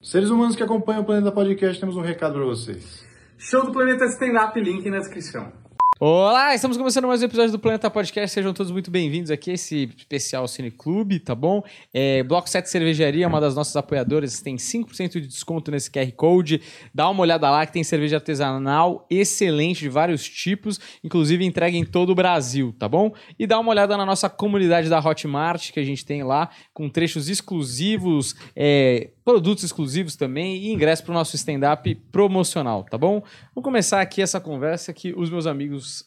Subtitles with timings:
[0.00, 3.04] Seres humanos que acompanham o Planeta Podcast, temos um recado para vocês.
[3.36, 5.52] Show do Planeta Stand-Up, link na descrição.
[6.00, 8.32] Olá, estamos começando mais um episódio do Planeta Podcast.
[8.32, 11.64] Sejam todos muito bem-vindos aqui a esse especial Cine Clube, tá bom?
[11.92, 16.62] É, Bloco 7 Cervejaria, uma das nossas apoiadoras, tem 5% de desconto nesse QR Code.
[16.94, 21.84] Dá uma olhada lá que tem cerveja artesanal excelente de vários tipos, inclusive entrega em
[21.84, 23.12] todo o Brasil, tá bom?
[23.36, 26.88] E dá uma olhada na nossa comunidade da Hotmart que a gente tem lá, com
[26.88, 33.22] trechos exclusivos, é, produtos exclusivos também e ingresso para o nosso stand-up promocional, tá bom?
[33.54, 36.02] Vamos começar aqui essa conversa que os meus amigos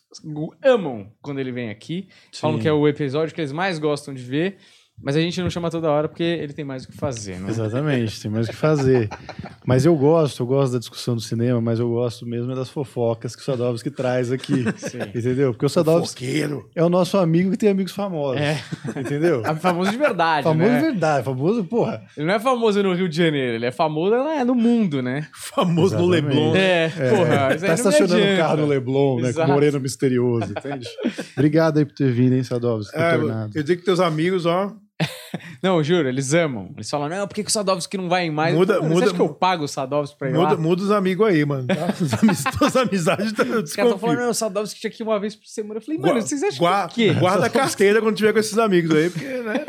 [0.59, 2.07] amam quando ele vem aqui.
[2.33, 4.57] Falam que é o episódio que eles mais gostam de ver.
[5.03, 7.49] Mas a gente não chama toda hora porque ele tem mais o que fazer, né?
[7.49, 9.09] Exatamente, tem mais o que fazer.
[9.65, 13.35] Mas eu gosto, eu gosto da discussão do cinema, mas eu gosto mesmo das fofocas
[13.35, 14.65] que o Sadovski traz aqui.
[14.77, 14.99] Sim.
[15.15, 15.51] Entendeu?
[15.51, 16.43] Porque o Sadovski
[16.75, 18.41] é o nosso amigo que tem amigos famosos.
[18.41, 18.61] É.
[18.97, 19.43] Entendeu?
[19.45, 20.79] É famoso de verdade, famoso né?
[20.79, 22.03] de verdade, famoso, porra.
[22.17, 25.27] Ele não é famoso no Rio de Janeiro, ele é famoso é no mundo, né?
[25.33, 26.23] Famoso Exatamente.
[26.23, 26.55] no Leblon.
[26.55, 27.57] É, porra.
[27.57, 29.21] Tá estacionando o carro no Leblon, né?
[29.21, 29.51] Com Exato.
[29.51, 30.87] o moreno misterioso, entende?
[31.35, 32.97] Obrigado aí por ter vindo, hein, Sadovski?
[32.97, 33.15] É,
[33.55, 34.73] eu digo que teus amigos, ó.
[35.61, 36.71] Não, juro, eles amam.
[36.75, 38.55] Eles falam, não, por que, que o Sadovski não vai em mais?
[38.55, 40.57] Muda- Mano, muda- Você acha que eu pago o Sadovski pra ir Muda, lá?
[40.57, 41.67] muda os amigos aí, mano.
[41.67, 41.93] Tá?
[42.01, 45.05] Os amigos, tuas amizades estão Os caras estão falando, não, o Sadovski tinha que ir
[45.05, 45.77] uma vez por semana.
[45.79, 47.19] Eu falei, mano, vocês acham Gua- que é o quê?
[47.19, 49.65] Guarda a carteira quando tiver com esses amigos aí, porque, né?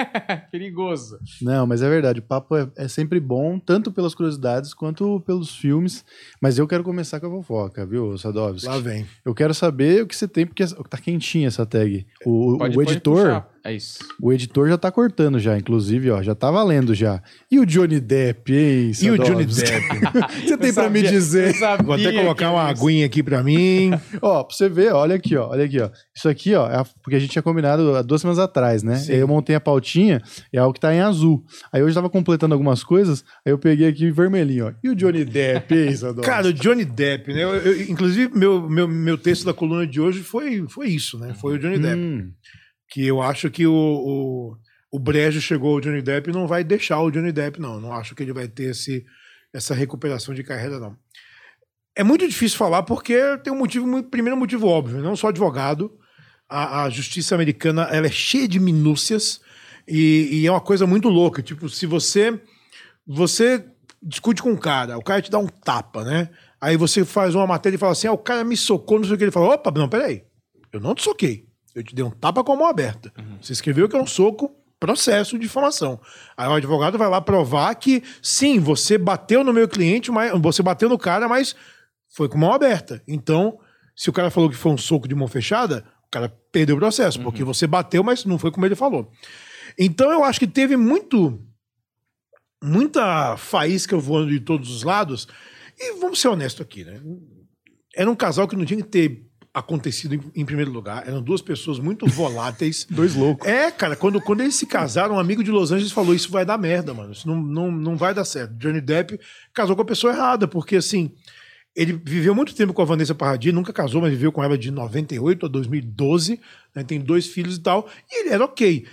[0.50, 1.18] Perigoso.
[1.40, 5.54] Não, mas é verdade, o papo é, é sempre bom, tanto pelas curiosidades quanto pelos
[5.54, 6.04] filmes.
[6.42, 8.66] Mas eu quero começar com a fofoca, viu, Sadovski?
[8.66, 9.06] Lá vem.
[9.24, 12.04] Eu quero saber o que você tem, porque tá quentinha essa tag.
[12.26, 13.52] O, Pode- o pode editor, puxar.
[13.64, 14.00] É isso.
[14.20, 17.22] o editor já tá cortando já, inclusive, ó, já tá valendo já.
[17.48, 20.00] E o Johnny Depp, hein, E o Johnny Sadovski?
[20.00, 20.42] Depp?
[20.48, 21.48] Você tem Eu pra me dizer?
[21.50, 22.82] eu sabia Vou até que colocar uma isso.
[22.84, 23.92] aguinha aqui pra mim.
[24.20, 25.90] Ó, pra você ver, olha aqui, ó, olha aqui, ó.
[26.12, 28.96] Isso aqui, ó, é a- porque a gente tinha combinado há duas semanas atrás, né?
[28.96, 29.12] Sim.
[29.12, 30.20] Aí eu montei a pautinha,
[30.52, 31.44] é algo que tá em azul.
[31.72, 34.72] Aí hoje eu tava completando algumas coisas, aí eu peguei aqui vermelhinho, ó.
[34.82, 36.31] E o Johnny Depp, hein, Sadovski?
[36.36, 37.42] Cara, o Johnny Depp, né?
[37.44, 41.34] Eu- eu- inclusive, meu, meu, meu texto da coluna de hoje foi, foi isso, né?
[41.34, 42.00] Foi o Johnny Depp.
[42.00, 42.32] Hum,
[42.90, 44.56] Que eu acho que o, o,
[44.92, 47.80] o Brejo chegou ao Johnny Depp e não vai deixar o Johnny Depp, não.
[47.80, 49.04] Não acho que ele vai ter esse,
[49.52, 50.96] essa recuperação de carreira, não.
[51.96, 55.90] É muito difícil falar porque tem um motivo, primeiro motivo óbvio, não sou advogado.
[56.48, 59.40] A, a justiça americana ela é cheia de minúcias
[59.88, 61.42] e, e é uma coisa muito louca.
[61.42, 62.40] Tipo, se você
[63.06, 63.64] você
[64.02, 66.28] discute com um cara, o cara te dá um tapa, né?
[66.60, 69.14] Aí você faz uma matéria e fala assim: ah, o cara me socou, não sei
[69.14, 69.24] o que.
[69.24, 70.24] Ele fala: opa, não, peraí.
[70.72, 71.46] Eu não te soquei.
[71.74, 73.12] Eu te dei um tapa com a mão aberta.
[73.40, 74.50] Você escreveu que é um soco,
[74.82, 76.00] processo de difamação.
[76.36, 80.62] Aí o advogado vai lá provar que, sim, você bateu no meu cliente, mas você
[80.62, 81.54] bateu no cara, mas
[82.08, 83.00] foi com mão aberta.
[83.06, 83.58] Então,
[83.94, 86.78] se o cara falou que foi um soco de mão fechada, o cara perdeu o
[86.78, 89.10] processo, porque você bateu, mas não foi como ele falou.
[89.78, 91.40] Então, eu acho que teve muito
[92.62, 95.26] muita faísca voando de todos os lados.
[95.78, 97.00] E vamos ser honestos aqui, né?
[97.94, 101.06] Era um casal que não tinha que ter acontecido em, em primeiro lugar.
[101.06, 102.86] Eram duas pessoas muito voláteis.
[102.90, 103.46] Dois loucos.
[103.46, 106.44] É, cara, quando, quando eles se casaram, um amigo de Los Angeles falou: Isso vai
[106.44, 107.12] dar merda, mano.
[107.12, 108.54] Isso não, não, não vai dar certo.
[108.54, 109.18] Johnny Depp
[109.52, 111.12] casou com a pessoa errada, porque assim.
[111.74, 114.70] Ele viveu muito tempo com a Vanessa Paradis, nunca casou, mas viveu com ela de
[114.70, 116.38] 98 a 2012,
[116.76, 118.86] né, tem dois filhos e tal, e ele era ok.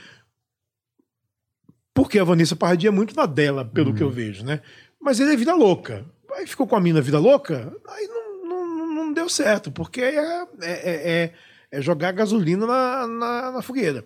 [2.02, 4.62] Porque a Vanessa Paradis é muito na dela, pelo que eu vejo, né?
[5.02, 6.06] Mas ele é vida louca.
[6.36, 10.16] Aí ficou com a mina vida louca, aí não, não, não deu certo, porque é,
[10.16, 11.34] é, é- é-
[11.72, 14.04] é jogar gasolina na, na, na fogueira.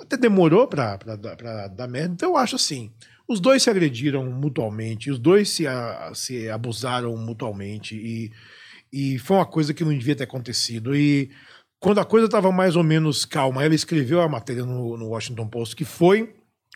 [0.00, 2.90] Até demorou pra, pra, dar- pra dar merda, então eu acho assim.
[3.28, 8.32] Os dois se agrediram mutualmente, os dois se, a- se abusaram mutualmente, e,
[8.92, 10.94] e foi uma coisa que não devia ter acontecido.
[10.96, 11.30] E
[11.78, 15.46] quando a coisa estava mais ou menos calma, ela escreveu a matéria no, no Washington
[15.48, 16.34] Post, que foi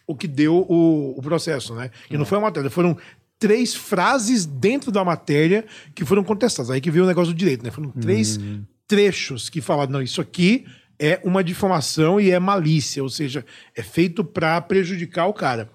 [0.08, 1.90] o que deu o, o processo, né?
[2.10, 2.96] E não foi uma matéria, foram
[3.38, 6.70] três frases dentro da matéria que foram contestadas.
[6.70, 7.70] Aí que veio o negócio do direito, né?
[7.70, 8.40] Foram três
[8.88, 10.64] trechos que falaram, não, isso aqui
[10.98, 13.44] é uma difamação e é malícia, ou seja,
[13.76, 15.70] é feito para prejudicar o cara.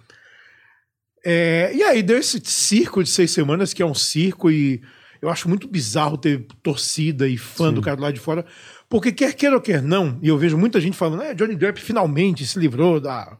[1.24, 4.82] É, e aí deu esse circo de seis semanas, que é um circo, e
[5.22, 8.46] eu acho muito bizarro ter torcida e fã do cara do lado de fora,
[8.90, 11.80] porque quer queira ou quer não, e eu vejo muita gente falando, é, Johnny Depp
[11.80, 13.38] finalmente se livrou da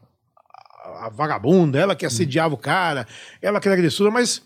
[1.00, 3.06] a vagabunda, ela que assediava o cara,
[3.40, 4.42] ela que era agressora, mas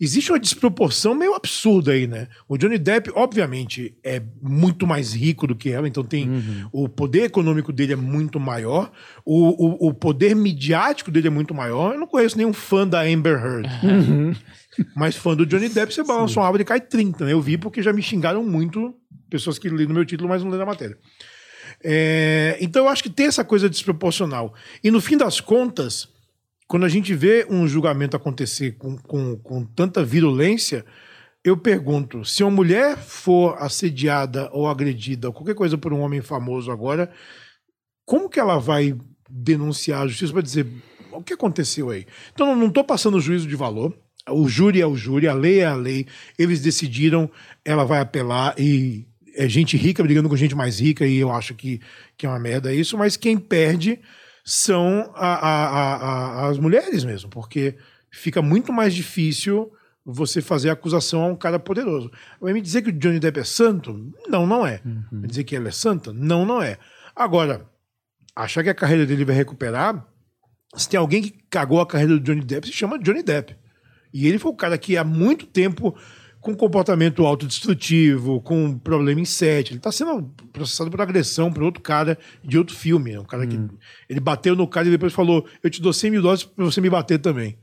[0.00, 2.28] existe uma desproporção meio absurda aí, né?
[2.48, 6.28] O Johnny Depp, obviamente, é muito mais rico do que ela, então tem
[6.72, 8.90] o poder econômico dele é muito maior,
[9.24, 11.94] o, o, o poder midiático dele é muito maior.
[11.94, 13.68] Eu não conheço nenhum fã da Amber Heard.
[14.96, 17.32] Mas fã do Johnny Depp, você balança uma árvore e cai 30, né?
[17.32, 18.94] Eu vi porque já me xingaram muito
[19.30, 20.98] pessoas que leram meu título, mas não leram a matéria.
[21.84, 24.54] É, então eu acho que tem essa coisa desproporcional.
[24.82, 26.08] E no fim das contas,
[26.66, 30.84] quando a gente vê um julgamento acontecer com, com, com tanta virulência,
[31.44, 36.20] eu pergunto: se uma mulher for assediada ou agredida, ou qualquer coisa por um homem
[36.20, 37.10] famoso agora,
[38.04, 38.96] como que ela vai
[39.28, 40.66] denunciar a justiça para dizer
[41.12, 42.06] o que aconteceu aí?
[42.32, 43.96] Então, não estou passando juízo de valor.
[44.30, 46.06] O júri é o júri, a lei é a lei.
[46.38, 47.28] Eles decidiram,
[47.64, 51.54] ela vai apelar e é gente rica brigando com gente mais rica e eu acho
[51.54, 51.80] que,
[52.16, 52.96] que é uma merda isso.
[52.96, 54.00] Mas quem perde
[54.44, 57.76] são a, a, a, as mulheres mesmo, porque
[58.10, 59.72] fica muito mais difícil
[60.04, 62.10] você fazer acusação a um cara poderoso.
[62.40, 64.12] Vai me dizer que o Johnny Depp é santo?
[64.28, 64.80] Não, não é.
[64.84, 65.20] Uhum.
[65.20, 66.12] Vai dizer que ele é santa?
[66.12, 66.76] Não, não é.
[67.14, 67.66] Agora,
[68.34, 70.04] achar que a carreira dele vai recuperar,
[70.74, 73.56] se tem alguém que cagou a carreira do Johnny Depp, se chama Johnny Depp.
[74.12, 75.96] E ele foi o cara que há muito tempo
[76.42, 79.70] com comportamento autodestrutivo, com problema em set.
[79.70, 83.16] Ele está sendo processado por agressão por outro cara de outro filme.
[83.16, 83.48] Um cara hum.
[83.48, 83.74] que
[84.10, 86.80] ele bateu no cara e depois falou: Eu te dou 100 mil dólares para você
[86.80, 87.56] me bater também.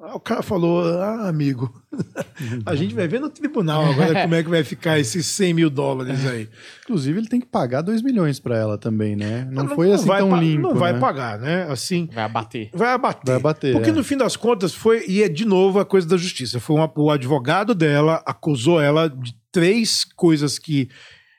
[0.00, 1.72] Aí o cara falou, ah, amigo,
[2.64, 5.68] a gente vai ver no tribunal agora como é que vai ficar esses 100 mil
[5.68, 6.48] dólares aí.
[6.84, 9.48] Inclusive, ele tem que pagar 2 milhões para ela também, né?
[9.50, 10.68] Não, não foi assim não tão limpo.
[10.68, 11.00] Não vai né?
[11.00, 11.66] pagar, né?
[11.68, 12.08] Assim.
[12.12, 12.70] Vai abater.
[12.72, 13.24] Vai abater.
[13.26, 13.72] Vai abater.
[13.72, 13.92] Porque é.
[13.92, 16.60] no fim das contas foi, e é de novo a coisa da justiça.
[16.60, 20.88] Foi uma, o advogado dela acusou ela de três coisas que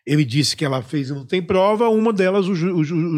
[0.06, 2.58] ele disse que ela fez e não tem prova, uma delas os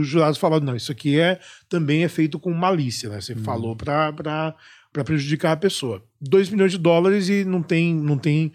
[0.07, 1.39] jurados falaram, não, isso aqui é
[1.69, 3.21] também é feito com malícia, né?
[3.21, 3.43] Você hum.
[3.43, 4.53] falou para
[4.91, 6.03] para prejudicar a pessoa.
[6.19, 8.51] 2 milhões de dólares e não tem, não tem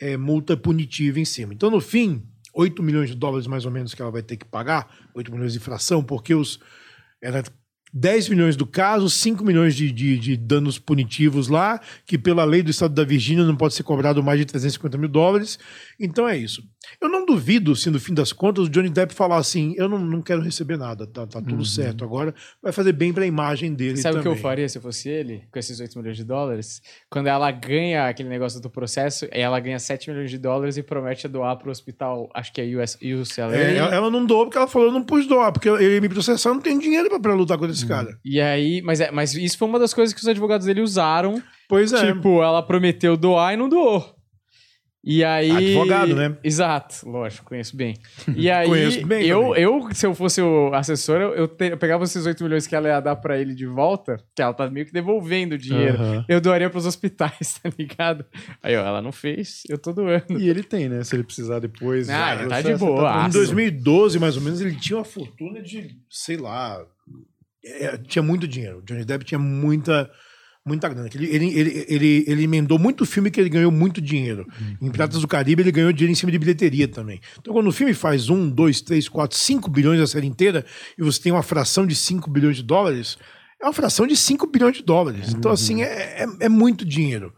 [0.00, 1.52] é, multa punitiva em cima.
[1.52, 2.22] Então, no fim,
[2.54, 5.52] 8 milhões de dólares mais ou menos que ela vai ter que pagar, 8 milhões
[5.52, 6.60] de infração, porque os.
[7.22, 7.44] Era
[7.92, 12.62] 10 milhões do caso, 5 milhões de, de, de, danos punitivos lá, que pela lei
[12.62, 15.58] do estado da Virgínia não pode ser cobrado mais de 350 mil dólares.
[15.98, 16.62] Então é isso.
[17.00, 19.98] Eu não duvido se no fim das contas o Johnny Depp falar assim: eu não,
[19.98, 21.64] não quero receber nada, tá, tá tudo uhum.
[21.64, 22.04] certo.
[22.04, 23.98] Agora vai fazer bem para a imagem dele.
[23.98, 26.82] Sabe o que eu faria se eu fosse ele, com esses 8 milhões de dólares?
[27.10, 31.28] Quando ela ganha aquele negócio do processo, ela ganha 7 milhões de dólares e promete
[31.28, 33.56] doar para o hospital, acho que é US, UCLA.
[33.56, 36.52] É, ela não doou porque ela falou: eu não pus doar, porque ele me processar,
[36.52, 37.88] não tem dinheiro para lutar contra esse uhum.
[37.88, 38.18] cara.
[38.24, 41.42] E aí, mas, é, mas isso foi uma das coisas que os advogados dele usaram.
[41.68, 42.12] Pois é.
[42.12, 44.19] Tipo, ela prometeu doar e não doou.
[45.02, 45.50] E aí.
[45.50, 46.36] Advogado, né?
[46.44, 47.96] Exato, lógico, conheço bem.
[48.36, 52.04] E aí, conheço bem eu, eu, se eu fosse o assessor, eu, te, eu, pegava
[52.04, 54.86] esses 8 milhões que ela ia dar pra ele de volta, que ela tá meio
[54.86, 55.98] que devolvendo o dinheiro.
[55.98, 56.24] Uhum.
[56.28, 58.24] Eu doaria pros hospitais, tá ligado?
[58.62, 60.38] Aí, ó, ela não fez, eu tô doando.
[60.38, 61.02] E ele tem, né?
[61.02, 62.08] Se ele precisar depois.
[62.08, 63.02] Ah, já, tá de boa.
[63.02, 63.26] Tá...
[63.26, 66.82] Em 2012, mais ou menos, ele tinha uma fortuna de, sei lá.
[67.64, 68.78] É, tinha muito dinheiro.
[68.78, 70.10] O Johnny Depp tinha muita
[70.64, 71.08] muita grana.
[71.14, 74.46] Ele, ele, ele, ele, ele emendou muito filme que ele ganhou muito dinheiro.
[74.60, 74.88] Uhum.
[74.88, 77.20] Em Piratas do Caribe, ele ganhou dinheiro em cima de bilheteria também.
[77.38, 80.64] Então, quando o filme faz um, dois, três, quatro, cinco bilhões a série inteira,
[80.98, 83.16] e você tem uma fração de cinco bilhões de dólares,
[83.60, 85.34] é uma fração de cinco bilhões de dólares.
[85.34, 85.82] Então, assim, uhum.
[85.82, 87.32] é, é, é, muito dinheiro.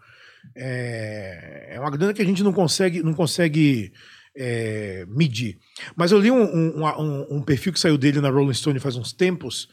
[0.56, 3.92] É, é uma grana que a gente não consegue, não consegue
[4.36, 5.58] é, medir.
[5.96, 8.96] Mas eu li um, um, um, um perfil que saiu dele na Rolling Stone faz
[8.96, 9.68] uns tempos,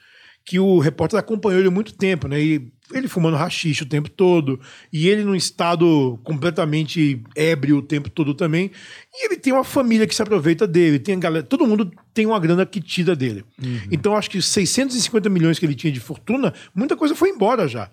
[0.46, 2.42] que o repórter acompanhou ele muito tempo, né?
[2.42, 4.60] E ele fumando rachixe o tempo todo,
[4.92, 8.72] e ele num estado completamente ébrio o tempo todo também.
[9.14, 12.40] E ele tem uma família que se aproveita dele, tem galera, todo mundo tem uma
[12.40, 13.44] grana que tira dele.
[13.62, 13.80] Uhum.
[13.92, 17.90] Então acho que 650 milhões que ele tinha de fortuna, muita coisa foi embora já.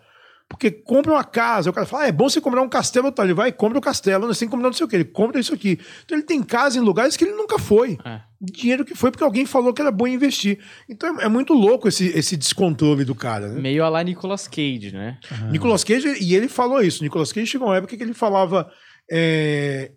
[0.48, 3.24] Porque compra uma casa, o cara fala, ah, é bom você comprar um castelo, tá?
[3.24, 5.04] ele vai e compra o castelo, não tem que comprar não sei o que, ele
[5.04, 5.78] compra isso aqui.
[6.04, 7.98] Então ele tem casa em lugares que ele nunca foi.
[8.04, 8.20] É.
[8.40, 10.58] Dinheiro que foi porque alguém falou que era bom investir.
[10.88, 13.60] Então é, é muito louco esse, esse descontrole do cara, né?
[13.60, 15.18] Meio a lá Nicolas Cage, né?
[15.30, 15.50] Uhum.
[15.50, 17.02] Nicolas Cage, e ele falou isso.
[17.02, 18.70] Nicolas Cage chegou uma época que ele falava.
[19.10, 19.92] É,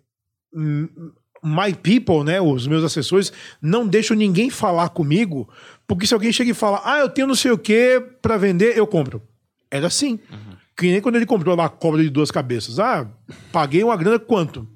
[1.42, 5.48] my people, né, os meus assessores, não deixam ninguém falar comigo,
[5.86, 8.76] porque se alguém chega e fala, ah, eu tenho não sei o que para vender,
[8.76, 9.22] eu compro.
[9.70, 10.18] Era assim.
[10.30, 10.56] Uhum.
[10.76, 12.78] Que nem quando ele comprou lá a cobra de duas cabeças.
[12.78, 13.06] Ah,
[13.52, 14.66] paguei uma grana quanto?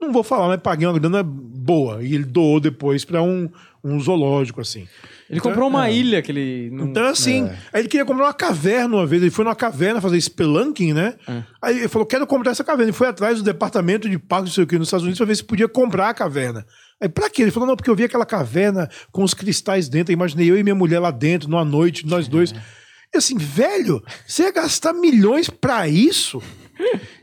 [0.00, 2.02] Não vou falar, mas paguei uma grana boa.
[2.02, 3.50] E ele doou depois para um,
[3.84, 4.88] um zoológico, assim.
[5.28, 5.94] Ele então, comprou uma é.
[5.94, 6.70] ilha que ele.
[6.72, 6.86] Não...
[6.86, 7.58] Então, assim, é.
[7.72, 9.22] aí ele queria comprar uma caverna uma vez.
[9.22, 11.14] Ele foi numa caverna fazer spelunking, né?
[11.28, 11.42] É.
[11.62, 12.90] Aí ele falou: quero comprar essa caverna.
[12.90, 15.26] Ele foi atrás do departamento de parques, não sei o que, nos Estados Unidos, pra
[15.26, 16.66] ver se podia comprar a caverna.
[17.00, 17.42] Aí, pra quê?
[17.42, 20.12] Ele falou: não, porque eu vi aquela caverna com os cristais dentro.
[20.12, 22.52] Eu imaginei eu e minha mulher lá dentro, numa noite, nós dois.
[22.52, 22.80] É.
[23.14, 26.40] E assim, velho, você ia gastar milhões para isso?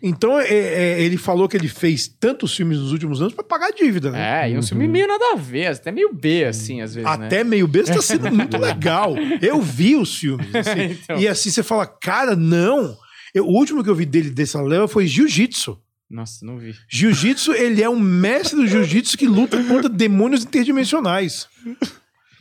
[0.02, 3.68] Então, é, é, ele falou que ele fez tantos filmes nos últimos anos para pagar
[3.68, 4.46] a dívida, né?
[4.46, 4.64] É, e um uhum.
[4.64, 7.10] filme meio nada a ver, até meio B, assim, às vezes.
[7.10, 7.26] Né?
[7.26, 7.44] Até né?
[7.44, 9.16] meio B está sendo muito legal.
[9.42, 10.54] Eu vi os filmes.
[10.56, 11.18] Assim, então...
[11.18, 12.96] E assim, você fala, cara, não.
[13.34, 15.80] Eu, o último que eu vi dele dessa leva foi Jiu-Jitsu.
[16.10, 16.74] Nossa, não vi.
[16.90, 21.50] Jiu-Jitsu, ele é um mestre do jiu-jitsu que luta contra demônios interdimensionais.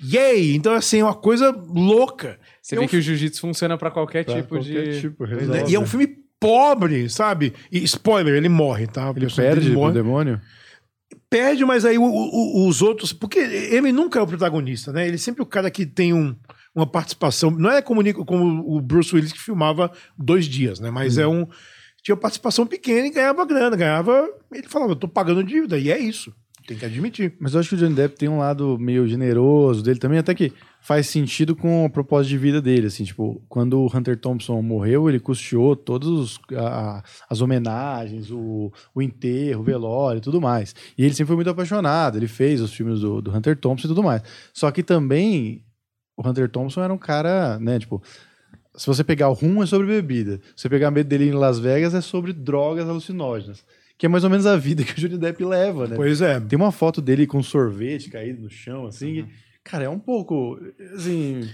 [0.04, 0.54] Yay!
[0.54, 2.38] Então, assim, é uma coisa louca.
[2.62, 5.00] Você é vê um que o jiu-jitsu funciona para qualquer pra tipo qualquer de.
[5.00, 5.24] Tipo,
[5.68, 6.08] e é um filme
[6.40, 7.52] pobre, sabe?
[7.70, 9.12] E spoiler, ele morre, tá?
[9.14, 9.92] Ele perde morre.
[9.92, 10.40] pro demônio?
[11.28, 13.12] Perde, mas aí o, o, os outros.
[13.12, 15.06] Porque ele nunca é o protagonista, né?
[15.06, 16.34] Ele é sempre o cara que tem um,
[16.74, 17.50] uma participação.
[17.50, 20.90] Não é como, como o Bruce Willis que filmava dois dias, né?
[20.90, 21.22] Mas hum.
[21.22, 21.46] é um.
[22.02, 24.28] Tinha participação pequena e ganhava grana, ganhava.
[24.52, 26.32] Ele falava, eu tô pagando dívida, e é isso.
[26.66, 27.34] Tem que admitir.
[27.38, 30.34] Mas eu acho que o Johnny Depp tem um lado meio generoso dele também, até
[30.34, 34.60] que faz sentido com o propósito de vida dele, assim, tipo, quando o Hunter Thompson
[34.62, 36.38] morreu, ele custeou todas
[37.30, 40.74] as homenagens, o, o enterro, o velório e tudo mais.
[40.98, 43.90] E ele sempre foi muito apaixonado, ele fez os filmes do, do Hunter Thompson e
[43.90, 44.22] tudo mais.
[44.52, 45.64] Só que também
[46.16, 48.02] o Hunter Thompson era um cara, né, tipo,
[48.74, 51.60] se você pegar o rum é sobre bebida, se você pegar medo dele em Las
[51.60, 53.64] Vegas é sobre drogas alucinógenas
[53.98, 55.96] que é mais ou menos a vida que o Johnny Depp leva, né?
[55.96, 56.38] Pois é.
[56.40, 59.20] Tem uma foto dele com sorvete caído no chão, assim.
[59.20, 59.28] Uhum.
[59.64, 60.58] cara, é um pouco,
[60.94, 61.48] assim...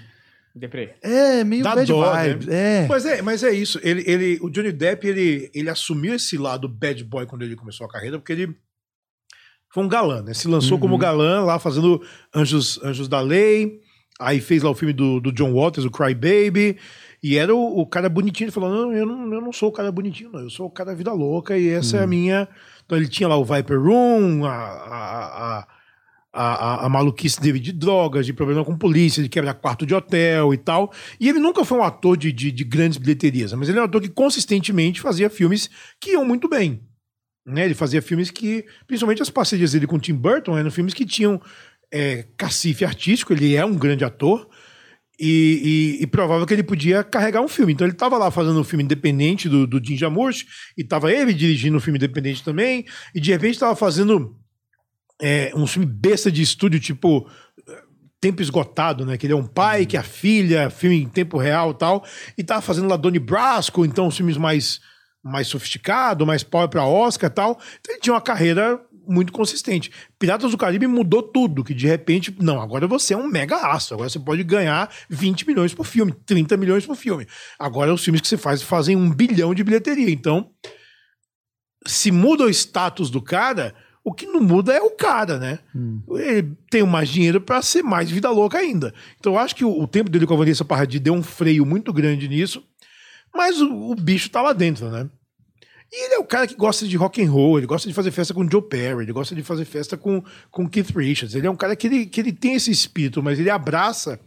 [0.54, 0.94] Deprê.
[1.00, 2.28] É, meio Dá bad dó, né?
[2.28, 2.46] vibes.
[2.46, 2.84] Né?
[2.84, 2.86] É.
[2.86, 3.80] Mas é, mas é isso.
[3.82, 7.86] Ele, ele, o Johnny Depp, ele, ele assumiu esse lado bad boy quando ele começou
[7.86, 8.54] a carreira, porque ele
[9.72, 10.34] foi um galã, né?
[10.34, 10.80] Se lançou uhum.
[10.80, 12.02] como galã lá fazendo
[12.34, 13.80] Anjos, Anjos da Lei,
[14.20, 16.76] aí fez lá o filme do, do John Waters, o Cry Baby,
[17.22, 19.72] e era o, o, cara bonitinho, ele falou: não eu, não, eu não sou o
[19.72, 22.00] cara bonitinho, não, eu sou o cara vida louca, e essa hum.
[22.00, 22.08] é a hum.
[22.08, 22.48] minha.
[22.84, 25.66] Então ele tinha lá o Viper Room, a, a, a,
[26.32, 30.52] a, a maluquice dele de drogas, de problema com polícia, de quebrar quarto de hotel
[30.52, 30.92] e tal.
[31.20, 33.84] E ele nunca foi um ator de, de, de grandes bilheterias, mas ele é um
[33.84, 36.82] ator que consistentemente fazia filmes que iam muito bem.
[37.46, 37.64] Né?
[37.64, 41.40] Ele fazia filmes que, principalmente as parcerias dele com Tim Burton, eram filmes que tinham
[41.92, 44.48] é, cacife artístico, ele é um grande ator,
[45.24, 47.72] e, e, e, provável que ele podia carregar um filme.
[47.72, 50.44] Então ele estava lá fazendo um filme independente do, do Jim Jarmusch,
[50.76, 54.36] e estava ele dirigindo um filme independente também, e de repente estava fazendo
[55.22, 57.30] é, um filme besta de estúdio, tipo
[58.20, 59.16] Tempo Esgotado, né?
[59.16, 62.04] Que ele é um pai, que é a filha, filme em tempo real e tal,
[62.36, 64.80] e estava fazendo lá Donnie Brasco, então filmes mais
[65.24, 67.60] mais sofisticado, mais power para Oscar e tal.
[67.80, 69.90] Então ele tinha uma carreira muito consistente.
[70.18, 73.94] Piratas do Caribe mudou tudo, que de repente, não, agora você é um mega aço,
[73.94, 77.26] agora você pode ganhar 20 milhões por filme, 30 milhões por filme.
[77.58, 80.10] Agora os filmes que você faz fazem um bilhão de bilheteria.
[80.10, 80.50] Então,
[81.86, 85.58] se muda o status do cara, o que não muda é o cara, né?
[85.74, 86.02] Hum.
[86.10, 88.92] Ele tem mais dinheiro para ser mais vida louca ainda.
[89.18, 91.64] Então eu acho que o, o tempo dele com a Vanessa Paradis deu um freio
[91.64, 92.64] muito grande nisso,
[93.34, 95.08] mas o, o bicho tá lá dentro, né?
[95.92, 98.10] E ele é o cara que gosta de rock and roll, ele gosta de fazer
[98.10, 101.34] festa com Joe Perry, ele gosta de fazer festa com, com Keith Richards.
[101.34, 104.18] Ele é um cara que ele, que ele tem esse espírito, mas ele abraça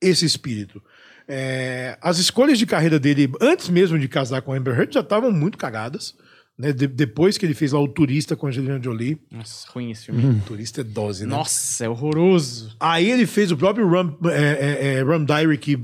[0.00, 0.80] esse espírito.
[1.26, 5.32] É, as escolhas de carreira dele, antes mesmo de casar com Amber Heard, já estavam
[5.32, 6.14] muito cagadas.
[6.56, 6.72] Né?
[6.72, 9.20] De, depois que ele fez lá o Turista com a Angelina Jolie.
[9.32, 10.24] Nossa, ruim esse filme.
[10.24, 10.40] Hum.
[10.46, 11.30] Turista é dose, né?
[11.30, 12.76] Nossa, é horroroso.
[12.78, 15.76] Aí ele fez o próprio Rum, é, é, é Rum Diary, que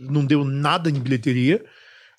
[0.00, 1.64] não deu nada em bilheteria.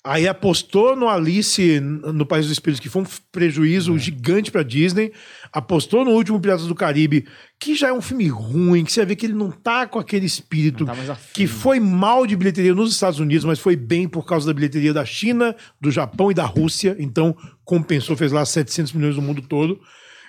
[0.04, 3.98] Aí apostou no Alice no País dos Espíritos, que foi um prejuízo é.
[3.98, 5.12] gigante para Disney.
[5.52, 7.26] Apostou no último Piratas do Caribe,
[7.60, 10.24] que já é um filme ruim, que você vê que ele não tá com aquele
[10.24, 10.94] espírito tá
[11.34, 14.94] que foi mal de bilheteria nos Estados Unidos, mas foi bem por causa da bilheteria
[14.94, 16.96] da China, do Japão e da Rússia.
[16.98, 19.80] Então compensou, fez lá 700 milhões no mundo todo.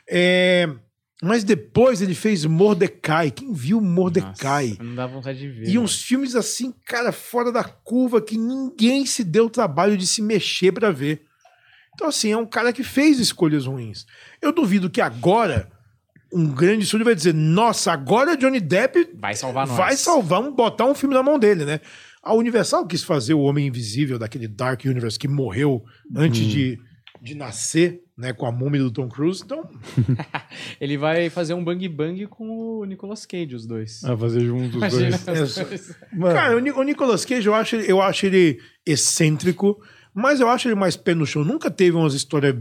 [0.09, 0.67] É...
[1.21, 3.29] Mas depois ele fez Mordecai.
[3.29, 4.69] Quem viu Mordecai?
[4.69, 5.65] Nossa, não dá vontade de ver.
[5.65, 5.81] E mano.
[5.81, 10.21] uns filmes assim, cara, fora da curva, que ninguém se deu o trabalho de se
[10.21, 11.25] mexer para ver.
[11.93, 14.05] Então, assim, é um cara que fez escolhas ruins.
[14.41, 15.69] Eu duvido que agora
[16.33, 19.75] um grande estúdio vai dizer: nossa, agora Johnny Depp vai salvar nós.
[19.75, 21.81] Vai salvar, um, botar um filme na mão dele, né?
[22.23, 25.83] A Universal quis fazer o Homem Invisível daquele Dark Universe que morreu
[26.15, 26.49] antes hum.
[26.49, 26.79] de,
[27.21, 29.63] de nascer né, com a múmia do Tom Cruise, então...
[30.79, 34.03] ele vai fazer um bang bang com o Nicolas Cage, os dois.
[34.03, 35.25] Ah, fazer juntos os dois.
[36.11, 36.33] dois.
[36.33, 39.81] Cara, o, Nicolas Cage, eu acho, eu acho ele excêntrico,
[40.13, 41.45] mas eu acho ele mais pé no chão.
[41.45, 42.55] Nunca teve umas histórias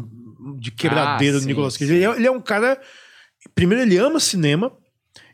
[0.60, 1.92] de quebradeira ah, do Nicolas Cage.
[1.92, 2.80] Ele é, ele é um cara...
[3.52, 4.70] Primeiro, ele ama cinema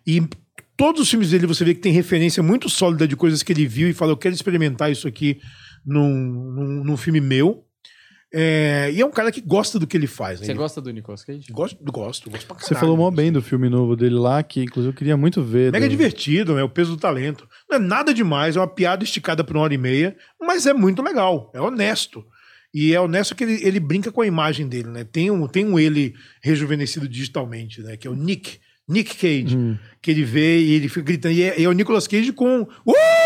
[0.07, 0.27] e
[0.75, 3.67] todos os filmes dele você vê que tem referência muito sólida de coisas que ele
[3.67, 5.39] viu e fala, eu quero experimentar isso aqui
[5.85, 7.67] num, num, num filme meu.
[8.37, 10.41] É, e é um cara que gosta do que ele faz.
[10.41, 10.47] Né?
[10.47, 11.47] Você gosta do Nicolas Cage?
[11.53, 12.67] Gosto, gosto, gosto pra caralho.
[12.67, 15.71] Você falou mó bem do filme novo dele lá, que inclusive eu queria muito ver.
[15.71, 15.91] Mega do...
[15.91, 16.63] divertido, né?
[16.65, 17.49] O peso do talento.
[17.71, 20.75] Não é nada demais, é uma piada esticada por uma hora e meia, mas é
[20.75, 22.27] muito legal, é honesto.
[22.75, 25.05] E é honesto que ele, ele brinca com a imagem dele, né?
[25.05, 26.13] Tem um, tem um ele
[26.43, 27.97] rejuvenescido digitalmente, né?
[27.97, 29.79] Que é o Nick, Nick Cage, hum.
[30.03, 31.35] que ele vê e ele fica gritando.
[31.35, 32.63] E é, é o Nicolas Cage com.
[32.63, 33.24] Uh!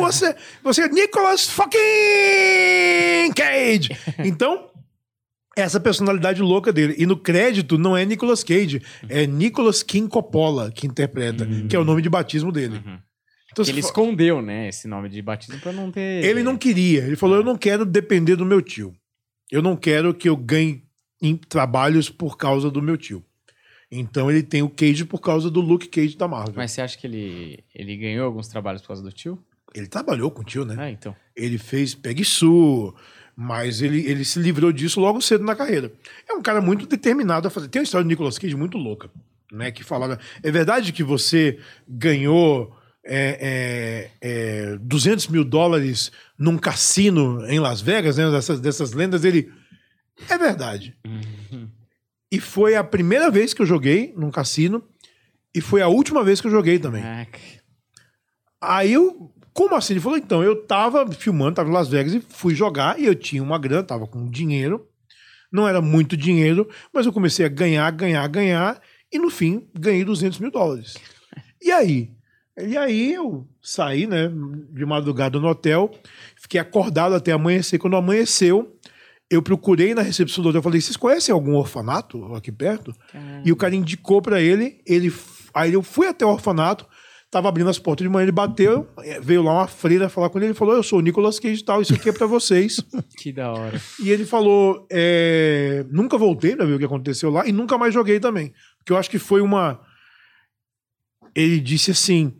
[0.00, 3.90] Você, você é Nicolas fucking Cage!
[4.18, 4.70] Então,
[5.56, 6.94] essa personalidade louca dele.
[6.98, 11.68] E no crédito não é Nicolas Cage, é Nicolas King Coppola que interpreta, uhum.
[11.68, 12.82] que é o nome de batismo dele.
[12.84, 12.98] Uhum.
[13.52, 16.24] Então, ele escondeu, né, esse nome de batismo para não ter.
[16.24, 17.04] Ele não queria.
[17.04, 18.92] Ele falou: eu não quero depender do meu tio.
[19.50, 20.82] Eu não quero que eu ganhe
[21.22, 23.24] em trabalhos por causa do meu tio.
[23.90, 26.54] Então ele tem o Cage por causa do Luke Cage da Marvel.
[26.56, 29.38] Mas você acha que ele, ele ganhou alguns trabalhos por causa do tio?
[29.74, 30.76] Ele trabalhou com o tio, né?
[30.78, 31.16] Ah, então.
[31.34, 32.94] Ele fez Peg Sue,
[33.36, 35.92] mas ele, ele se livrou disso logo cedo na carreira.
[36.28, 37.68] É um cara muito determinado a fazer.
[37.68, 39.10] Tem uma história do Nicolas Cage muito louca,
[39.50, 39.72] né?
[39.72, 40.18] Que falava.
[40.42, 47.80] É verdade que você ganhou é, é, é, 200 mil dólares num cassino em Las
[47.80, 48.30] Vegas, né?
[48.30, 49.24] Dessas, dessas lendas.
[49.24, 49.52] Ele.
[50.30, 50.96] É verdade.
[51.04, 51.68] Uhum.
[52.30, 54.82] E foi a primeira vez que eu joguei num cassino.
[55.54, 57.02] E foi a última vez que eu joguei também.
[58.60, 59.32] Aí eu.
[59.54, 59.92] Como assim?
[59.92, 63.14] Ele falou, então, eu tava filmando, tava em Las Vegas e fui jogar e eu
[63.14, 64.88] tinha uma grana, tava com dinheiro.
[65.50, 68.82] Não era muito dinheiro, mas eu comecei a ganhar, ganhar, ganhar.
[69.12, 70.96] E no fim, ganhei 200 mil dólares.
[71.62, 72.10] E aí?
[72.58, 74.28] E aí eu saí, né,
[74.72, 75.90] de madrugada no hotel,
[76.36, 77.78] fiquei acordado até amanhecer.
[77.78, 78.76] Quando amanheceu,
[79.30, 82.92] eu procurei na recepção do hotel, falei, vocês conhecem algum orfanato aqui perto?
[83.12, 83.42] Caramba.
[83.44, 85.12] E o cara indicou para ele, ele,
[85.52, 86.86] aí eu fui até o orfanato,
[87.34, 90.38] tava abrindo as portas de manhã, ele bateu, é, veio lá uma freira falar com
[90.38, 92.80] ele, ele falou, eu sou o Nicolas Cage e tal, isso aqui é para vocês.
[93.18, 93.80] que da hora.
[94.00, 97.92] E ele falou, é, nunca voltei pra ver o que aconteceu lá e nunca mais
[97.92, 99.80] joguei também, porque eu acho que foi uma...
[101.34, 102.32] Ele disse assim,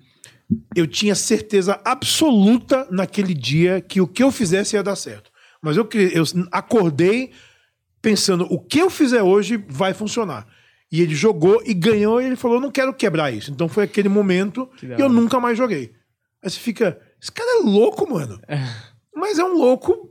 [0.77, 5.29] eu tinha certeza absoluta naquele dia que o que eu fizesse ia dar certo.
[5.61, 6.23] Mas eu, eu
[6.53, 7.33] acordei
[8.01, 10.47] pensando, o que eu fizer hoje vai funcionar.
[10.91, 13.51] E ele jogou e ganhou, e ele falou: não quero quebrar isso.
[13.51, 15.93] Então foi aquele momento e eu nunca mais joguei.
[16.43, 18.39] Aí você fica, esse cara é louco, mano.
[18.47, 18.59] É.
[19.15, 20.11] Mas é um louco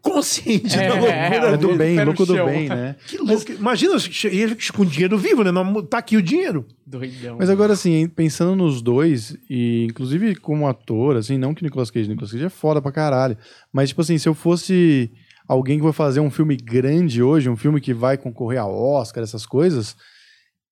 [0.00, 1.14] consciente é, da loucura.
[1.14, 2.96] É, do bem, louco do bem, né?
[3.06, 3.32] Que louco.
[3.60, 5.50] Mas, Imagina, ele com dinheiro vivo, né?
[5.88, 6.66] Tá aqui o dinheiro.
[6.86, 7.36] Doidão.
[7.38, 12.08] Mas agora, assim, pensando nos dois, e inclusive como ator, assim, não que Nicolas Cage,
[12.08, 13.36] Nicolas Cage é foda pra caralho.
[13.72, 15.10] Mas, tipo assim, se eu fosse
[15.46, 19.22] alguém que vai fazer um filme grande hoje, um filme que vai concorrer a Oscar,
[19.22, 19.96] essas coisas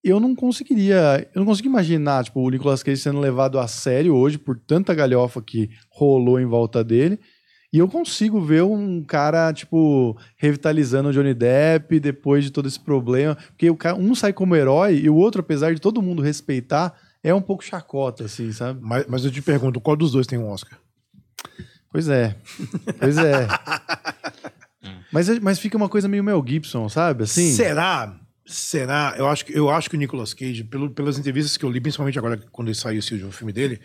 [0.02, 4.14] eu não conseguiria, eu não consigo imaginar, tipo, o Nicolas Cage sendo levado a sério
[4.14, 7.20] hoje por tanta galhofa que rolou em volta dele.
[7.72, 12.78] E eu consigo ver um cara, tipo, revitalizando o Johnny Depp depois de todo esse
[12.78, 13.34] problema.
[13.34, 16.92] Porque o cara, um sai como herói e o outro, apesar de todo mundo respeitar,
[17.22, 18.80] é um pouco chacota, assim, sabe?
[18.82, 20.78] Mas, mas eu te pergunto, qual dos dois tem um Oscar?
[21.90, 22.36] Pois é.
[22.98, 23.46] Pois é.
[25.10, 27.24] mas, mas fica uma coisa meio Mel Gibson, sabe?
[27.24, 27.52] Assim.
[27.52, 28.18] Será?
[28.44, 29.14] Será?
[29.16, 31.80] Eu acho que, eu acho que o Nicolas Cage, pelo, pelas entrevistas que eu li,
[31.80, 33.80] principalmente agora quando ele saiu esse último filme dele,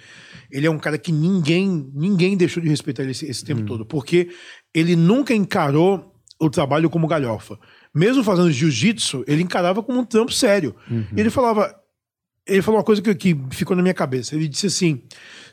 [0.51, 3.65] ele é um cara que ninguém ninguém deixou de respeitar ele esse, esse tempo hum.
[3.65, 3.85] todo.
[3.85, 4.29] Porque
[4.73, 7.57] ele nunca encarou o trabalho como galhofa.
[7.93, 10.75] Mesmo fazendo jiu-jitsu, ele encarava como um trampo sério.
[10.89, 11.05] Uhum.
[11.15, 11.75] Ele falava.
[12.45, 14.35] Ele falou uma coisa que, que ficou na minha cabeça.
[14.35, 15.03] Ele disse assim: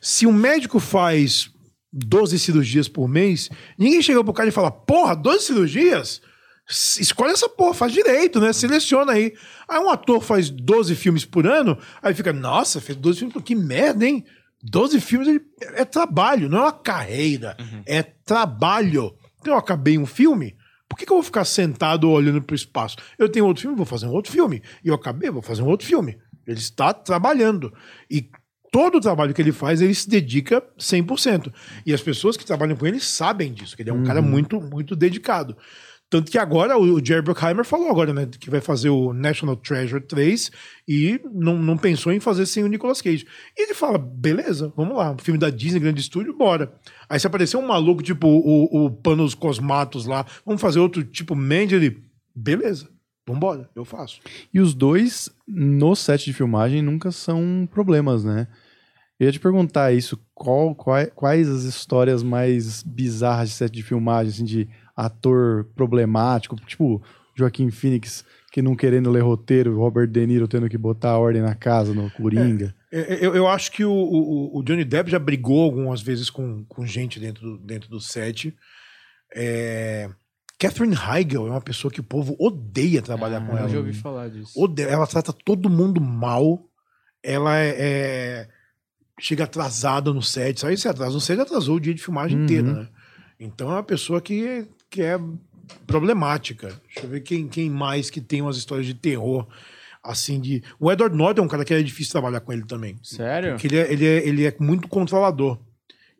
[0.01, 1.51] se um médico faz
[1.93, 6.21] 12 cirurgias por mês, ninguém chega pro cara e fala: porra, 12 cirurgias?
[6.69, 8.53] Escolhe essa porra, faz direito, né?
[8.53, 9.35] Seleciona aí.
[9.69, 13.55] Aí um ator faz 12 filmes por ano, aí fica, nossa, fez 12 filmes, que
[13.55, 14.25] merda, hein?
[14.63, 15.41] 12 filmes
[15.75, 17.83] é trabalho, não é uma carreira, uhum.
[17.85, 19.15] é trabalho.
[19.41, 20.57] Então eu acabei um filme,
[20.89, 22.97] por que, que eu vou ficar sentado olhando para o espaço?
[23.19, 24.63] Eu tenho outro filme, vou fazer um outro filme.
[24.83, 26.17] E eu acabei, vou fazer um outro filme.
[26.47, 27.73] Ele está trabalhando.
[28.11, 28.31] E
[28.71, 31.53] todo o trabalho que ele faz, ele se dedica 100%.
[31.85, 34.05] E as pessoas que trabalham com ele sabem disso, que ele é um uhum.
[34.05, 35.57] cara muito, muito dedicado.
[36.15, 40.01] Tanto que agora o Jerry Bruckheimer falou agora, né, que vai fazer o National Treasure
[40.01, 40.49] 3
[40.87, 43.27] e não, não pensou em fazer sem o Nicolas Cage.
[43.59, 46.73] E ele fala, beleza, vamos lá, filme da Disney, grande estúdio, bora.
[47.09, 51.35] Aí se aparecer um maluco tipo o, o Panos Cosmatos lá, vamos fazer outro tipo
[51.35, 52.89] Mandy, ele, beleza.
[53.27, 54.21] Vambora, eu faço.
[54.53, 58.47] E os dois, no set de filmagem, nunca são problemas, né?
[59.19, 63.83] Eu ia te perguntar isso, qual, qual, quais as histórias mais bizarras de set de
[63.83, 67.03] filmagem, assim, de ator problemático, tipo
[67.37, 71.43] Joaquim Phoenix, que não querendo ler roteiro, Robert De Niro tendo que botar a ordem
[71.43, 72.75] na casa no Coringa.
[72.93, 76.31] É, é eu, eu, acho que o, o, o, Johnny Depp já brigou algumas vezes
[76.31, 78.57] com, com gente dentro do, dentro do set.
[79.35, 80.09] É...
[80.57, 83.67] Catherine Heigl é uma pessoa que o povo odeia trabalhar ah, com ela.
[83.67, 84.53] Eu já ouvi falar disso.
[84.57, 84.87] Odeia.
[84.87, 86.65] Ela trata todo mundo mal.
[87.25, 88.49] Ela é, é...
[89.19, 90.61] chega atrasada no set.
[90.61, 92.45] Sabe se atrasa no set, atrasou o dia de filmagem uhum.
[92.45, 92.89] inteiro, né?
[93.41, 95.19] Então é uma pessoa que que é
[95.87, 96.69] problemática.
[96.87, 99.45] Deixa eu ver quem, quem mais que tem umas histórias de terror.
[100.03, 100.63] Assim, de.
[100.79, 102.97] O Edward Norton é um cara que é difícil trabalhar com ele também.
[103.03, 103.53] Sério?
[103.53, 105.59] Porque ele é, ele é, ele é muito controlador.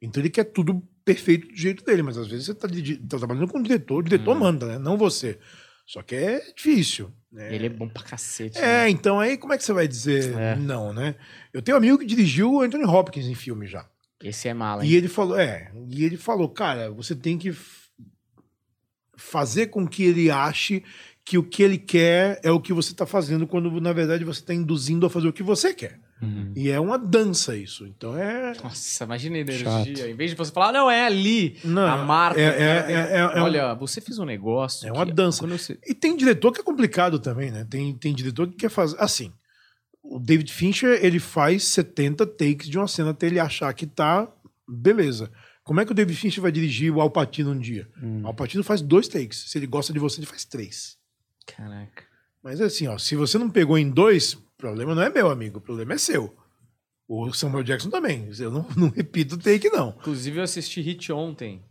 [0.03, 3.47] Então ele quer tudo perfeito do jeito dele, mas às vezes você tá, tá trabalhando
[3.47, 4.41] com o diretor, o diretor hum.
[4.41, 4.79] manda, né?
[4.79, 5.39] Não você.
[5.87, 7.13] Só que é difícil.
[7.31, 7.55] Né?
[7.55, 8.59] Ele é bom pra cacete.
[8.59, 8.91] É, né?
[8.91, 10.57] então aí como é que você vai dizer é.
[10.57, 11.15] não, né?
[11.53, 13.87] Eu tenho um amigo que dirigiu o Anthony Hopkins em filme já.
[14.23, 14.91] Esse é mala, hein?
[14.91, 17.55] E ele falou, é, e ele falou, cara, você tem que
[19.17, 20.83] fazer com que ele ache
[21.25, 24.41] que o que ele quer é o que você está fazendo, quando na verdade você
[24.41, 25.99] está induzindo a fazer o que você quer.
[26.21, 26.53] Uhum.
[26.55, 27.87] E é uma dança isso.
[27.87, 28.53] Então é.
[28.63, 29.67] Nossa, imagina a energia.
[29.67, 30.07] Chato.
[30.07, 31.59] Em vez de você falar, não, é ali.
[31.65, 32.41] Não, a marca.
[32.41, 33.79] É, é, é, é olha, um...
[33.79, 34.87] você fez um negócio.
[34.89, 35.47] É uma dança.
[35.47, 35.79] Você...
[35.87, 37.67] E tem diretor que é complicado também, né?
[37.69, 38.97] Tem, tem diretor que quer fazer.
[38.99, 39.33] Assim,
[40.03, 44.29] o David Fincher, ele faz 70 takes de uma cena até ele achar que tá.
[44.69, 45.31] Beleza.
[45.65, 47.89] Como é que o David Fincher vai dirigir o Alpatino um dia?
[48.01, 48.23] Hum.
[48.23, 49.51] O Alpatino faz dois takes.
[49.51, 50.99] Se ele gosta de você, ele faz três.
[51.47, 52.05] Caraca.
[52.43, 55.59] Mas assim, ó, se você não pegou em dois, o problema não é meu, amigo.
[55.59, 56.35] O problema é seu.
[57.09, 58.29] O Samuel Jackson também.
[58.39, 59.95] Eu não, não repito o take, não.
[59.99, 61.63] Inclusive, eu assisti Hit ontem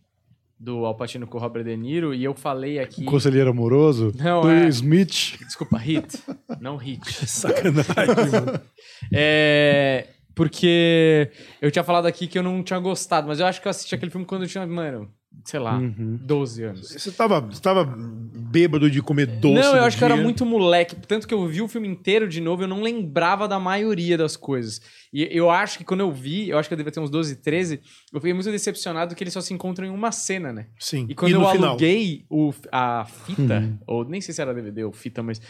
[0.59, 3.03] do Alpatino com o Robert De Niro e eu falei aqui.
[3.05, 4.13] Conselheiro amoroso?
[4.15, 4.67] Não, do é...
[4.69, 5.37] Smith.
[5.39, 6.19] Desculpa, Hit.
[6.59, 7.05] não Hit.
[7.27, 8.59] Sacanagem, mano.
[9.13, 10.07] É.
[10.35, 13.69] Porque eu tinha falado aqui que eu não tinha gostado, mas eu acho que eu
[13.69, 15.11] assisti aquele filme quando eu tinha, mano,
[15.43, 16.17] sei lá, uhum.
[16.21, 16.89] 12 anos.
[16.91, 19.53] Você tava, você tava bêbado de comer doce?
[19.53, 20.07] Não, eu acho dia.
[20.07, 20.95] que eu era muito moleque.
[21.07, 24.35] Tanto que eu vi o filme inteiro de novo, eu não lembrava da maioria das
[24.35, 24.81] coisas.
[25.11, 27.37] E eu acho que quando eu vi, eu acho que eu devia ter uns 12,
[27.37, 30.67] 13, eu fiquei muito decepcionado que eles só se encontram em uma cena, né?
[30.79, 31.05] Sim.
[31.09, 31.69] E quando e eu final?
[31.69, 33.77] aluguei o, a fita, uhum.
[33.85, 35.41] ou nem sei se era DVD ou fita, mas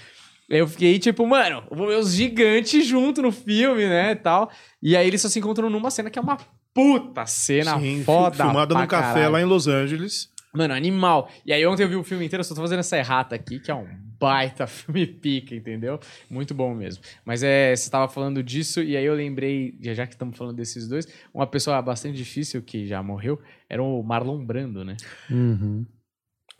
[0.57, 4.51] eu fiquei tipo, mano, vou ver os gigantes junto no filme, né, tal.
[4.81, 6.37] E aí eles só se encontram numa cena que é uma
[6.73, 10.31] puta cena Sim, foda filmada num café lá em Los Angeles.
[10.53, 11.29] Mano, animal.
[11.45, 13.59] E aí ontem eu vi o filme inteiro, eu só tô fazendo essa errata aqui,
[13.59, 13.87] que é um
[14.19, 15.99] baita filme pica, entendeu?
[16.29, 17.03] Muito bom mesmo.
[17.25, 20.87] Mas é, você tava falando disso, e aí eu lembrei, já que estamos falando desses
[20.87, 24.95] dois, uma pessoa bastante difícil que já morreu, era o Marlon Brando, né?
[25.29, 25.85] Uhum.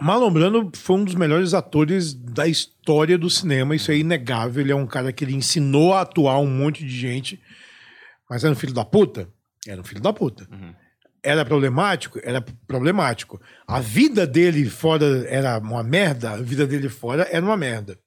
[0.01, 4.61] Marlon Brando foi um dos melhores atores da história do cinema, isso é inegável.
[4.61, 7.39] Ele é um cara que ele ensinou a atuar um monte de gente,
[8.29, 9.29] mas era um filho da puta?
[9.67, 10.47] Era um filho da puta.
[10.51, 10.73] Uhum.
[11.23, 12.19] Era problemático?
[12.21, 13.39] Era problemático.
[13.65, 17.97] A vida dele fora era uma merda, a vida dele fora era uma merda.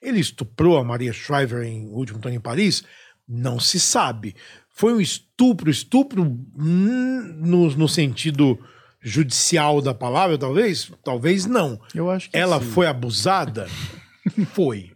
[0.00, 2.84] Ele estuprou a Maria Shriver em O Último Tony em Paris?
[3.28, 4.34] Não se sabe.
[4.70, 8.58] Foi um estupro, estupro no, no sentido
[9.06, 10.90] judicial da palavra, talvez?
[11.04, 11.80] Talvez não.
[11.94, 12.66] Eu acho que Ela sim.
[12.66, 13.68] foi abusada?
[14.52, 14.90] foi.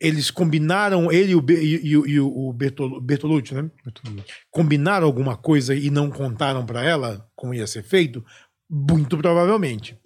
[0.00, 3.70] Eles combinaram, ele e o, e, e o Bertol, Bertolucci, né?
[3.84, 4.26] Bertolucci.
[4.50, 8.24] Combinaram alguma coisa e não contaram para ela como ia ser feito?
[8.68, 9.96] Muito provavelmente.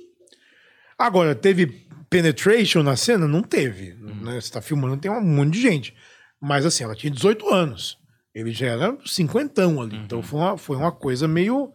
[0.98, 3.26] Agora, teve penetration na cena?
[3.26, 3.94] Não teve.
[3.94, 4.24] Uhum.
[4.26, 4.40] Né?
[4.40, 5.94] Você tá filmando, tem um monte de gente.
[6.38, 7.98] Mas assim, ela tinha 18 anos.
[8.34, 9.96] Ele já era cinquentão ali.
[9.96, 10.04] Uhum.
[10.04, 11.72] Então foi uma, foi uma coisa meio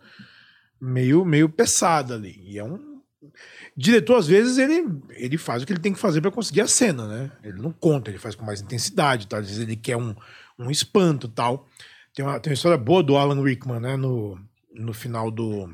[0.85, 2.39] meio, meio pesada ali.
[2.45, 2.95] E é um.
[3.75, 6.67] Diretor, às vezes, ele, ele faz o que ele tem que fazer para conseguir a
[6.67, 7.31] cena, né?
[7.43, 9.39] Ele não conta, ele faz com mais intensidade, tá?
[9.39, 10.15] às vezes ele quer um,
[10.57, 11.67] um espanto tal.
[12.13, 13.97] Tem uma, tem uma história boa do Alan Rickman, né?
[13.97, 14.39] No,
[14.73, 15.69] no final do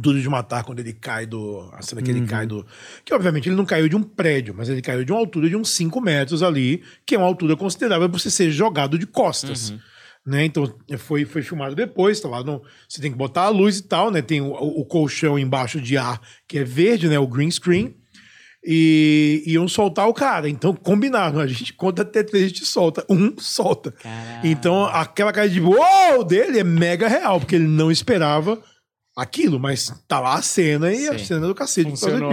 [0.00, 1.68] Duro de Matar, quando ele cai do.
[1.72, 2.18] A cena que uhum.
[2.18, 2.64] ele cai do.
[3.04, 5.56] Que obviamente ele não caiu de um prédio, mas ele caiu de uma altura de
[5.56, 9.70] uns 5 metros ali, que é uma altura considerável para você ser jogado de costas.
[9.70, 9.80] Uhum
[10.24, 10.44] né?
[10.44, 13.82] Então foi, foi filmado depois, tá lá no, você tem que botar a luz e
[13.82, 14.22] tal, né?
[14.22, 17.18] Tem o, o colchão embaixo de ar que é verde, né?
[17.18, 17.96] O green screen.
[18.64, 20.48] E iam soltar o cara.
[20.48, 21.40] Então combinaram.
[21.40, 23.04] A gente conta até três, a gente solta.
[23.10, 23.90] Um solta.
[23.90, 24.48] Caralho.
[24.48, 28.62] Então aquela cara de uou dele é mega real, porque ele não esperava
[29.16, 31.08] aquilo, mas tá lá a cena e Sim.
[31.08, 32.32] a cena do cacete Funcionou.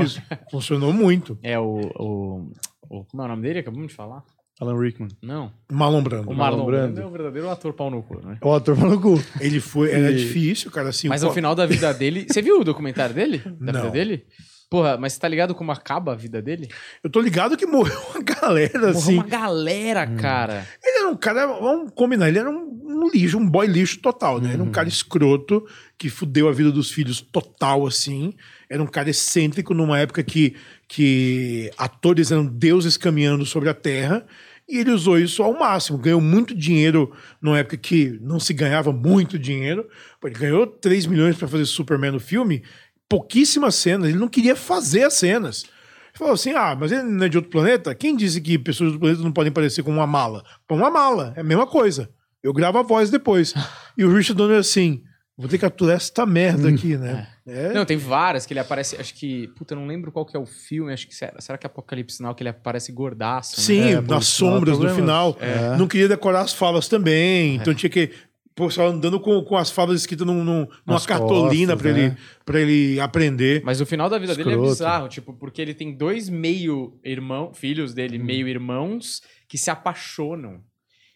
[0.52, 1.38] Funcionou muito.
[1.42, 2.52] É o, o,
[2.90, 3.06] o.
[3.06, 3.60] Como é o nome dele?
[3.60, 4.24] Acabamos de falar.
[4.60, 5.10] Alan Rickman.
[5.22, 5.52] Não.
[5.72, 6.30] Marlon Brando.
[6.30, 6.94] O Marlon, Marlon Brando.
[6.94, 8.38] Brando é o verdadeiro ator pau no cu, né?
[8.42, 9.22] É o ator pau no cu.
[9.40, 11.08] Ele foi, era difícil, cara, assim.
[11.08, 12.26] Mas no final da vida dele.
[12.30, 13.42] Você viu o documentário dele?
[13.60, 13.82] Da Não.
[13.82, 14.26] vida dele?
[14.70, 16.68] Porra, mas você tá ligado como acaba a vida dele?
[17.04, 19.16] Eu tô ligado que morreu uma galera, morreu assim.
[19.16, 20.18] Morreu uma galera, hum.
[20.18, 20.68] cara.
[20.84, 24.40] Ele era um cara, vamos combinar, ele era um, um lixo, um boy lixo total,
[24.40, 24.50] né?
[24.50, 24.54] Uhum.
[24.54, 24.72] Era um uhum.
[24.72, 25.66] cara escroto
[25.98, 28.36] que fudeu a vida dos filhos total, assim.
[28.70, 30.56] Era um cara excêntrico numa época que,
[30.88, 34.24] que atores eram deuses caminhando sobre a terra.
[34.70, 35.98] E ele usou isso ao máximo.
[35.98, 39.90] Ganhou muito dinheiro numa época que não se ganhava muito dinheiro.
[40.24, 42.64] Ele ganhou 3 milhões para fazer Superman no filme,
[43.10, 44.10] pouquíssimas cenas.
[44.10, 45.64] Ele não queria fazer as cenas.
[45.64, 47.96] Ele falou assim: ah, mas ele não é de outro planeta?
[47.96, 50.44] Quem disse que pessoas do planeta não podem parecer com uma mala?
[50.70, 52.08] Uma mala, é a mesma coisa.
[52.44, 53.54] Eu gravo a voz depois.
[53.98, 55.04] E o Richard Donner assim.
[55.40, 56.74] Vou ter que aturar essa merda hum.
[56.74, 57.26] aqui, né?
[57.48, 57.70] É.
[57.70, 57.74] É.
[57.74, 58.98] Não, tem várias que ele aparece.
[58.98, 59.48] Acho que.
[59.56, 60.92] Puta, eu não lembro qual que é o filme.
[60.92, 61.16] Acho que.
[61.16, 63.58] Será, será que é Apocalipse Sinal que ele aparece gordaço?
[63.58, 63.64] Né?
[63.64, 65.38] Sim, é, nas sombras no final.
[65.40, 65.78] É.
[65.78, 67.56] Não queria decorar as falas também.
[67.56, 68.12] Então tinha que.
[68.54, 72.00] pessoal andando com, com as falas escritas num, num, numa cartolina para né?
[72.00, 73.62] ele, pra ele aprender.
[73.64, 74.50] Mas o final da vida Escroto.
[74.50, 78.26] dele é bizarro, tipo, porque ele tem dois meio irmão, filhos dele, hum.
[78.26, 80.62] meio irmãos, que se apaixonam.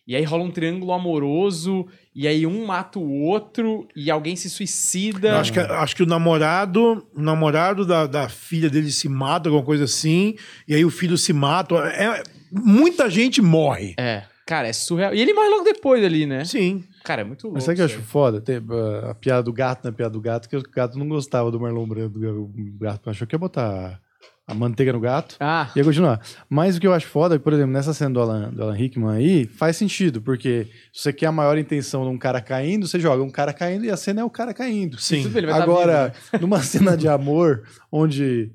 [0.05, 4.49] E aí rola um triângulo amoroso, e aí um mata o outro, e alguém se
[4.49, 5.29] suicida.
[5.29, 9.47] Eu acho que, acho que o namorado, o namorado da, da filha dele se mata,
[9.47, 10.35] alguma coisa assim,
[10.67, 11.75] e aí o filho se mata.
[11.75, 13.95] É, muita gente morre.
[13.97, 14.23] É.
[14.45, 15.15] Cara, é surreal.
[15.15, 16.43] E ele morre logo depois ali, né?
[16.43, 16.83] Sim.
[17.03, 17.55] Cara, é muito louco.
[17.55, 18.41] Mas sabe o que eu acho foda?
[18.41, 19.95] Tem, uh, a piada do gato na né?
[19.95, 22.19] piada do gato, que o gato não gostava do Marlon Brando.
[22.19, 24.01] O gato achou que ia botar
[24.45, 25.69] a manteiga no gato ah.
[25.75, 26.21] e ia continuar.
[26.49, 28.73] Mas o que eu acho foda é por exemplo, nessa cena do Alan, do Alan
[28.73, 32.87] Rickman aí, faz sentido, porque se você quer a maior intenção de um cara caindo,
[32.87, 34.99] você joga um cara caindo e a cena é o cara caindo.
[34.99, 35.23] Sim.
[35.53, 36.39] Agora, né?
[36.41, 38.51] numa cena de amor, onde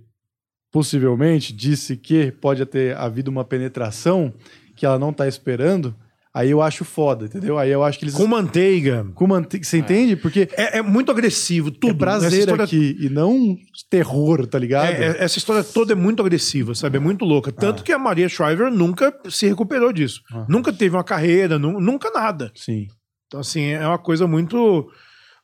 [0.70, 4.32] possivelmente disse que pode ter havido uma penetração
[4.76, 5.94] que ela não tá esperando,
[6.38, 7.58] Aí eu acho foda, entendeu?
[7.58, 8.14] Aí eu acho que eles.
[8.14, 9.04] Com manteiga.
[9.12, 9.66] Com manteiga.
[9.66, 9.80] Você é.
[9.80, 10.14] entende?
[10.14, 10.48] Porque.
[10.52, 11.90] É, é, muito agressivo, tudo.
[11.90, 12.62] É prazer história...
[12.62, 13.56] aqui e não
[13.90, 14.92] terror, tá ligado?
[14.92, 16.96] É, é, essa história toda é muito agressiva, sabe?
[16.96, 17.50] É muito louca.
[17.50, 17.82] Tanto ah.
[17.82, 20.22] que a Maria Shriver nunca se recuperou disso.
[20.32, 20.46] Ah.
[20.48, 22.52] Nunca teve uma carreira, nu nunca nada.
[22.54, 22.86] Sim.
[23.26, 24.88] Então, assim, é uma coisa muito.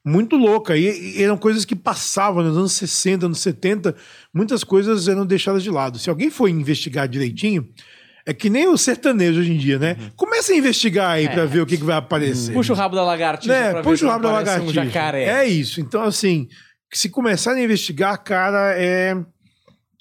[0.07, 0.76] Muito louca.
[0.76, 3.96] E, e eram coisas que passavam nos anos 60, anos 70.
[4.33, 5.98] Muitas coisas eram deixadas de lado.
[5.98, 7.66] Se alguém for investigar direitinho,
[8.27, 9.97] é que nem o sertanejo hoje em dia, né?
[10.01, 10.11] Uhum.
[10.17, 11.29] Começa a investigar aí é.
[11.29, 12.55] pra ver o que, que vai aparecer.
[12.55, 13.73] Puxa o rabo da lagartixa.
[13.73, 13.83] Né?
[13.83, 14.81] Puxa o rabo da lagartixa.
[14.81, 15.25] Um jacaré.
[15.25, 15.81] É isso.
[15.81, 16.49] Então, assim,
[16.93, 19.15] se começarem a investigar, cara, é.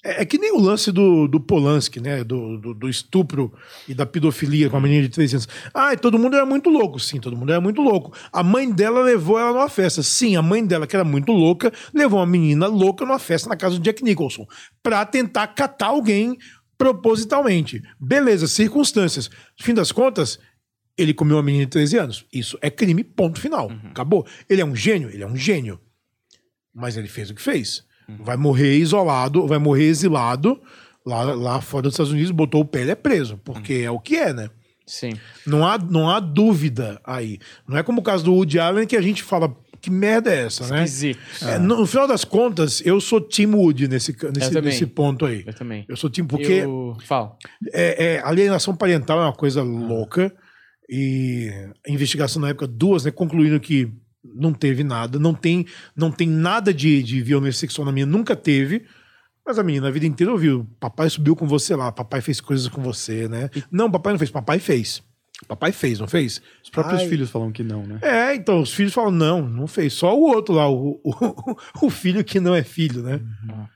[0.02, 2.24] É, é que nem o lance do, do Polanski, né?
[2.24, 3.52] Do, do, do, estupro
[3.86, 5.48] e da pedofilia com a menina de 13 anos.
[5.72, 6.98] Ah, todo mundo era muito louco.
[6.98, 8.12] Sim, todo mundo era muito louco.
[8.32, 10.02] A mãe dela levou ela numa festa.
[10.02, 13.56] Sim, a mãe dela, que era muito louca, levou uma menina louca numa festa na
[13.56, 14.46] casa do Jack Nicholson.
[14.82, 16.38] Pra tentar catar alguém
[16.76, 17.82] propositalmente.
[18.00, 19.28] Beleza, circunstâncias.
[19.28, 20.38] No fim das contas,
[20.96, 22.26] ele comeu uma menina de 13 anos.
[22.32, 23.68] Isso é crime, ponto final.
[23.68, 23.90] Uhum.
[23.90, 24.26] Acabou.
[24.48, 25.10] Ele é um gênio?
[25.10, 25.80] Ele é um gênio.
[26.74, 27.84] Mas ele fez o que fez.
[28.08, 28.22] Uhum.
[28.22, 30.60] Vai morrer isolado, vai morrer exilado
[31.04, 33.38] lá, lá fora dos Estados Unidos, botou o pé, ele é preso.
[33.38, 33.84] Porque uhum.
[33.84, 34.50] é o que é, né?
[34.86, 35.12] Sim.
[35.46, 37.38] Não há, não há dúvida aí.
[37.66, 40.46] Não é como o caso do Woody Allen que a gente fala, que merda é
[40.46, 40.82] essa, né?
[40.82, 41.20] Esquisito.
[41.42, 45.44] É, no, no, final das contas, eu sou Tim Wood nesse, nesse, nesse ponto aí.
[45.46, 45.84] Eu também.
[45.86, 46.52] Eu sou Tim, porque.
[46.52, 46.96] Eu...
[47.04, 47.36] Fala.
[47.70, 49.64] É, é, alienação parental é uma coisa ah.
[49.64, 50.34] louca.
[50.88, 51.50] E
[51.86, 53.10] a investigação na época, duas, né?
[53.10, 53.92] Concluindo que
[54.24, 58.34] não teve nada, não tem, não tem nada de, de violência sexual na minha, nunca
[58.34, 58.86] teve.
[59.46, 62.68] Mas a menina a vida inteira ouviu: papai subiu com você lá, papai fez coisas
[62.68, 63.50] com você, né?
[63.70, 65.02] Não, papai não fez, papai fez.
[65.48, 66.40] Papai fez, não fez?
[66.62, 67.08] Os próprios Ai.
[67.08, 67.98] filhos falam que não, né?
[68.02, 69.92] É, então, os filhos falam, não, não fez.
[69.92, 73.20] Só o outro lá, o, o, o filho que não é filho, né?
[73.48, 73.66] Uhum.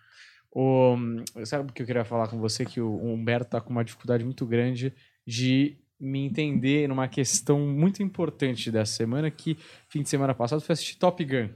[0.50, 0.96] O,
[1.44, 2.64] sabe o que eu queria falar com você?
[2.64, 4.92] Que o Humberto tá com uma dificuldade muito grande
[5.26, 10.72] de me entender numa questão muito importante dessa semana, que fim de semana passado foi
[10.72, 11.48] assistir Top Gun.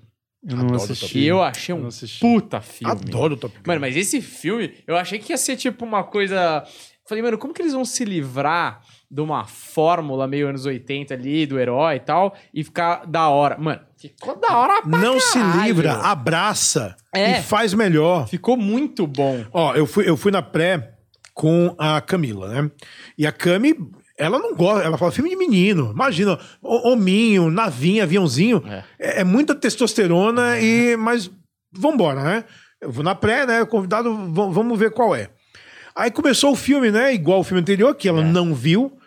[0.44, 1.20] Eu não Adoro assisti.
[1.20, 1.88] E eu achei um
[2.20, 2.92] puta filme.
[2.92, 3.62] Adoro Top Gun.
[3.64, 6.64] Mano, mas esse filme, eu achei que ia ser tipo uma coisa...
[7.08, 11.44] Falei, mano, como que eles vão se livrar de uma fórmula meio anos 80 ali,
[11.46, 13.58] do herói e tal, e ficar da hora.
[13.58, 15.20] Mano, ficou da hora pra Não caralho.
[15.20, 18.28] se livra, abraça é, e faz melhor.
[18.28, 19.44] Ficou muito bom.
[19.52, 20.94] Ó, eu fui, eu fui na pré
[21.34, 22.70] com a Camila, né?
[23.18, 23.74] E a Cami,
[24.16, 25.90] ela não gosta, ela fala filme de menino.
[25.90, 28.62] Imagina, hominho, navinha, aviãozinho.
[28.66, 30.96] É, é, é muita testosterona e.
[30.96, 31.30] Mas
[31.72, 32.44] vambora, né?
[32.80, 33.64] Eu vou na pré, né?
[33.64, 35.30] Convidado, vamos ver qual é.
[35.94, 37.14] Aí começou o filme, né?
[37.14, 38.24] Igual o filme anterior, que ela é.
[38.24, 38.98] não viu.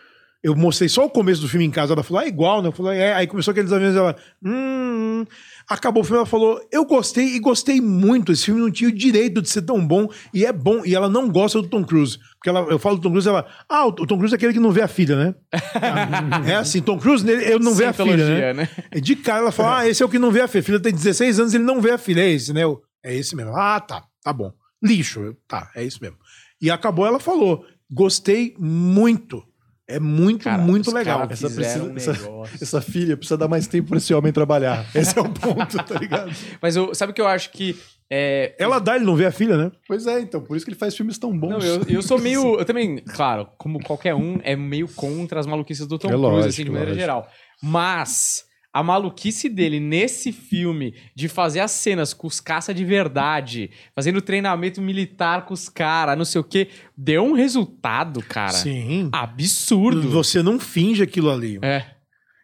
[0.43, 2.67] Eu mostrei só o começo do filme em casa, ela falou, ah, igual, né?
[2.67, 3.13] Eu falei, é.
[3.13, 5.25] Aí começou aqueles aviões, ela, hum.
[5.67, 8.31] Acabou o filme, ela falou, eu gostei e gostei muito.
[8.31, 10.85] Esse filme não tinha o direito de ser tão bom, e é bom.
[10.85, 12.19] E ela não gosta do Tom Cruise.
[12.35, 14.59] Porque ela, eu falo do Tom Cruise, ela, ah, o Tom Cruise é aquele que
[14.59, 15.35] não vê a filha, né?
[16.47, 18.53] é assim, Tom Cruise, eu não vê a filha, né?
[18.53, 18.69] né?
[19.01, 20.61] De cara, ela fala, ah, esse é o que não vê a filha.
[20.61, 22.21] A filha tem 16 anos, ele não vê a filha.
[22.21, 22.63] É esse, né?
[22.63, 23.55] Eu, é esse mesmo.
[23.55, 24.51] Ah, tá, tá bom.
[24.83, 26.17] Lixo, tá, é isso mesmo.
[26.61, 29.43] E acabou, ela falou, gostei muito.
[29.87, 31.27] É muito, cara, muito legal.
[31.29, 32.11] Essa, precisa, um essa,
[32.59, 34.83] essa, filha precisa dar mais tempo para esse homem trabalhar.
[34.95, 36.31] Esse é o ponto, tá ligado?
[36.59, 37.77] Mas eu, sabe o que eu acho que.
[38.09, 38.55] É...
[38.57, 39.71] Ela dá, ele não vê a filha, né?
[39.87, 41.49] Pois é, então, por isso que ele faz filmes tão bons.
[41.49, 42.57] Não, eu, eu sou meio.
[42.57, 46.49] Eu também, claro, como qualquer um, é meio contra as maluquices do Tom é Cruise,
[46.49, 47.01] assim, de maneira lógico.
[47.01, 47.27] geral.
[47.61, 48.43] Mas
[48.75, 54.21] a maluquice dele nesse filme de fazer as cenas com os caça de verdade, fazendo
[54.21, 58.51] treinamento militar com os caras, não sei o quê, deu um resultado, cara.
[58.51, 59.07] Sim.
[59.13, 60.09] Absurdo.
[60.09, 61.57] Você não finge aquilo ali.
[61.61, 61.85] É.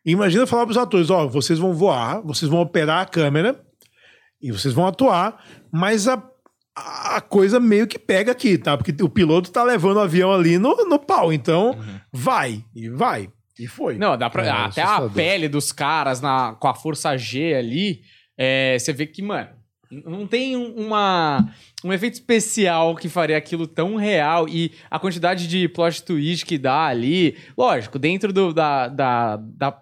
[0.06, 3.62] Imagina falar pros atores, ó, vocês vão voar, vocês vão operar a câmera
[4.42, 6.24] e vocês vão atuar, mas a,
[6.74, 8.78] a coisa meio que pega aqui, tá?
[8.78, 12.00] Porque o piloto tá levando o avião ali no, no pau, então uhum.
[12.10, 13.28] vai, e vai.
[13.60, 13.98] E foi.
[13.98, 15.12] Não, dá pra, é, até assustador.
[15.12, 18.02] a pele dos caras na, com a força G ali,
[18.38, 19.50] é, você vê que, mano,
[19.92, 25.68] não tem uma, um efeito especial que faria aquilo tão real e a quantidade de
[25.68, 27.38] plot twist que dá ali.
[27.58, 29.82] Lógico, dentro do, da, da, da,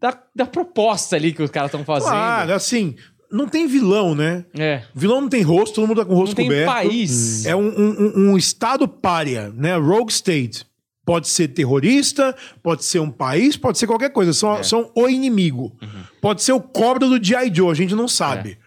[0.00, 2.10] da, da proposta ali que os caras estão fazendo.
[2.10, 2.96] Claro, assim,
[3.30, 4.44] não tem vilão, né?
[4.58, 4.82] É.
[4.94, 6.72] Vilão não tem rosto, todo mundo tá com o rosto não coberto.
[6.72, 7.44] Tem país.
[7.44, 9.76] É um, um, um, estado párea, né?
[9.76, 10.64] Rogue State.
[11.06, 14.32] Pode ser terrorista, pode ser um país, pode ser qualquer coisa.
[14.32, 14.62] São, é.
[14.64, 15.72] são o inimigo.
[15.80, 16.02] Uhum.
[16.20, 17.54] Pode ser o cobra do G.I.
[17.54, 18.58] Joe, a gente não sabe.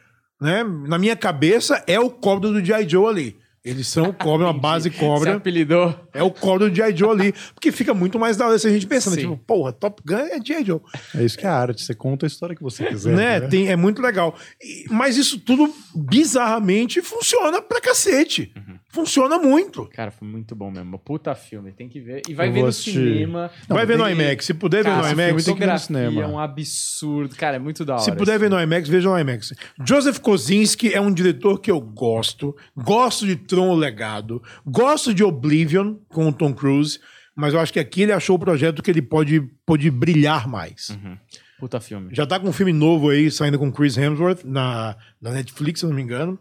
[0.42, 0.46] É.
[0.46, 0.64] Né?
[0.88, 2.88] Na minha cabeça, é o cobra do G.I.
[2.88, 3.38] Joe ali.
[3.64, 5.32] Eles são cobra, uma base cobra.
[5.32, 5.94] Você apelidou.
[6.14, 6.96] É o cobra do G.I.
[6.96, 7.34] Joe ali.
[7.54, 9.22] Porque fica muito mais da hora se a gente pensando, Sim.
[9.22, 10.66] tipo, porra, Top Gun é G.I.
[10.66, 10.80] Joe.
[11.16, 13.16] É isso que é a arte, você conta a história que você quiser.
[13.16, 13.40] Né?
[13.42, 13.48] né?
[13.48, 14.34] Tem, é muito legal.
[14.62, 18.54] E, mas isso tudo, bizarramente, funciona pra cacete.
[18.56, 18.80] Uhum.
[18.92, 19.86] Funciona muito.
[19.94, 20.98] Cara, foi muito bom mesmo.
[20.98, 22.24] Puta filme, tem que ver.
[22.28, 23.52] E vai ver no cinema.
[23.68, 24.46] Não, vai ver no IMAX.
[24.46, 26.22] Se puder Cara, ver no IMAX, tem que ver no cinema.
[26.24, 27.36] É um absurdo.
[27.36, 28.04] Cara, é muito da hora.
[28.04, 29.54] Se puder ver no IMAX, veja no IMAX.
[29.86, 32.56] Joseph Kosinski é um diretor que eu gosto.
[32.76, 34.42] Gosto de Tron o Legado.
[34.66, 37.00] Gosto de Oblivion com o Tom Cruise.
[37.36, 40.90] Mas eu acho que aqui ele achou o projeto que ele pode, pode brilhar mais.
[40.90, 41.16] Uhum.
[41.60, 42.10] Puta filme.
[42.14, 45.86] Já tá com um filme novo aí, saindo com Chris Hemsworth na, na Netflix, se
[45.86, 46.40] não me engano.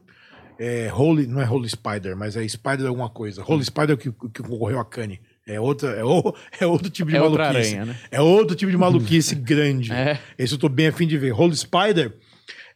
[0.58, 3.44] É, Holy, não é Holy Spider, mas é Spider alguma coisa.
[3.46, 5.20] Holy Spider que, que concorreu a Kanye.
[5.46, 7.42] É, outra, é, o, é outro tipo de é maluquice.
[7.42, 7.96] Aranha, né?
[8.10, 9.92] É outro tipo de maluquice grande.
[9.92, 10.20] É.
[10.36, 11.32] Esse eu tô bem afim de ver.
[11.32, 12.12] Holy Spider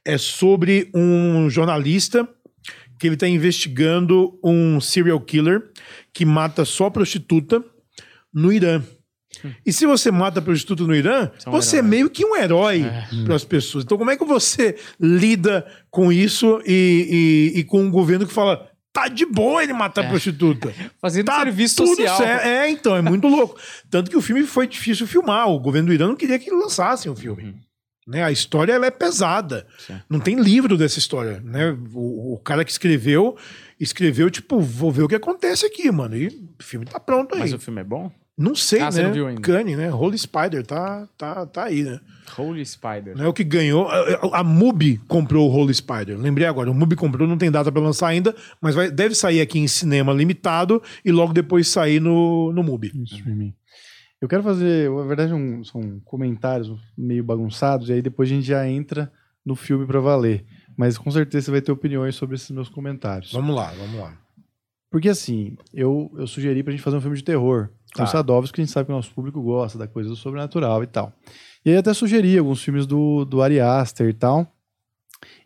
[0.04, 2.26] é sobre um jornalista
[2.98, 5.70] que ele está investigando um serial killer
[6.14, 7.62] que mata só prostituta
[8.32, 8.82] no Irã.
[9.64, 13.24] E se você mata prostituta no Irã, você, é meio que um herói é.
[13.24, 13.84] para as pessoas.
[13.84, 18.32] Então, como é que você lida com isso e, e, e com um governo que
[18.32, 18.68] fala.
[18.94, 20.08] Tá de boa ele matar é.
[20.10, 20.70] prostituta.
[21.00, 22.18] Fazendo tá serviço social.
[22.18, 22.44] Certo.
[22.44, 23.58] É, então, é muito louco.
[23.88, 25.48] Tanto que o filme foi difícil filmar.
[25.48, 27.42] O governo do Irã não queria que lançassem o filme.
[27.42, 27.54] Uhum.
[28.06, 28.22] Né?
[28.22, 29.66] A história ela é pesada.
[29.78, 29.98] Sim.
[30.10, 31.40] Não tem livro dessa história.
[31.40, 31.70] Né?
[31.94, 33.36] O, o, cara que escreveu,
[33.78, 36.16] escreveu, tipo, vou ver o que acontece aqui, mano.
[36.16, 37.40] E o filme tá pronto aí.
[37.40, 38.10] Mas o filme é bom?
[38.36, 38.90] Não sei, ah, né?
[38.90, 39.40] Você não viu ainda.
[39.42, 39.92] Kanye, né?
[39.92, 42.00] Holy Spider tá, tá, tá aí, né?
[42.36, 43.16] Holy Spider.
[43.16, 43.88] Não é o que ganhou.
[43.88, 46.18] A, a Mubi comprou o Holy Spider.
[46.18, 46.70] Lembrei agora.
[46.70, 49.68] O Mubi comprou, não tem data para lançar ainda, mas vai, deve sair aqui em
[49.68, 52.90] cinema limitado e logo depois sair no, no Mubi.
[53.04, 53.54] Streaming.
[54.20, 58.46] Eu quero fazer, na verdade, um, são comentários meio bagunçados, e aí depois a gente
[58.46, 59.12] já entra
[59.44, 60.44] no filme para valer.
[60.76, 63.32] Mas com certeza você vai ter opiniões sobre esses meus comentários.
[63.32, 64.16] Vamos lá, vamos lá.
[64.90, 67.70] Porque assim, eu, eu sugeri pra gente fazer um filme de terror.
[67.94, 68.06] Com tá.
[68.06, 70.86] Sadovski, que a gente sabe que o nosso público gosta da coisa do sobrenatural e
[70.86, 71.12] tal.
[71.64, 74.50] E aí até sugeri alguns filmes do, do Ari Aster e tal.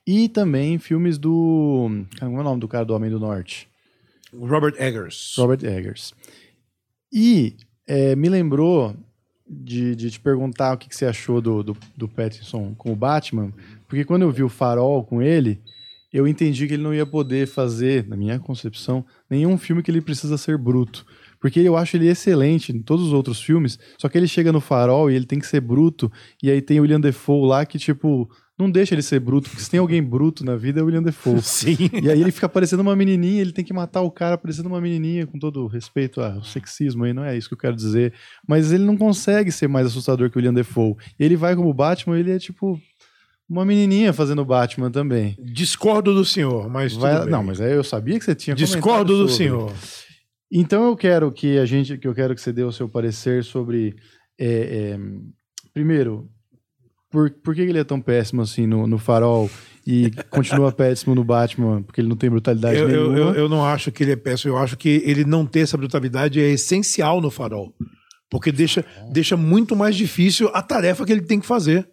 [0.07, 1.91] E também filmes do.
[2.19, 3.69] Como é o nome do cara do Homem do Norte?
[4.33, 5.35] Robert Eggers.
[5.37, 6.15] Robert Eggers.
[7.13, 7.57] E
[7.87, 8.95] é, me lembrou
[9.49, 12.97] de, de te perguntar o que, que você achou do, do, do Pattinson com o
[12.97, 13.53] Batman,
[13.89, 15.61] porque quando eu vi o Farol com ele,
[16.13, 20.01] eu entendi que ele não ia poder fazer, na minha concepção, nenhum filme que ele
[20.01, 21.07] precisa ser bruto.
[21.47, 24.61] Porque eu acho ele excelente em todos os outros filmes, só que ele chega no
[24.61, 26.11] farol e ele tem que ser bruto,
[26.43, 28.29] e aí tem o William Defoe lá que, tipo,
[28.59, 31.05] não deixa ele ser bruto, porque se tem alguém bruto na vida é o William
[31.05, 31.39] Defoe.
[31.47, 31.89] Sim.
[32.03, 34.81] E aí ele fica parecendo uma menininha, ele tem que matar o cara parecendo uma
[34.81, 38.13] menininha, com todo respeito ao sexismo aí, não é isso que eu quero dizer.
[38.49, 40.97] Mas ele não consegue ser mais assustador que o William Defoe.
[41.17, 42.77] Ele vai como Batman, ele é tipo
[43.49, 45.37] uma menininha fazendo Batman também.
[45.41, 47.25] Discordo do senhor, mas vai...
[47.27, 49.73] Não, mas aí eu sabia que você tinha Discordo do senhor.
[50.51, 53.43] Então eu quero que a gente, que eu quero que você dê o seu parecer
[53.43, 53.97] sobre,
[54.39, 54.99] é, é,
[55.73, 56.31] primeiro,
[57.11, 59.51] por, por que ele é tão péssimo assim no, no Farol
[59.87, 63.19] e continua péssimo no Batman, porque ele não tem brutalidade eu, nenhuma?
[63.19, 65.77] Eu, eu, não acho que ele é péssimo, eu acho que ele não ter essa
[65.77, 67.75] brutalidade é essencial no Farol,
[68.31, 71.89] porque deixa, deixa muito mais difícil a tarefa que ele tem que fazer.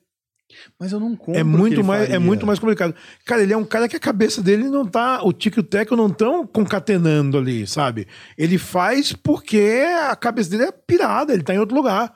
[0.79, 1.39] Mas eu não compro.
[1.39, 2.93] É muito mais, é muito mais complicado.
[3.25, 5.63] Cara, ele é um cara que a cabeça dele não tá, o tico e o
[5.63, 8.07] teco não estão concatenando ali, sabe?
[8.37, 12.13] Ele faz porque a cabeça dele é pirada, ele tá em outro lugar.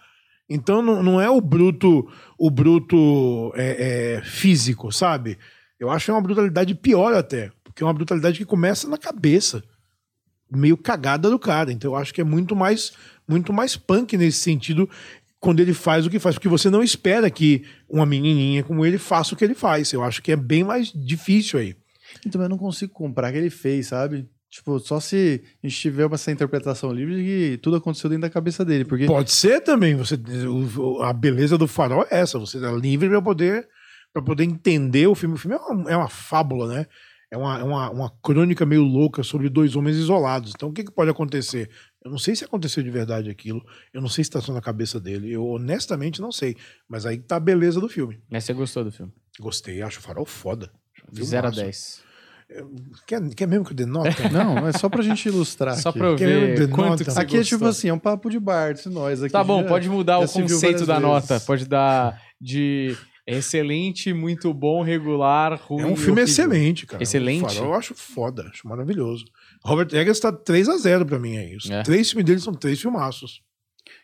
[0.49, 5.37] Então não, não é o bruto, o bruto é, é, físico, sabe?
[5.79, 8.97] Eu acho que é uma brutalidade pior até, porque é uma brutalidade que começa na
[8.97, 9.63] cabeça,
[10.49, 11.71] meio cagada do cara.
[11.71, 12.93] Então eu acho que é muito mais,
[13.27, 14.89] muito mais punk nesse sentido
[15.39, 18.97] quando ele faz o que faz, porque você não espera que uma menininha como ele
[18.97, 19.93] faça o que ele faz.
[19.93, 21.75] Eu acho que é bem mais difícil aí.
[22.25, 24.27] Então eu não consigo comprar o que ele fez, sabe?
[24.49, 28.29] Tipo, só se a gente tiver essa interpretação livre de que tudo aconteceu dentro da
[28.29, 28.85] cabeça dele.
[28.85, 29.05] Porque...
[29.05, 29.95] Pode ser também.
[29.95, 30.17] Você,
[31.01, 32.39] a beleza do farol é essa.
[32.39, 33.67] Você é livre para poder,
[34.13, 35.35] pra poder entender o filme.
[35.35, 36.87] O filme é uma, é uma fábula, né?
[37.29, 40.53] É uma, é uma, uma crônica meio louca sobre dois homens isolados.
[40.55, 41.69] Então, o que, que pode acontecer?
[42.03, 43.61] Eu não sei se aconteceu de verdade aquilo.
[43.93, 45.31] Eu não sei se está só na cabeça dele.
[45.31, 46.55] Eu honestamente não sei.
[46.87, 48.21] Mas aí tá a beleza do filme.
[48.29, 49.11] Mas você gostou do filme?
[49.39, 50.71] Gostei, acho o farol foda.
[51.11, 52.07] De 0 a 10.
[53.05, 54.09] Quer, quer mesmo que eu dê nota?
[54.31, 55.75] Não, é só pra gente ilustrar.
[55.75, 55.99] Só aqui.
[55.99, 58.77] pra eu ver quanto que você Aqui é tipo assim, é um papo de bar,
[58.77, 59.33] se nós aqui.
[59.33, 61.09] Tá bom, já, pode mudar o conceito da vezes.
[61.09, 61.39] nota.
[61.41, 62.95] Pode dar de
[63.27, 65.83] excelente, muito bom, regular, ruim.
[65.83, 67.03] É um filme excelente, cara.
[67.03, 67.57] Excelente.
[67.57, 69.25] eu acho foda, acho maravilhoso.
[69.63, 71.55] Robert Eggers tá 3 a 0 pra mim aí.
[71.55, 71.83] Os é.
[71.83, 73.41] três filmes dele são três filmaços.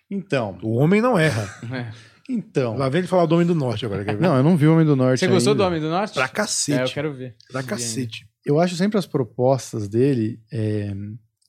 [0.09, 0.57] Então.
[0.61, 1.49] O homem não erra.
[1.73, 2.13] É.
[2.29, 2.77] Então.
[2.77, 4.05] Lá vem ele falar do Homem do Norte agora.
[4.13, 5.19] Não, eu não vi o Homem do Norte.
[5.19, 5.35] Você ainda.
[5.35, 6.13] gostou do Homem do Norte?
[6.13, 6.79] Pra cacete.
[6.79, 7.35] É, eu quero ver.
[7.51, 8.25] Pra cacete.
[8.45, 10.93] Eu acho sempre as propostas dele, é,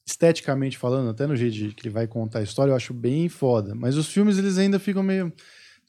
[0.06, 3.74] esteticamente falando, até no jeito que ele vai contar a história, eu acho bem foda.
[3.74, 5.32] Mas os filmes, eles ainda ficam meio.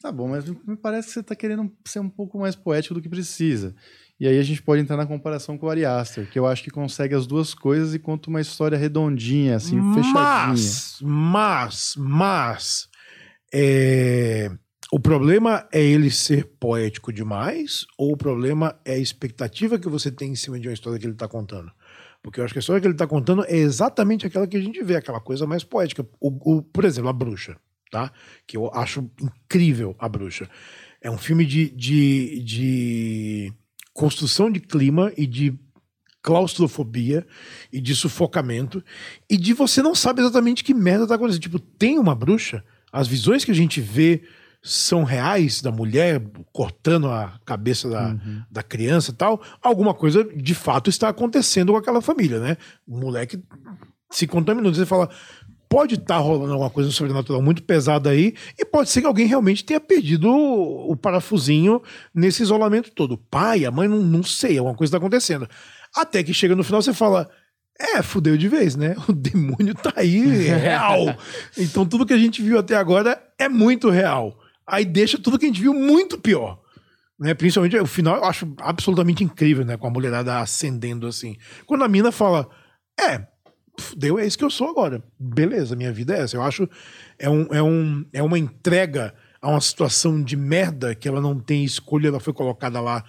[0.02, 3.02] Tá bom, mas me parece que você tá querendo ser um pouco mais poético do
[3.02, 3.76] que precisa.
[4.20, 6.64] E aí a gente pode entrar na comparação com o Ari Aster, que eu acho
[6.64, 11.12] que consegue as duas coisas e conta uma história redondinha, assim, mas, fechadinha.
[11.12, 12.90] Mas, mas,
[13.54, 14.50] é...
[14.92, 20.10] o problema é ele ser poético demais ou o problema é a expectativa que você
[20.10, 21.70] tem em cima de uma história que ele está contando?
[22.24, 24.62] Porque eu acho que a história que ele está contando é exatamente aquela que a
[24.62, 26.08] gente vê, aquela coisa mais poética.
[26.20, 27.58] O, o, por exemplo, A Bruxa,
[27.92, 28.12] tá?
[28.48, 30.50] Que eu acho incrível, A Bruxa.
[31.02, 33.54] É um filme de, de, de
[33.94, 35.58] construção de clima e de
[36.22, 37.26] claustrofobia
[37.72, 38.84] e de sufocamento
[39.30, 41.44] e de você não sabe exatamente que merda tá acontecendo.
[41.44, 44.24] Tipo, tem uma bruxa, as visões que a gente vê
[44.64, 46.20] são reais da mulher
[46.52, 48.42] cortando a cabeça da, uhum.
[48.50, 52.58] da criança e tal, alguma coisa de fato está acontecendo com aquela família, né?
[52.88, 53.40] O moleque
[54.10, 54.74] se contaminou.
[54.74, 55.08] Você fala,
[55.76, 59.28] pode estar tá rolando alguma coisa sobrenatural muito pesada aí, e pode ser que alguém
[59.28, 63.18] realmente tenha perdido o, o parafusinho nesse isolamento todo.
[63.18, 65.46] Pai, a mãe, não, não sei, alguma coisa está acontecendo.
[65.94, 67.30] Até que chega no final você fala.
[67.78, 68.96] É, fudeu de vez, né?
[69.10, 71.14] O demônio tá aí, real.
[71.60, 74.40] então tudo que a gente viu até agora é muito real.
[74.66, 76.58] Aí deixa tudo que a gente viu muito pior.
[77.20, 77.34] Né?
[77.34, 79.76] Principalmente o final eu acho absolutamente incrível, né?
[79.76, 81.36] Com a mulherada ascendendo assim.
[81.66, 82.48] Quando a mina fala,
[82.98, 83.28] é,
[83.96, 85.04] deu, é isso que eu sou agora.
[85.20, 86.38] Beleza, minha vida é essa.
[86.38, 86.70] Eu acho
[87.18, 91.40] é, um, é, um, é uma entrega a uma situação de merda que ela não
[91.40, 93.04] tem escolha, ela foi colocada lá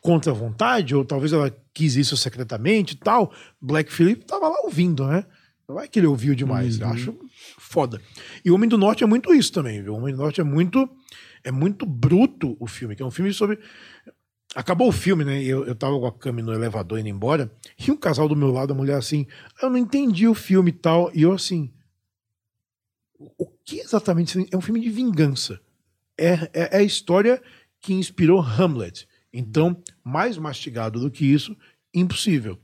[0.00, 3.32] contra a vontade, ou talvez ela quis isso secretamente e tal.
[3.60, 5.24] Black Phillip tava lá ouvindo, né?
[5.68, 6.86] Não é que ele ouviu demais, uhum.
[6.86, 7.18] eu acho
[7.58, 8.00] foda.
[8.44, 9.92] E o Homem do Norte é muito isso também, viu?
[9.92, 10.88] O Homem do Norte é muito
[11.44, 13.58] é muito bruto o filme, que é um filme sobre
[14.54, 15.42] Acabou o filme, né?
[15.42, 18.50] Eu, eu tava com a Cami no elevador indo embora, e um casal do meu
[18.50, 19.26] lado, a mulher assim,
[19.62, 21.70] eu não entendi o filme e tal, e eu assim.
[23.36, 24.46] O que exatamente?
[24.50, 25.60] É um filme de vingança.
[26.16, 27.42] É, é, é a história
[27.80, 29.06] que inspirou Hamlet.
[29.32, 31.56] Então, mais mastigado do que isso,
[31.92, 32.58] impossível.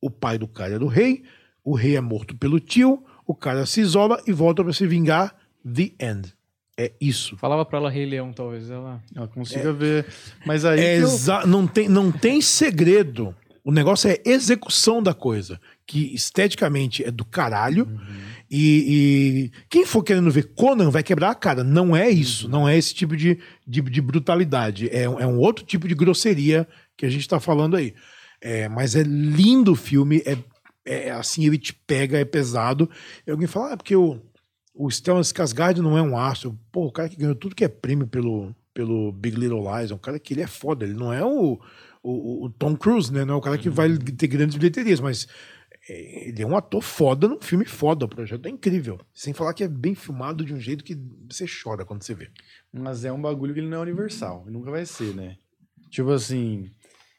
[0.00, 1.24] O pai do cara é do rei,
[1.64, 5.36] o rei é morto pelo tio, o cara se isola e volta para se vingar.
[5.64, 6.34] The end.
[6.78, 7.36] É isso.
[7.36, 10.06] Falava para ela Rei Leão, talvez ela, ela consiga é, ver.
[10.46, 10.80] Mas aí.
[10.80, 11.08] É eu...
[11.46, 13.34] não, tem, não tem segredo.
[13.62, 15.60] O negócio é execução da coisa.
[15.86, 17.84] Que esteticamente é do caralho.
[17.84, 17.98] Uhum.
[18.50, 21.62] E, e, quem for querendo ver Conan vai quebrar a cara.
[21.62, 22.46] Não é isso.
[22.46, 22.52] Uhum.
[22.52, 24.88] Não é esse tipo de, de, de brutalidade.
[24.88, 26.66] É, é, um outro tipo de grosseria
[26.96, 27.94] que a gente tá falando aí.
[28.40, 30.22] É, mas é lindo o filme.
[30.24, 30.38] É,
[30.86, 32.88] é assim, ele te pega, é pesado.
[33.26, 34.22] E alguém fala, ah, porque eu
[34.74, 36.58] o Stellan Skarsgård não é um astro.
[36.70, 39.94] Pô, o cara que ganhou tudo que é prêmio pelo, pelo Big Little Lies, é
[39.94, 40.84] um cara que ele é foda.
[40.84, 41.60] Ele não é o,
[42.02, 43.24] o, o Tom Cruise, né?
[43.24, 45.26] Não é o cara que vai ter grandes bilheterias, mas
[45.88, 48.04] é, ele é um ator foda num filme foda.
[48.04, 48.98] O projeto é incrível.
[49.12, 50.96] Sem falar que é bem filmado de um jeito que
[51.28, 52.30] você chora quando você vê.
[52.72, 54.44] Mas é um bagulho que ele não é universal.
[54.46, 55.36] Nunca vai ser, né?
[55.90, 56.70] Tipo assim,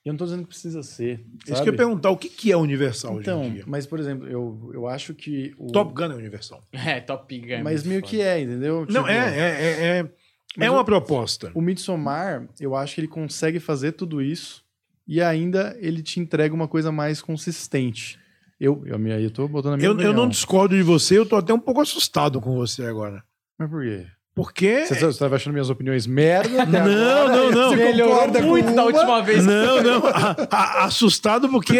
[0.04, 1.18] eu não tô dizendo que precisa ser.
[1.18, 1.54] Sabe?
[1.54, 3.64] Isso que eu ia perguntar, o que, que é universal então, hoje em dia?
[3.68, 5.54] Mas, por exemplo, eu, eu acho que.
[5.60, 5.72] O...
[5.72, 6.64] Top Gun é universal.
[6.74, 7.54] É, Top Gun.
[7.54, 8.10] É mas meio foda.
[8.10, 8.82] que é, entendeu?
[8.82, 11.52] Tipo, não, é, é, é, é, é uma o, proposta.
[11.54, 14.64] O Midsommar, eu acho que ele consegue fazer tudo isso
[15.08, 18.20] e ainda ele te entrega uma coisa mais consistente.
[18.60, 21.36] Eu, eu, eu tô botando a minha eu, eu não discordo de você, eu tô
[21.36, 23.24] até um pouco assustado com você agora.
[23.58, 24.08] Mas por quê?
[24.34, 24.86] Porque.
[24.86, 26.66] Você estava achando minhas opiniões merda?
[26.66, 27.70] Não, não, não.
[27.70, 29.46] Você concorda muito da última vez.
[29.46, 30.02] Não, não.
[30.50, 31.80] A, a, assustado porque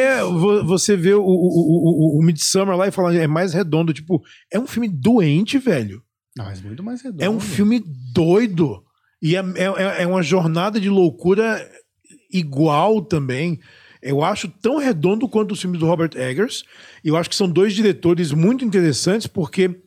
[0.66, 3.94] você vê o, o, o, o Midsummer lá e fala, é mais redondo.
[3.94, 4.22] Tipo,
[4.52, 6.02] é um filme doente, velho.
[6.38, 7.24] Não, mas muito mais redondo.
[7.24, 7.82] É um filme
[8.14, 8.84] doido.
[9.22, 11.66] E é, é, é uma jornada de loucura
[12.32, 13.60] igual também.
[14.02, 16.64] Eu acho tão redondo quanto os filmes do Robert Eggers.
[17.04, 19.80] E eu acho que são dois diretores muito interessantes porque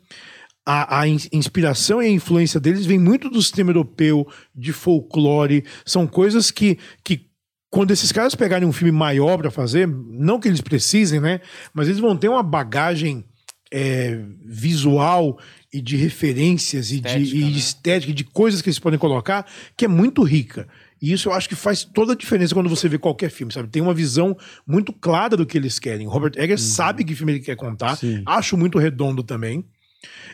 [0.67, 5.65] a, a, inspiração e a influência deles vem muito do sistema europeu, de folclore.
[5.85, 7.27] São coisas que, que
[7.71, 11.41] quando esses caras pegarem um filme maior para fazer, não que eles precisem, né?
[11.73, 13.25] Mas eles vão ter uma bagagem
[13.71, 15.39] é, visual
[15.73, 17.51] e de referências e estética, de, e né?
[17.51, 19.45] estética, de coisas que eles podem colocar,
[19.77, 20.69] que é muito rica.
[21.03, 23.69] E isso eu acho que faz toda a diferença quando você vê qualquer filme, sabe?
[23.69, 24.37] Tem uma visão
[24.67, 26.07] muito clara do que eles querem.
[26.07, 26.75] Robert Eggers uhum.
[26.75, 27.97] sabe que filme ele quer contar.
[27.97, 28.23] Sim.
[28.25, 29.65] Acho muito redondo também.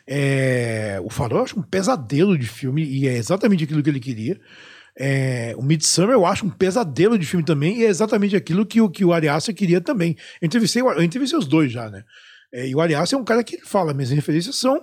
[0.07, 0.99] É...
[1.03, 4.41] O Farol eu acho um pesadelo de filme e é exatamente aquilo que ele queria.
[4.99, 5.55] É...
[5.57, 8.89] O Midsummer eu acho um pesadelo de filme também e é exatamente aquilo que o,
[8.89, 10.16] que o Ari Aster queria também.
[10.41, 12.05] Eu entrevistei, eu entrevistei os dois já, né?
[12.53, 14.81] É, e o Ari Aster é um cara que fala, minhas referências são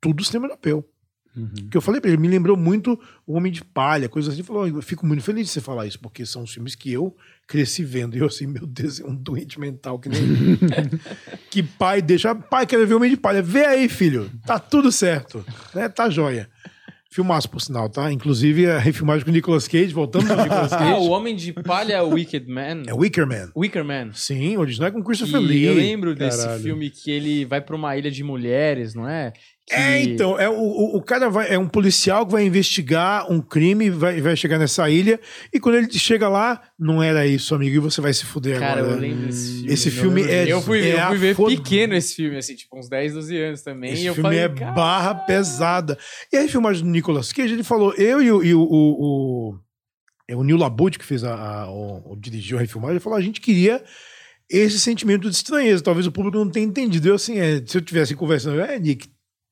[0.00, 0.89] tudo cinema europeu.
[1.36, 1.68] Uhum.
[1.70, 4.40] Que eu falei pra ele, me lembrou muito O Homem de Palha, coisas assim.
[4.40, 6.92] Ele falou, eu fico muito feliz de você falar isso, porque são os filmes que
[6.92, 7.16] eu
[7.46, 8.16] cresci vendo.
[8.16, 10.20] E eu assim, meu Deus, é um doente mental que nem.
[11.50, 12.34] que pai deixa.
[12.34, 13.42] Pai, quero ver O Homem de Palha.
[13.42, 14.30] Vê aí, filho.
[14.44, 15.44] Tá tudo certo.
[15.74, 15.88] Né?
[15.88, 16.48] Tá joia.
[17.12, 18.12] Filmaço, por sinal, tá?
[18.12, 20.92] Inclusive a refilmagem com o Nicolas Cage, voltando ao Nicolas Cage.
[20.92, 22.84] Ah, o Homem de Palha é o Wicked Man.
[22.86, 23.50] É Wicker Man.
[23.56, 24.12] Wicker Man.
[24.12, 25.64] Sim, original é com Christopher Lee.
[25.64, 26.62] Eu lembro desse Caralho.
[26.62, 29.32] filme que ele vai para uma ilha de mulheres, não é?
[29.66, 29.74] Que...
[29.74, 33.88] É, então, é, o, o cara vai, é um policial que vai investigar um crime,
[33.88, 35.20] vai, vai chegar nessa ilha,
[35.52, 38.80] e quando ele chega lá, não era isso, amigo, e você vai se fuder cara,
[38.80, 38.94] agora.
[38.94, 39.72] Cara, eu lembro desse filme.
[39.72, 40.52] Esse filme é.
[40.52, 41.56] Eu fui, é eu fui ver fod...
[41.56, 43.92] pequeno esse filme, assim, tipo, uns 10, 12 anos também.
[43.92, 44.72] Esse e eu filme falei, é cara...
[44.72, 45.96] barra pesada.
[46.32, 48.42] E aí, a filmagem do Nicolas Cage, ele falou, eu e o.
[48.42, 49.58] E o, o, o,
[50.30, 53.18] é o Neil Labute, que fez a, a o, o, dirigiu a refilmagem, ele falou:
[53.18, 53.82] a gente queria
[54.48, 55.82] esse sentimento de estranheza.
[55.82, 57.08] Talvez o público não tenha entendido.
[57.08, 59.08] Eu, assim, é, se eu tivesse conversando, é, Nick,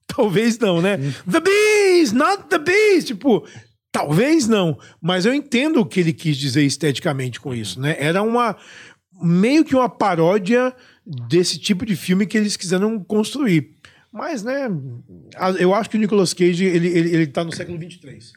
[0.16, 0.96] Talvez não, né?
[1.30, 3.08] the Beast, not the Beast.
[3.08, 3.46] Tipo,
[3.92, 4.78] talvez não.
[5.00, 7.96] Mas eu entendo o que ele quis dizer esteticamente com isso, né?
[7.98, 8.56] Era uma.
[9.22, 10.74] meio que uma paródia
[11.28, 13.76] desse tipo de filme que eles quiseram construir.
[14.12, 14.68] Mas, né,
[15.58, 18.32] eu acho que o Nicolas Cage, ele, ele, ele tá no século 23.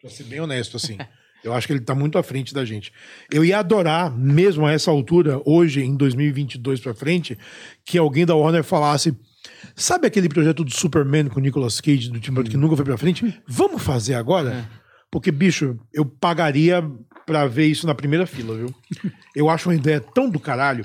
[0.00, 0.98] Pra ser bem honesto, assim.
[1.42, 2.92] Eu acho que ele tá muito à frente da gente.
[3.30, 7.38] Eu ia adorar, mesmo a essa altura, hoje, em 2022 pra frente,
[7.84, 9.14] que alguém da Warner falasse
[9.74, 12.84] Sabe aquele projeto do Superman com o Nicolas Cage do Tim Burton que nunca foi
[12.84, 13.40] pra frente?
[13.46, 14.52] Vamos fazer agora?
[14.52, 14.64] É.
[15.10, 16.82] Porque, bicho, eu pagaria
[17.24, 18.74] pra ver isso na primeira fila, viu?
[19.34, 20.84] eu acho uma ideia tão do caralho.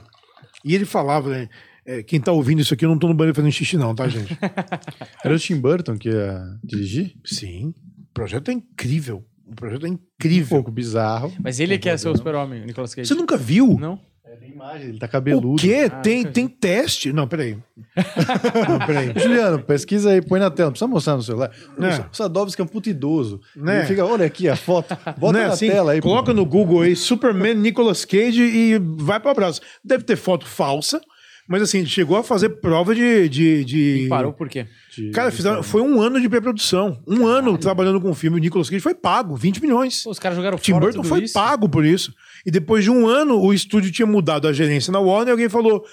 [0.63, 1.49] E ele falava, né?
[1.85, 4.07] É, quem tá ouvindo isso aqui, eu não tô no banheiro fazendo xixi, não, tá,
[4.07, 4.37] gente?
[5.25, 7.15] Era o Tim Burton que ia dirigir?
[7.25, 7.73] Sim.
[7.97, 9.25] O projeto é incrível.
[9.47, 10.45] O projeto é incrível.
[10.45, 11.33] Um pouco bizarro.
[11.41, 13.07] Mas ele quer ser o super-homem, Nicolas Cage.
[13.07, 13.79] Você nunca viu?
[13.79, 13.99] Não.
[14.29, 15.53] É, tem imagem, ele tá cabeludo.
[15.53, 15.89] O quê?
[15.91, 17.11] Ah, tem, tem teste.
[17.11, 17.57] Não, peraí.
[18.69, 19.11] não, peraí.
[19.17, 20.67] Juliano, pesquisa aí, põe na tela.
[20.67, 21.51] Não precisa mostrar no celular.
[21.79, 22.05] É.
[22.11, 23.41] O Sadovski é um puto idoso.
[23.55, 23.79] Né?
[23.79, 24.95] Ele fica, olha aqui a foto.
[25.17, 25.47] Bota né?
[25.47, 26.01] na assim, tela aí.
[26.01, 26.33] Coloca pô.
[26.33, 29.61] no Google aí, Superman Nicolas Cage e vai pro abraço.
[29.83, 31.01] Deve ter foto falsa.
[31.47, 33.27] Mas assim, chegou a fazer prova de.
[33.27, 34.03] de, de...
[34.05, 34.67] E parou por quê?
[34.95, 35.09] De...
[35.09, 37.01] Cara, fizeram, foi um ano de pré-produção.
[37.07, 37.37] Um Caralho.
[37.37, 38.37] ano trabalhando com o filme.
[38.37, 40.03] O Nicolas Cage foi pago, 20 milhões.
[40.03, 41.33] Pô, os caras jogaram Tim Burton foi isso?
[41.33, 42.13] pago por isso.
[42.45, 45.49] E depois de um ano, o estúdio tinha mudado a gerência na Warner e alguém
[45.49, 45.83] falou: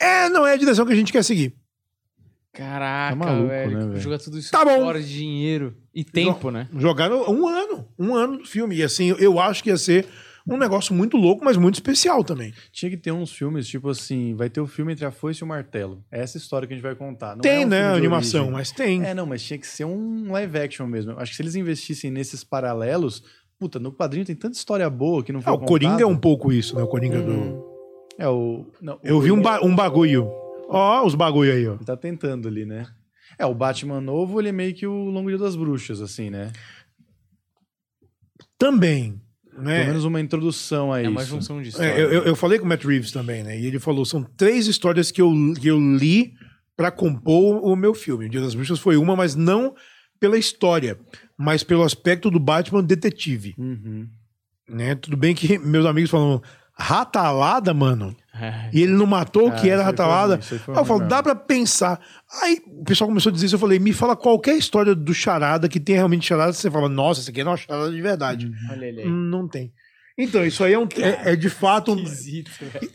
[0.00, 1.54] É, não é a direção que a gente quer seguir.
[2.52, 3.78] Caraca, tá maluco, velho.
[3.78, 4.00] Né, velho?
[4.00, 4.84] Jogar tudo isso tá bom.
[4.84, 6.68] fora de dinheiro e tempo, né?
[6.76, 7.88] Jogaram um ano.
[7.98, 8.76] Um ano do filme.
[8.76, 10.06] E assim, eu acho que ia ser
[10.46, 12.52] um negócio muito louco, mas muito especial também.
[12.70, 15.44] Tinha que ter uns filmes, tipo assim, vai ter o filme entre a foice e
[15.44, 16.04] o martelo.
[16.10, 17.36] É essa história que a gente vai contar.
[17.36, 18.52] Não tem, é um né, animação, origem.
[18.52, 19.04] mas tem.
[19.04, 21.12] É, não, mas tinha que ser um live action mesmo.
[21.18, 23.22] Acho que se eles investissem nesses paralelos,
[23.62, 26.16] puta, no quadrinho tem tanta história boa que não foi é, O Coringa é um
[26.16, 27.24] pouco isso, né, o Coringa hum.
[27.24, 27.72] do...
[28.18, 28.66] É o...
[28.80, 30.28] Não, Eu o vi um, ba um bagulho.
[30.68, 31.74] Ó, os bagulho aí, ó.
[31.74, 32.86] Ele tá tentando ali, né?
[33.38, 36.52] É, o Batman novo, ele é meio que o Longo Dia das Bruxas, assim, né?
[38.58, 39.20] Também.
[39.56, 39.78] Né?
[39.78, 41.10] Pelo menos uma introdução a é isso.
[41.10, 41.96] Uma junção de histórias.
[41.96, 43.58] É, eu, eu falei com o Matt Reeves também, né?
[43.58, 46.32] E ele falou: são três histórias que eu, que eu li
[46.76, 48.26] para compor o meu filme.
[48.26, 49.74] O Dia das Bruxas foi uma, mas não
[50.22, 50.96] pela história,
[51.36, 53.56] mas pelo aspecto do Batman detetive.
[53.58, 54.06] Uhum.
[54.68, 54.94] Né?
[54.94, 56.40] Tudo bem que meus amigos falam,
[56.78, 58.14] ratalada, mano.
[58.32, 58.70] É.
[58.72, 60.38] E ele não matou o que é, era ratalada.
[60.68, 62.00] Aí eu falo, dá pra pensar.
[62.40, 63.56] Aí o pessoal começou a dizer isso.
[63.56, 66.52] Eu falei, me fala qualquer história do charada que tem realmente charada.
[66.52, 68.46] Você fala, nossa, isso aqui é uma charada de verdade.
[68.46, 69.08] Hum, olha ele aí.
[69.08, 69.72] Não tem.
[70.22, 71.92] Então, isso aí é, um, é, é de fato.
[71.92, 72.04] Um,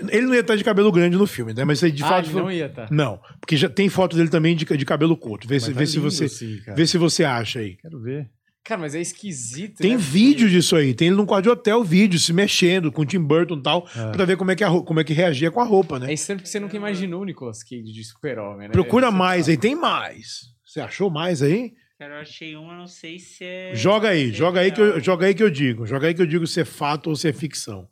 [0.09, 1.63] ele não ia estar de cabelo grande no filme, né?
[1.63, 2.30] Mas aí de ah, fato.
[2.30, 2.91] Ele não ia estar.
[2.91, 5.47] Não, porque já tem foto dele também de, de cabelo curto.
[5.47, 6.25] Vê, se, tá vê se você.
[6.25, 7.75] Assim, vê se você acha aí.
[7.78, 8.30] Quero ver.
[8.67, 9.78] Cara, mas é esquisito.
[9.78, 9.97] Tem né?
[9.97, 10.93] vídeo disso aí.
[10.93, 13.88] Tem ele num quarto de hotel, vídeo, se mexendo com o Tim Burton e tal,
[13.95, 14.11] é.
[14.11, 16.11] pra ver como é, que a, como é que reagia com a roupa, né?
[16.11, 18.73] É estranho porque você nunca imaginou o Nicolas Cage de super-homem, né?
[18.73, 20.47] Procura mais aí, tem mais.
[20.65, 21.71] Você achou mais aí?
[22.00, 23.72] Cara, eu achei uma, não sei se é.
[23.74, 25.86] Joga aí, joga aí, que eu, joga aí que eu digo.
[25.88, 27.89] Joga aí que eu digo se é fato ou se é ficção.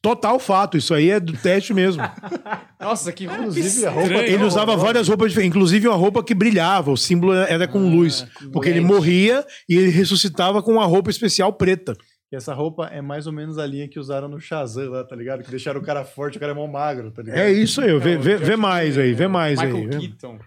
[0.00, 2.00] Total fato, isso aí é do teste mesmo.
[2.80, 4.14] Nossa, que inclusive a roupa.
[4.14, 7.90] Ele usava várias roupas diferentes, inclusive uma roupa que brilhava, o símbolo era com ah,
[7.90, 8.24] luz.
[8.52, 11.94] Porque ele morria e ele ressuscitava com uma roupa especial preta.
[12.30, 15.16] que essa roupa é mais ou menos a linha que usaram no Shazam lá, tá
[15.16, 15.42] ligado?
[15.42, 17.40] Que deixaram o cara forte, o cara é mó magro, tá ligado?
[17.40, 19.98] É isso aí, vê, vê, vê mais aí, vê mais Michael aí.
[19.98, 20.38] Keaton.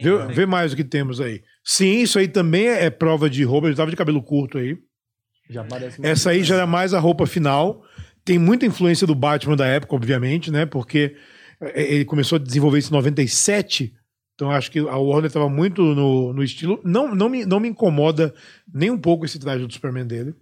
[0.00, 1.42] vê, vê mais o que temos aí.
[1.64, 4.78] Sim, isso aí também é prova de roupa, ele tava de cabelo curto aí.
[5.48, 7.82] Já parece Essa aí já era mais a roupa final.
[8.24, 10.64] Tem muita influência do Batman da época, obviamente, né?
[10.64, 11.16] Porque
[11.60, 13.92] é, ele começou a desenvolver isso em 97.
[14.34, 16.80] Então acho que a Warner estava muito no, no estilo.
[16.84, 18.32] Não, não, me, não me incomoda
[18.72, 20.34] nem um pouco esse traje do Superman dele.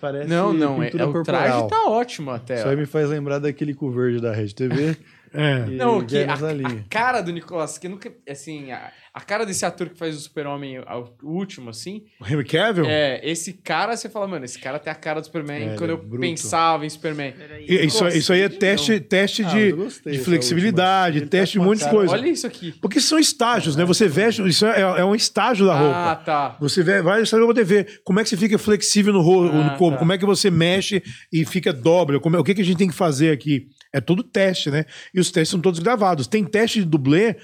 [0.00, 2.56] Parece Não, não, é, é o traje tá ótimo até.
[2.56, 4.96] Isso aí me faz lembrar daquele cu verde da Rede TV.
[5.32, 5.64] É.
[5.68, 9.64] e Não, que a, a cara do Nicolas, que nunca, assim, a, a cara desse
[9.64, 12.84] ator que faz o Super-Homem, o último, assim, O Henry Cavill?
[12.86, 15.70] é, esse cara, você fala, mano, esse cara tem a cara do Superman.
[15.70, 16.20] É, Quando é eu bruto.
[16.20, 17.32] pensava em Superman.
[17.66, 21.78] E- Isso, isso aí é teste, teste Ah, de, de flexibilidade, teste de um monte
[21.84, 22.12] de coisa.
[22.12, 22.72] Olha isso aqui.
[22.80, 23.84] Porque são estágios, né?
[23.84, 26.12] Você veste, isso é, é um estágio da roupa.
[26.12, 26.56] Ah, tá.
[26.60, 29.20] Você vê, vai no Instagram pra poder ver como é que você fica flexível no,
[29.22, 29.98] ro- Ah, no corpo, tá.
[29.98, 31.02] como é que você mexe
[31.32, 33.66] e fica dobra, como é- o que, que a gente tem que fazer aqui.
[33.94, 34.84] É tudo teste, né?
[35.14, 36.26] E os testes são todos gravados.
[36.26, 37.36] Tem teste de dublê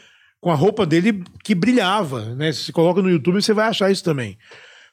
[0.43, 2.51] com a roupa dele que brilhava, né?
[2.51, 4.37] Se você coloca no YouTube, você vai achar isso também.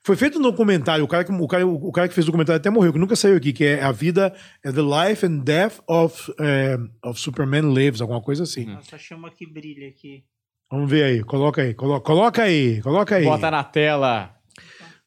[0.04, 2.60] Foi feito um documentário, o cara, que, o, cara, o cara que fez o documentário
[2.60, 4.32] até morreu, que nunca saiu aqui, que é A Vida,
[4.64, 8.66] é The Life and Death of, eh, of Superman Lives, alguma coisa assim.
[8.66, 10.24] Nossa, chama que brilha aqui.
[10.72, 13.26] Vamos ver aí, coloca aí, coloca, coloca aí, coloca aí.
[13.26, 14.36] Bota na tela.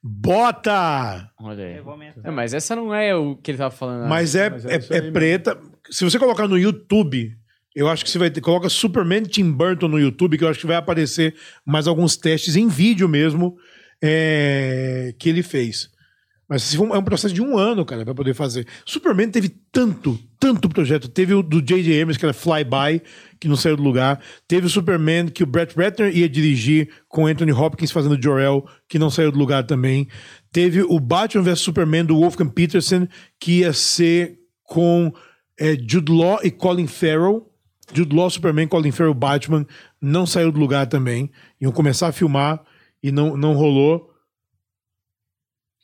[0.03, 1.31] Bota!
[1.41, 1.83] Olha aí.
[2.25, 4.09] É, mas essa não é o que ele tava falando.
[4.09, 5.57] Mas é, Mas é é, é preta.
[5.89, 7.33] Se você colocar no YouTube,
[7.75, 8.41] eu acho que você vai ter.
[8.41, 12.57] Coloca Superman Tim Burton no YouTube, que eu acho que vai aparecer mais alguns testes
[12.57, 13.57] em vídeo mesmo
[14.03, 15.91] é, que ele fez.
[16.49, 18.67] Mas é um processo de um ano, cara, pra poder fazer.
[18.85, 21.09] Superman teve tanto, tanto projeto.
[21.09, 22.03] Teve o do J.J.
[22.03, 23.01] Abrams, que era Flyby,
[23.41, 24.21] que não saiu do lugar.
[24.47, 28.99] Teve o Superman, que o Brett Ratner ia dirigir, com Anthony Hopkins fazendo Jor-El, que
[28.99, 30.07] não saiu do lugar também.
[30.53, 33.09] Teve o Batman vs Superman, do Wolfgang Peterson,
[33.41, 35.11] que ia ser com
[35.59, 37.51] é, Jude Law e Colin Farrell.
[37.93, 39.67] Jude Law, Superman, Colin Farrell, Batman.
[40.01, 41.31] Não saiu do lugar também.
[41.61, 42.63] Iam começar a filmar
[43.03, 44.11] e não, não rolou.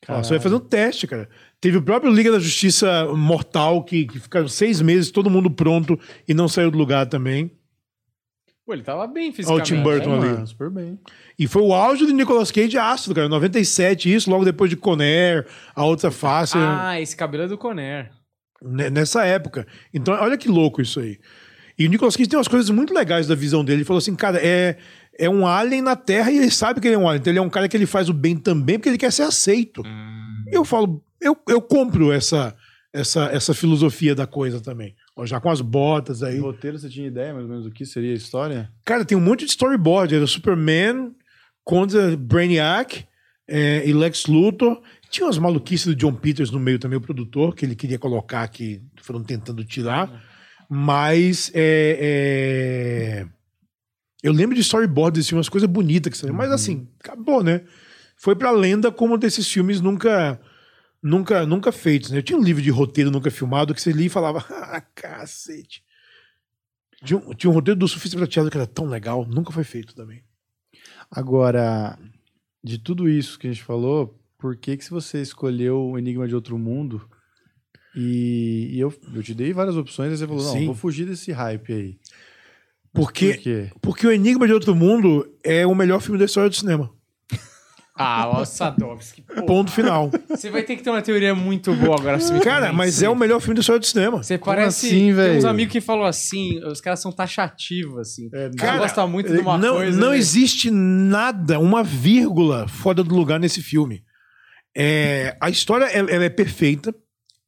[0.09, 1.29] Ó, você vai fazer um teste, cara.
[1.61, 5.99] Teve o próprio Liga da Justiça Mortal, que, que ficaram seis meses, todo mundo pronto
[6.27, 7.51] e não saiu do lugar também.
[8.65, 9.67] Pô, ele tava bem Olha o fisicamente.
[9.67, 10.31] Tim Burton né?
[10.31, 10.47] ali.
[10.47, 10.99] Super bem.
[11.39, 13.29] E foi o auge do Nicolas Cage ácido, cara.
[13.29, 16.57] 97, isso, logo depois de Conair, a outra face.
[16.57, 18.11] Ah, esse cabelo é do Conner.
[18.63, 19.67] né, nessa época.
[19.93, 21.19] Então, olha que louco isso aí.
[21.79, 23.79] E o Nicolas Cage tem umas coisas muito legais da visão dele.
[23.79, 24.77] Ele falou assim, cara, é,
[25.17, 27.21] é um alien na Terra e ele sabe que ele é um alien.
[27.21, 29.23] Então ele é um cara que ele faz o bem também porque ele quer ser
[29.23, 29.83] aceito.
[30.51, 32.55] Eu falo, eu, eu compro essa,
[32.93, 34.95] essa, essa filosofia da coisa também.
[35.25, 36.41] Já com as botas aí.
[36.41, 38.71] O roteiro, você tinha ideia mais ou menos do que seria a história?
[38.85, 40.15] Cara, tem um monte de storyboard.
[40.15, 41.13] Era Superman
[41.65, 43.05] contra Brainiac
[43.47, 44.81] é, e Lex Luthor.
[45.11, 48.47] Tinha umas maluquices do John Peters no meio também, o produtor, que ele queria colocar
[48.49, 50.23] que foram tentando tirar.
[50.69, 53.29] Mas é, é,
[54.23, 56.37] eu lembro de storyboards, assim, umas coisas bonitas que saíram.
[56.37, 57.63] Mas assim, acabou, né?
[58.17, 60.39] Foi pra lenda como desses filmes nunca
[61.03, 62.19] nunca nunca feitos, né?
[62.19, 65.83] Eu tinha um livro de roteiro nunca filmado que você lia e falava, ah, cacete.
[67.05, 69.95] Tinha um, tinha um roteiro do Sufista Prateado que era tão legal, nunca foi feito
[69.95, 70.23] também.
[71.11, 71.97] Agora,
[72.63, 76.35] de tudo isso que a gente falou, por que que você escolheu o Enigma de
[76.35, 77.09] Outro Mundo
[78.01, 80.67] e, e eu, eu te dei várias opções, aí você falou, não, Sim.
[80.67, 81.97] vou fugir desse hype aí.
[82.95, 83.71] Mas Porque, Por quê?
[83.83, 86.91] porque o Enigma de Outro Mundo é o melhor filme da história do cinema.
[88.01, 89.25] Ah, o Sadovski.
[89.45, 90.09] Ponto final.
[90.29, 93.17] Você vai ter que ter uma teoria muito boa agora pra Cara, mas é o
[93.17, 94.23] melhor filme da história do cinema.
[94.23, 94.87] Você Como parece.
[94.87, 98.31] assim, tem uns amigos que falam assim, os caras são taxativos, assim.
[98.33, 99.99] É, O cara cara, gosta muito de uma não, coisa.
[100.01, 100.17] não né?
[100.17, 104.05] existe nada, uma vírgula fora do lugar nesse filme.
[104.77, 106.95] É, a história ela, ela é perfeita.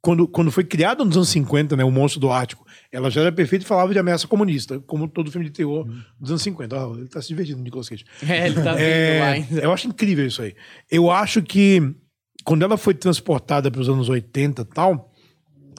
[0.03, 3.31] Quando, quando foi criada nos anos 50, né, o Monstro do Ártico, ela já era
[3.31, 5.87] perfeita e falava de ameaça comunista, como todo filme de terror
[6.19, 6.75] dos anos 50.
[6.77, 8.05] Ó, ele tá se divertindo, Nicolas Cage.
[8.27, 9.61] É, ele tá É, lá ainda.
[9.61, 10.55] eu acho incrível isso aí.
[10.91, 11.83] Eu acho que
[12.45, 15.13] quando ela foi transportada para os anos 80 e tal,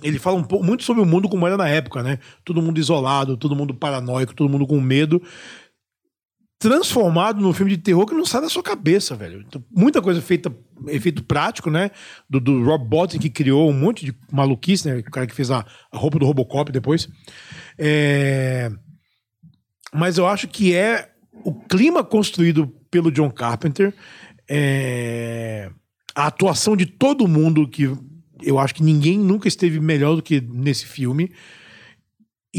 [0.03, 2.19] ele fala um pouco, muito sobre o mundo como era na época, né?
[2.45, 5.21] Todo mundo isolado, todo mundo paranoico, todo mundo com medo.
[6.61, 9.43] Transformado num filme de terror que não sai da sua cabeça, velho.
[9.47, 10.55] Então, muita coisa feita,
[10.87, 11.91] efeito prático, né?
[12.29, 14.99] Do, do Rob Bottin, que criou um monte de maluquice, né?
[14.99, 17.09] O cara que fez a, a roupa do Robocop depois.
[17.77, 18.71] É
[19.93, 21.09] mas eu acho que é
[21.43, 23.93] o clima construído pelo John Carpenter,
[24.49, 25.69] é,
[26.15, 27.91] a atuação de todo mundo que
[28.41, 31.31] eu acho que ninguém nunca esteve melhor do que nesse filme.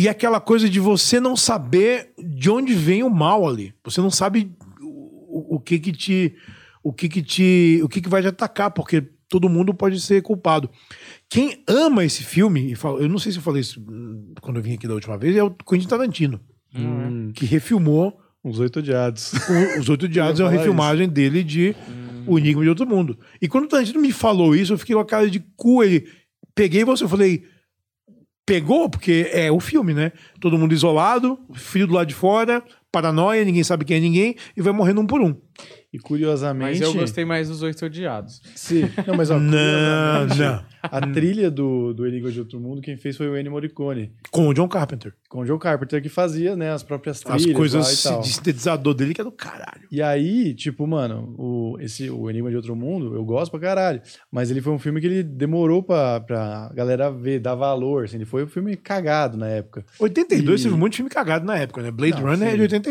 [0.02, 3.72] E aquela coisa de você não saber de onde vem o mal ali.
[3.84, 4.50] Você não sabe
[4.80, 6.34] o, o que que te
[6.82, 10.20] o que que te o que que vai te atacar, porque todo mundo pode ser
[10.20, 10.68] culpado.
[11.30, 14.74] Quem ama esse filme, eu não sei se eu falei isso hum, quando eu vim
[14.74, 16.40] aqui da última vez, é o Quentin Tarantino,
[16.74, 17.30] hum.
[17.32, 19.32] que refilmou Os Oito Odiados.
[19.78, 21.14] Os Oito Odiados é uma refilmagem isso.
[21.14, 22.24] dele de hum.
[22.26, 23.16] O Enigma de Outro Mundo.
[23.40, 25.84] E quando o Tarantino me falou isso, eu fiquei com a cara de cu.
[25.84, 26.08] Ele,
[26.56, 27.44] peguei você, eu falei,
[28.44, 30.12] pegou, porque é o filme, né?
[30.40, 32.62] Todo mundo isolado, frio do lado de fora,
[32.92, 35.34] paranoia, ninguém sabe quem é ninguém, e vai morrendo um por um.
[35.92, 36.80] E curiosamente.
[36.80, 38.40] Mas eu gostei mais dos Oito Odiados.
[38.54, 38.88] Sim.
[39.06, 40.64] Não, mas ó, não, não.
[40.82, 44.10] A trilha do, do Enigma de Outro Mundo, quem fez foi o Ennio Morricone.
[44.30, 45.12] Com o John Carpenter.
[45.28, 47.46] Com o John Carpenter, que fazia, né, as próprias trilhas.
[47.46, 49.82] As coisas de sintetizador dele que é do caralho.
[49.90, 54.00] E aí, tipo, mano, o, esse, o Enigma de Outro Mundo, eu gosto pra caralho.
[54.30, 58.04] Mas ele foi um filme que ele demorou pra, pra galera ver, dar valor.
[58.04, 59.84] Assim, ele foi um filme cagado na época.
[60.00, 60.62] 82 e...
[60.64, 61.90] teve um monte de filme cagado na época, né?
[61.90, 62.54] Blade não, Runner sim.
[62.54, 62.81] é de 82.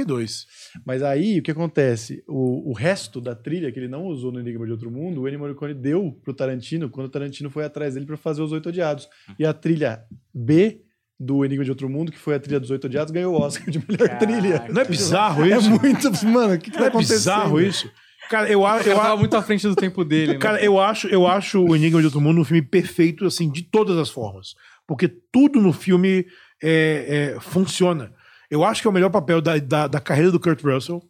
[0.86, 2.24] Mas aí, o que acontece?
[2.28, 5.28] O, o resto da trilha que ele não usou no Enigma de Outro Mundo, o
[5.28, 8.70] Ennio Morricone deu pro Tarantino quando o Tarantino foi atrás dele para fazer Os Oito
[8.70, 9.08] Odiados.
[9.38, 10.82] E a trilha B
[11.20, 13.70] do Enigma de Outro Mundo, que foi a trilha dos Oito Odiados, ganhou o Oscar
[13.70, 14.26] de melhor Caraca.
[14.26, 14.66] trilha.
[14.70, 15.68] Não é bizarro isso?
[15.68, 16.26] É muito.
[16.26, 17.90] Mano, o que, que tá é bizarro isso?
[18.30, 18.90] Cara, eu acho.
[18.90, 20.38] Eu tava muito à frente do tempo dele.
[20.38, 20.66] Cara, né?
[20.66, 23.98] eu acho, eu acho o Enigma de Outro Mundo um filme perfeito, assim, de todas
[23.98, 24.56] as formas.
[24.88, 26.26] Porque tudo no filme
[26.64, 28.14] é, é, funciona.
[28.52, 31.02] Eu acho que é o melhor papel da, da, da carreira do Kurt Russell.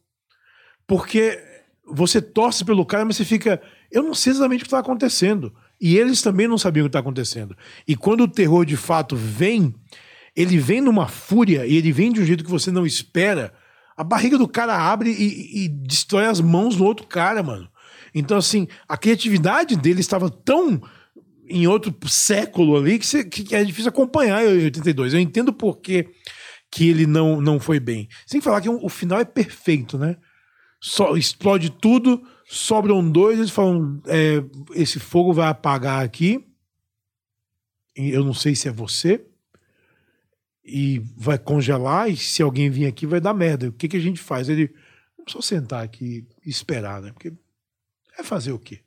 [0.85, 1.39] Porque
[1.83, 3.59] você torce pelo cara, mas você fica.
[3.91, 5.51] Eu não sei exatamente o que está acontecendo.
[5.79, 7.57] E eles também não sabiam o que está acontecendo.
[7.87, 9.73] E quando o terror de fato vem,
[10.35, 13.51] ele vem numa fúria e ele vem de um jeito que você não espera.
[13.97, 17.67] A barriga do cara abre e, e destrói as mãos no outro cara, mano.
[18.13, 20.79] Então, assim, a criatividade dele estava tão
[21.49, 25.13] em outro século ali que, você, que é difícil acompanhar em 82.
[25.13, 25.77] Eu entendo por
[26.71, 28.07] que, ele não, não foi bem.
[28.25, 30.17] Sem falar que o final é perfeito, né?
[30.79, 34.43] Só explode tudo, sobram dois, eles falam: é,
[34.73, 36.43] esse fogo vai apagar aqui.
[37.95, 39.23] Eu não sei se é você.
[40.63, 43.67] E vai congelar, e se alguém vir aqui vai dar merda.
[43.67, 44.47] O que, que a gente faz?
[44.49, 44.73] Ele.
[45.17, 47.11] Vamos só sentar aqui e esperar, né?
[47.11, 47.33] Porque
[48.17, 48.79] é fazer o quê?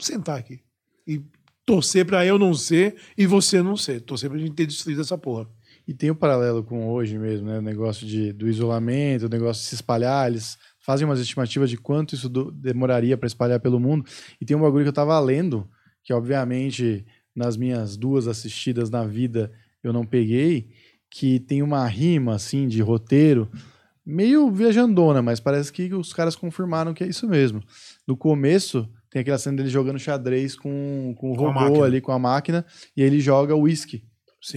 [0.00, 0.60] Sentar aqui.
[1.06, 1.22] E
[1.64, 4.00] torcer para eu não ser e você não ser.
[4.00, 5.48] Torcer pra gente ter destruído essa porra.
[5.86, 7.58] E tem um paralelo com hoje mesmo, né?
[7.58, 10.28] O negócio de, do isolamento, o negócio de se espalhar.
[10.28, 14.04] Eles fazem umas estimativas de quanto isso do, demoraria para espalhar pelo mundo.
[14.40, 15.68] E tem um bagulho que eu tava lendo,
[16.04, 17.04] que obviamente
[17.34, 19.50] nas minhas duas assistidas na vida
[19.82, 20.70] eu não peguei,
[21.10, 23.50] que tem uma rima assim de roteiro,
[24.06, 27.60] meio viajandona, mas parece que os caras confirmaram que é isso mesmo.
[28.06, 32.12] No começo tem aquela cena dele jogando xadrez com, com o com robô ali, com
[32.12, 32.64] a máquina,
[32.96, 34.04] e aí ele joga uísque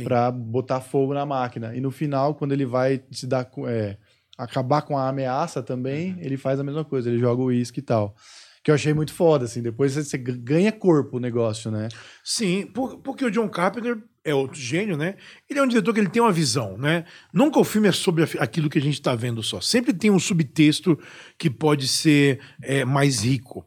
[0.03, 1.75] para botar fogo na máquina.
[1.75, 3.97] E no final, quando ele vai se dar é,
[4.37, 6.19] acabar com a ameaça também, uhum.
[6.19, 8.15] ele faz a mesma coisa, ele joga o uísque e tal.
[8.63, 9.61] Que eu achei muito foda, assim.
[9.61, 11.87] Depois você ganha corpo o negócio, né?
[12.23, 12.67] Sim,
[13.03, 15.15] porque o John Carpenter é outro gênio, né?
[15.47, 17.05] Ele é um diretor que ele tem uma visão, né?
[17.31, 19.61] Nunca o filme é sobre aquilo que a gente está vendo só.
[19.61, 20.97] Sempre tem um subtexto
[21.37, 23.63] que pode ser é, mais rico.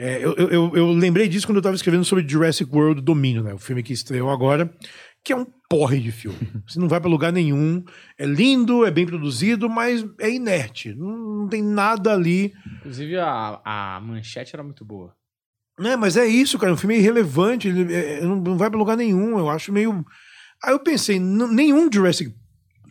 [0.00, 3.54] É, eu, eu, eu, lembrei disso quando eu estava escrevendo sobre Jurassic World Domínio, né?
[3.54, 4.74] O filme que estreou agora
[5.22, 6.38] que é um porre de filme.
[6.66, 7.84] Você não vai para lugar nenhum.
[8.18, 10.94] É lindo, é bem produzido, mas é inerte.
[10.94, 12.52] Não, não tem nada ali.
[12.78, 15.14] Inclusive, a, a manchete era muito boa.
[15.78, 16.72] É, mas é isso, cara.
[16.72, 17.68] Um filme irrelevante.
[17.68, 19.38] Ele, é, não, não vai para lugar nenhum.
[19.38, 20.04] Eu acho meio.
[20.62, 22.34] Aí eu pensei, nenhum Jurassic,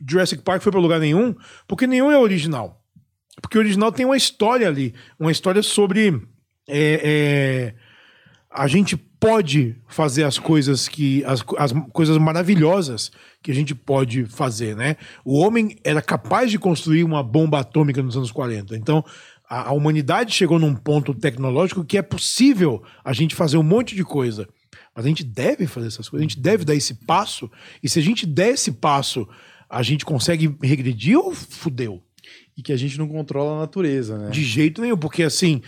[0.08, 1.36] Jurassic Park foi para lugar nenhum,
[1.68, 2.84] porque nenhum é original.
[3.42, 4.96] Porque o original tem uma história ali.
[5.20, 6.22] Uma história sobre.
[6.68, 7.76] É, é,
[8.50, 13.12] a gente pode fazer as coisas que as, as coisas maravilhosas
[13.44, 14.96] que a gente pode fazer, né?
[15.26, 18.76] O homem era capaz de construir uma bomba atômica nos anos 40.
[18.78, 19.04] Então,
[19.50, 23.96] a, a humanidade chegou num ponto tecnológico que é possível a gente fazer um monte
[23.96, 24.48] de coisa.
[24.96, 27.50] Mas a gente deve fazer essas coisas, a gente deve dar esse passo.
[27.84, 29.28] E se a gente der esse passo,
[29.70, 32.02] a gente consegue regredir ou fudeu?
[32.58, 34.30] E que a gente não controla a natureza, né?
[34.30, 35.62] De jeito nenhum, porque assim,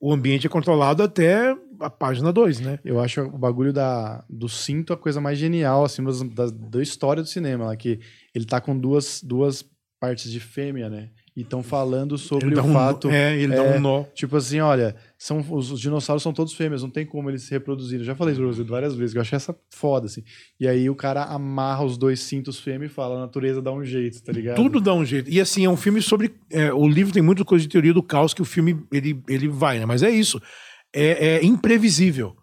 [0.00, 2.78] o ambiente é controlado até a página 2, né?
[2.84, 6.02] Eu acho o bagulho da, do cinto a coisa mais genial, assim,
[6.34, 8.00] da, da história do cinema, lá, que
[8.34, 9.64] ele tá com duas, duas
[10.02, 11.10] partes de fêmea, né?
[11.34, 13.08] E estão falando sobre o um, fato.
[13.08, 14.02] É, ele é, dá um nó.
[14.14, 17.52] Tipo assim, olha, são, os, os, dinossauros são todos fêmeas, não tem como eles se
[17.52, 18.00] reproduzirem.
[18.00, 20.22] Eu já falei isso várias vezes, eu achei essa foda, assim.
[20.60, 23.82] E aí o cara amarra os dois cintos fêmeas e fala: a natureza dá um
[23.82, 24.56] jeito, tá ligado?
[24.56, 25.30] Tudo dá um jeito.
[25.30, 26.34] E assim, é um filme sobre.
[26.50, 29.48] É, o livro tem muita coisa de teoria do caos que o filme ele, ele
[29.48, 29.86] vai, né?
[29.86, 30.38] Mas é isso
[30.94, 32.36] é, é imprevisível.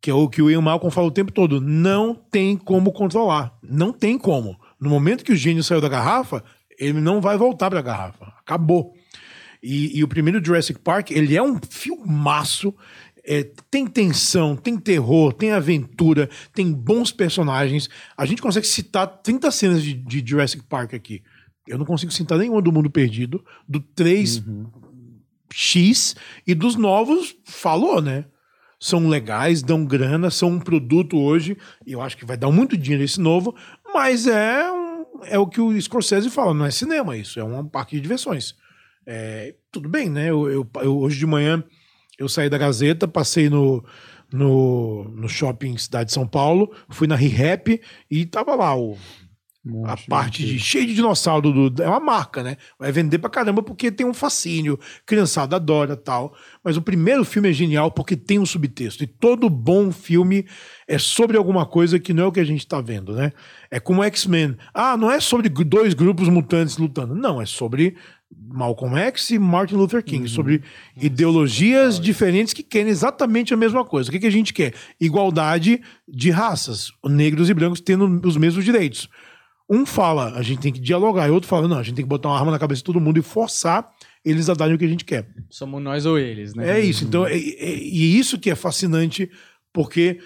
[0.00, 1.60] Que é o que o Ian Malcolm fala o tempo todo.
[1.60, 3.58] Não tem como controlar.
[3.62, 4.58] Não tem como.
[4.80, 6.44] No momento que o gênio saiu da garrafa,
[6.78, 8.32] ele não vai voltar para a garrafa.
[8.38, 8.94] Acabou.
[9.62, 12.74] E, e, o primeiro Jurassic Park, ele é um filmaço.
[13.24, 17.88] é, tem tensão, tem terror, tem aventura, tem bons personagens.
[18.16, 21.22] A gente consegue citar 30 cenas de, de Jurassic Park aqui.
[21.66, 24.70] Eu não consigo citar nenhuma do Mundo Perdido, do 3X uhum.
[26.46, 28.24] E dos novos, falou, né?
[28.78, 33.04] São legais, dão grana, são um produto hoje, eu acho que vai dar muito dinheiro
[33.04, 33.54] esse novo,
[33.92, 37.66] mas é, um, é o que o Scorsese fala, não é cinema isso, é um
[37.66, 38.54] parque de diversões.
[39.06, 40.28] É, tudo bem, né?
[40.28, 41.62] Eu, eu, eu, hoje de manhã
[42.18, 43.84] eu saí da Gazeta, passei no,
[44.32, 47.80] no, no shopping Cidade de São Paulo, fui na ReHap
[48.10, 48.96] e tava lá o
[49.84, 52.56] a parte de, cheia de dinossauro do, é uma marca, né?
[52.78, 56.34] Vai vender pra caramba porque tem um fascínio, criançada adora tal.
[56.62, 59.02] Mas o primeiro filme é genial porque tem um subtexto.
[59.02, 60.46] E todo bom filme
[60.86, 63.32] é sobre alguma coisa que não é o que a gente tá vendo, né?
[63.70, 64.56] É como X-Men.
[64.72, 67.14] Ah, não é sobre dois grupos mutantes lutando.
[67.14, 67.96] Não, é sobre
[68.48, 70.28] Malcolm X e Martin Luther King, uhum.
[70.28, 70.62] sobre
[70.96, 74.08] ideologias diferentes que querem exatamente a mesma coisa.
[74.08, 74.74] O que, que a gente quer?
[75.00, 79.08] Igualdade de raças, negros e brancos tendo os mesmos direitos.
[79.68, 82.08] Um fala, a gente tem que dialogar, e outro fala, não, a gente tem que
[82.08, 83.90] botar uma arma na cabeça de todo mundo e forçar
[84.24, 85.28] eles a darem o que a gente quer.
[85.50, 86.78] Somos nós ou eles, né?
[86.78, 87.04] É isso.
[87.04, 89.30] Então, é, é, e isso que é fascinante,
[89.72, 90.20] porque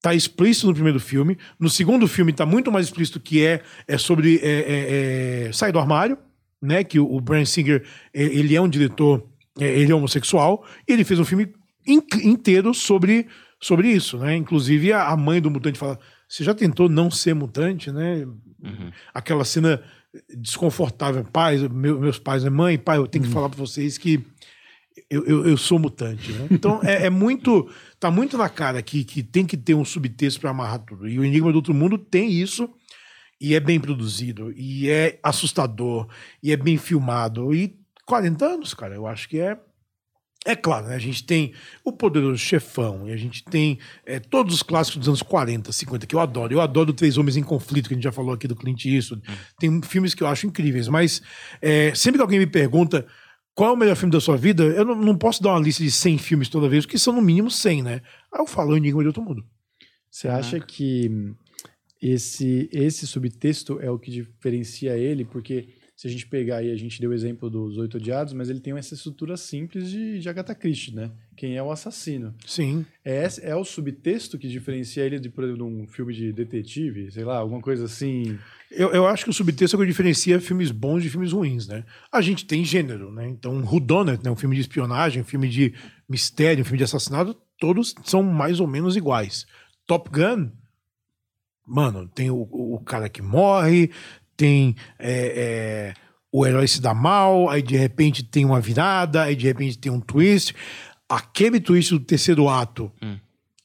[0.00, 1.36] tá explícito no primeiro filme.
[1.58, 5.72] No segundo filme tá muito mais explícito que é, é sobre é, é, é sair
[5.72, 6.16] do armário,
[6.60, 6.82] né?
[6.84, 7.84] Que o, o Singer,
[8.14, 9.24] é, ele é um diretor,
[9.58, 11.52] ele é homossexual, e ele fez um filme
[11.86, 13.26] in, inteiro sobre,
[13.60, 14.36] sobre isso, né?
[14.36, 18.26] Inclusive a, a mãe do mutante fala, você já tentou não ser mutante, né?
[18.62, 18.90] Uhum.
[19.14, 19.82] Aquela cena
[20.36, 21.24] desconfortável.
[21.24, 22.50] Pai, meu, meus pais, né?
[22.50, 23.34] mãe, pai, eu tenho que uhum.
[23.34, 24.24] falar para vocês que
[25.08, 26.32] eu, eu, eu, sou mutante.
[26.32, 26.48] Né?
[26.50, 27.70] Então é, é, muito.
[27.98, 31.08] Tá muito na cara que, que tem que ter um subtexto para amarrar tudo.
[31.08, 32.68] E o Enigma do Outro Mundo tem isso.
[33.40, 36.06] E é bem produzido, e é assustador,
[36.42, 37.54] e é bem filmado.
[37.54, 39.58] E 40 anos, cara, eu acho que é
[40.46, 40.94] é claro, né?
[40.94, 41.52] a gente tem
[41.84, 46.06] o Poderoso Chefão, e a gente tem é, todos os clássicos dos anos 40, 50,
[46.06, 46.52] que eu adoro.
[46.52, 49.22] Eu adoro Três Homens em Conflito, que a gente já falou aqui do Clint Eastwood.
[49.28, 49.34] Hum.
[49.58, 51.20] Tem filmes que eu acho incríveis, mas
[51.60, 53.06] é, sempre que alguém me pergunta
[53.54, 55.82] qual é o melhor filme da sua vida, eu não, não, posso dar uma lista
[55.82, 58.02] de 100 filmes toda vez, porque são no mínimo 100, né?
[58.32, 59.44] Aí eu falo Enigma de Outro Mundo.
[60.10, 61.34] Você acha que
[62.00, 65.26] esse, esse subtexto é o que diferencia ele?
[65.26, 65.68] Porque
[66.00, 68.58] se a gente pegar aí, a gente deu o exemplo dos Oito Odiados, mas ele
[68.58, 71.10] tem essa estrutura simples de, de Agatha Christie, né?
[71.36, 72.34] Quem é o assassino.
[72.46, 72.86] Sim.
[73.04, 77.10] É, é o subtexto que diferencia ele de, por exemplo, de um filme de detetive,
[77.10, 78.38] sei lá, alguma coisa assim.
[78.70, 81.68] Eu, eu acho que o subtexto é o que diferencia filmes bons de filmes ruins,
[81.68, 81.84] né?
[82.10, 83.28] A gente tem gênero, né?
[83.28, 84.30] Então, Whodunit, né?
[84.30, 85.74] um filme de espionagem, um filme de
[86.08, 89.46] mistério, um filme de assassinato, todos são mais ou menos iguais.
[89.86, 90.50] Top Gun,
[91.70, 93.90] mano, tem o, o cara que morre,
[94.40, 95.94] tem é, é,
[96.32, 99.92] o herói se dá mal, aí de repente tem uma virada, aí de repente tem
[99.92, 100.54] um twist.
[101.06, 103.18] Aquele twist do terceiro ato, hum.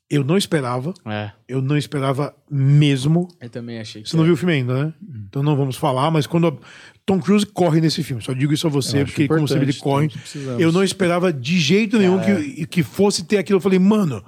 [0.10, 0.94] eu não esperava.
[1.06, 1.32] É.
[1.48, 3.30] Eu não esperava mesmo.
[3.40, 4.10] Eu também achei que.
[4.10, 4.94] Você não viu o filme ainda, né?
[5.02, 5.26] Hum.
[5.30, 6.60] Então não vamos falar, mas quando.
[7.06, 10.10] Tom Cruise corre nesse filme, só digo isso a você, porque como sempre ele corre.
[10.58, 13.58] Eu não esperava de jeito nenhum que, que fosse ter aquilo.
[13.58, 14.26] Eu falei, mano,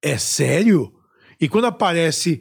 [0.00, 0.94] é sério?
[1.40, 2.40] E quando aparece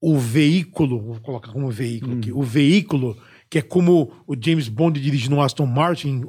[0.00, 2.18] o veículo, vou colocar como veículo hum.
[2.18, 3.16] aqui, o veículo,
[3.48, 6.24] que é como o James Bond dirige no Aston Martin,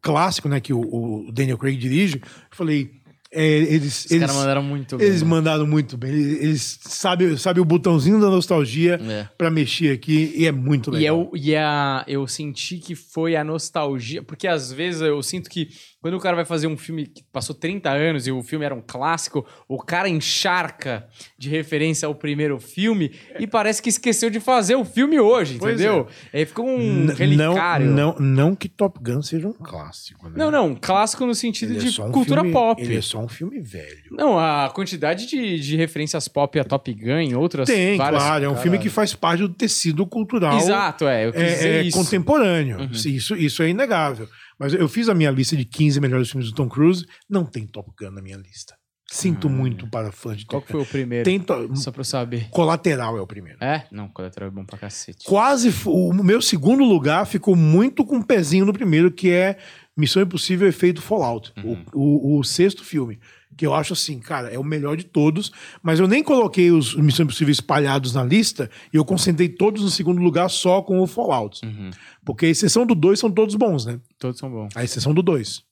[0.00, 3.02] clássico, né, que o, o Daniel Craig dirige, eu falei,
[3.34, 5.06] é, eles, Os eles caras mandaram muito bem.
[5.06, 5.28] Eles né?
[5.28, 6.10] mandaram muito bem.
[6.12, 9.26] Eles, sabem sabe o botãozinho da nostalgia é.
[9.38, 11.30] para mexer aqui e é muito legal.
[11.32, 15.48] E, eu, e a, eu senti que foi a nostalgia, porque às vezes eu sinto
[15.48, 15.70] que
[16.02, 18.74] quando o cara vai fazer um filme que passou 30 anos e o filme era
[18.74, 21.06] um clássico, o cara encharca
[21.38, 25.74] de referência ao primeiro filme e parece que esqueceu de fazer o filme hoje, pois
[25.74, 26.08] entendeu?
[26.32, 26.40] É.
[26.40, 27.86] Aí ficou um N relicário.
[27.86, 30.34] Não, não, não que Top Gun seja um clássico, né?
[30.36, 32.82] Não, não, clássico no sentido ele de é um cultura filme, pop.
[32.82, 34.10] Ele é só um filme velho.
[34.10, 38.48] Não, a quantidade de, de referências pop a Top Gun em outras Tem, claro, é
[38.48, 40.58] um filme que faz parte do tecido cultural.
[40.58, 42.78] Exato, é, eu quis é, é contemporâneo.
[42.78, 42.90] Uhum.
[42.90, 44.28] Isso, isso é inegável.
[44.62, 47.66] Mas eu fiz a minha lista de 15 melhores filmes do Tom Cruise, não tem
[47.66, 48.76] Top Gun na minha lista.
[49.10, 49.50] Sinto hum.
[49.50, 50.72] muito para fãs de Top Gun.
[50.72, 51.24] Qual foi o primeiro?
[51.24, 51.74] Tem to...
[51.74, 52.48] Só pra eu saber.
[52.48, 53.58] Colateral é o primeiro.
[53.60, 53.88] É?
[53.90, 55.26] Não, Colateral é bom pra cacete.
[55.26, 55.74] Quase.
[55.84, 59.58] O meu segundo lugar ficou muito com um pezinho no primeiro, que é
[59.96, 61.52] Missão Impossível Efeito Fallout.
[61.56, 61.84] Uhum.
[61.92, 63.18] O, o, o sexto filme
[63.56, 66.94] que eu acho assim, cara, é o melhor de todos, mas eu nem coloquei os
[66.94, 71.06] Missão Impossível espalhados na lista e eu concentrei todos no segundo lugar só com o
[71.06, 71.64] Fallout.
[71.64, 71.90] Uhum.
[72.24, 73.98] Porque a exceção do 2 são todos bons, né?
[74.18, 74.76] Todos são bons.
[74.76, 75.62] A exceção do 2.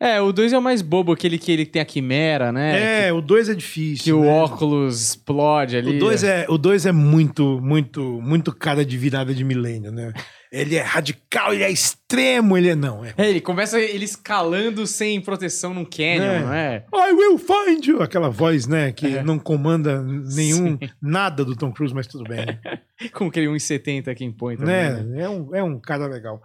[0.00, 3.06] É, o 2 é o mais bobo, aquele que ele tem a quimera, né?
[3.06, 4.04] É, que, o 2 é difícil.
[4.04, 4.16] Que né?
[4.16, 5.96] o óculos explode ali.
[5.96, 10.12] O 2 é, o dois é muito, muito, muito cara de virada de milênio, né?
[10.50, 13.04] Ele é radical, ele é extremo, ele é não.
[13.04, 16.40] É, é ele começa ele escalando sem proteção num canyon, é.
[16.40, 16.84] não é?
[16.94, 18.02] I will find you!
[18.02, 19.22] Aquela voz, né, que é.
[19.22, 20.90] não comanda nenhum, Sim.
[21.00, 22.46] nada do Tom Cruise, mas tudo bem.
[23.12, 24.74] Com aquele 1,70 aqui em põe também.
[24.74, 25.02] Né?
[25.02, 25.22] né?
[25.22, 26.42] É, um, é um cara legal.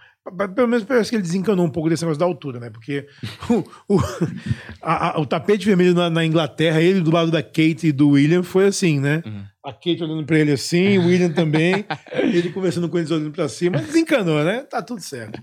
[0.55, 2.69] Pelo menos parece que ele desencanou um pouco desse negócio da altura, né?
[2.69, 3.05] Porque
[3.49, 3.99] o, o,
[4.81, 8.11] a, a, o tapete vermelho na, na, Inglaterra, ele do lado da Kate e do
[8.11, 9.21] William, foi assim, né?
[9.25, 9.43] Uhum.
[9.65, 13.49] A Kate olhando pra ele assim, o William também, ele conversando com eles olhando pra
[13.49, 14.63] cima, desencanou, né?
[14.63, 15.41] Tá tudo certo.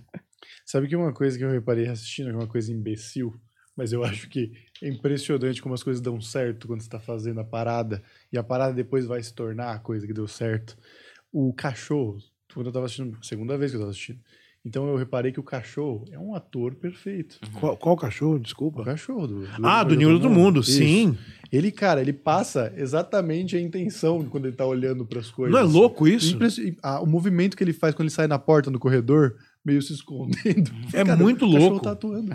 [0.65, 3.35] Sabe que uma coisa que eu reparei assistindo, que é uma coisa imbecil,
[3.77, 4.53] mas eu acho que
[4.83, 8.03] é impressionante como as coisas dão certo quando você tá fazendo a parada,
[8.33, 10.79] e a parada depois vai se tornar a coisa que deu certo.
[11.31, 12.17] O cachorro,
[12.55, 14.21] quando eu tava assistindo, segunda vez que eu tava assistindo,
[14.65, 17.39] então eu reparei que o cachorro é um ator perfeito.
[17.45, 17.61] Uhum.
[17.61, 18.39] Qual, qual cachorro?
[18.39, 18.83] Desculpa.
[18.83, 20.63] O cachorro do, do Ah, do Ninho do Mundo, mundo.
[20.63, 21.17] sim.
[21.51, 25.53] Ele, cara, ele passa exatamente a intenção quando ele tá olhando para as coisas.
[25.53, 26.39] Não é louco isso?
[26.83, 29.35] Ah, o movimento que ele faz quando ele sai na porta no corredor,
[29.65, 30.71] meio se escondendo.
[30.93, 31.81] É cara, muito o louco.
[31.81, 32.31] Tá atuando,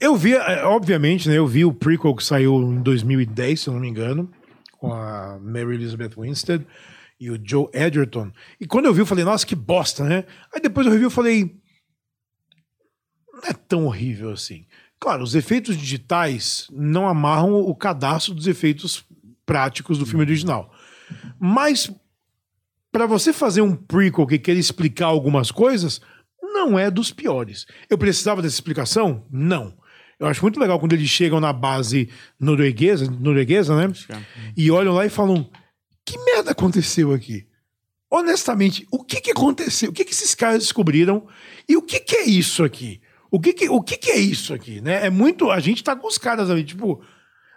[0.00, 1.36] Eu vi, é, obviamente, né?
[1.38, 4.28] Eu vi o prequel que saiu em 2010, se eu não me engano,
[4.78, 6.66] com a Mary Elizabeth Winstead
[7.24, 8.30] e o Joe Edgerton.
[8.60, 10.26] E quando eu vi, eu falei, nossa, que bosta, né?
[10.54, 11.56] Aí depois eu revi, eu falei,
[13.32, 14.66] não é tão horrível assim.
[15.00, 19.04] Claro, os efeitos digitais não amarram o cadastro dos efeitos
[19.46, 20.70] práticos do filme original.
[21.40, 21.90] Mas
[22.92, 26.02] para você fazer um prequel que quer explicar algumas coisas,
[26.42, 27.66] não é dos piores.
[27.88, 29.26] Eu precisava dessa explicação?
[29.30, 29.74] Não.
[30.20, 33.92] Eu acho muito legal quando eles chegam na base norueguesa, norueguesa né?
[34.54, 35.50] E olham lá e falam:
[36.04, 37.46] que merda aconteceu aqui?
[38.10, 39.90] Honestamente, o que, que aconteceu?
[39.90, 41.26] O que, que esses caras descobriram?
[41.68, 43.00] E o que, que é isso aqui?
[43.30, 44.80] O que, que, o que, que é isso aqui?
[44.80, 45.06] Né?
[45.06, 45.50] É muito.
[45.50, 47.02] A gente tá com os caras ali, tipo.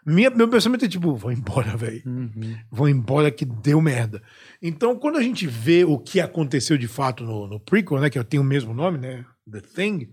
[0.04, 2.02] Minha, meu pensamento é tipo, vou embora, velho.
[2.06, 2.58] Uhum.
[2.72, 4.24] Vou embora que deu merda.
[4.62, 8.10] Então, quando a gente vê o que aconteceu de fato no, no prequel, né?
[8.10, 9.26] Que tem o mesmo nome, né?
[9.52, 10.10] The Thing.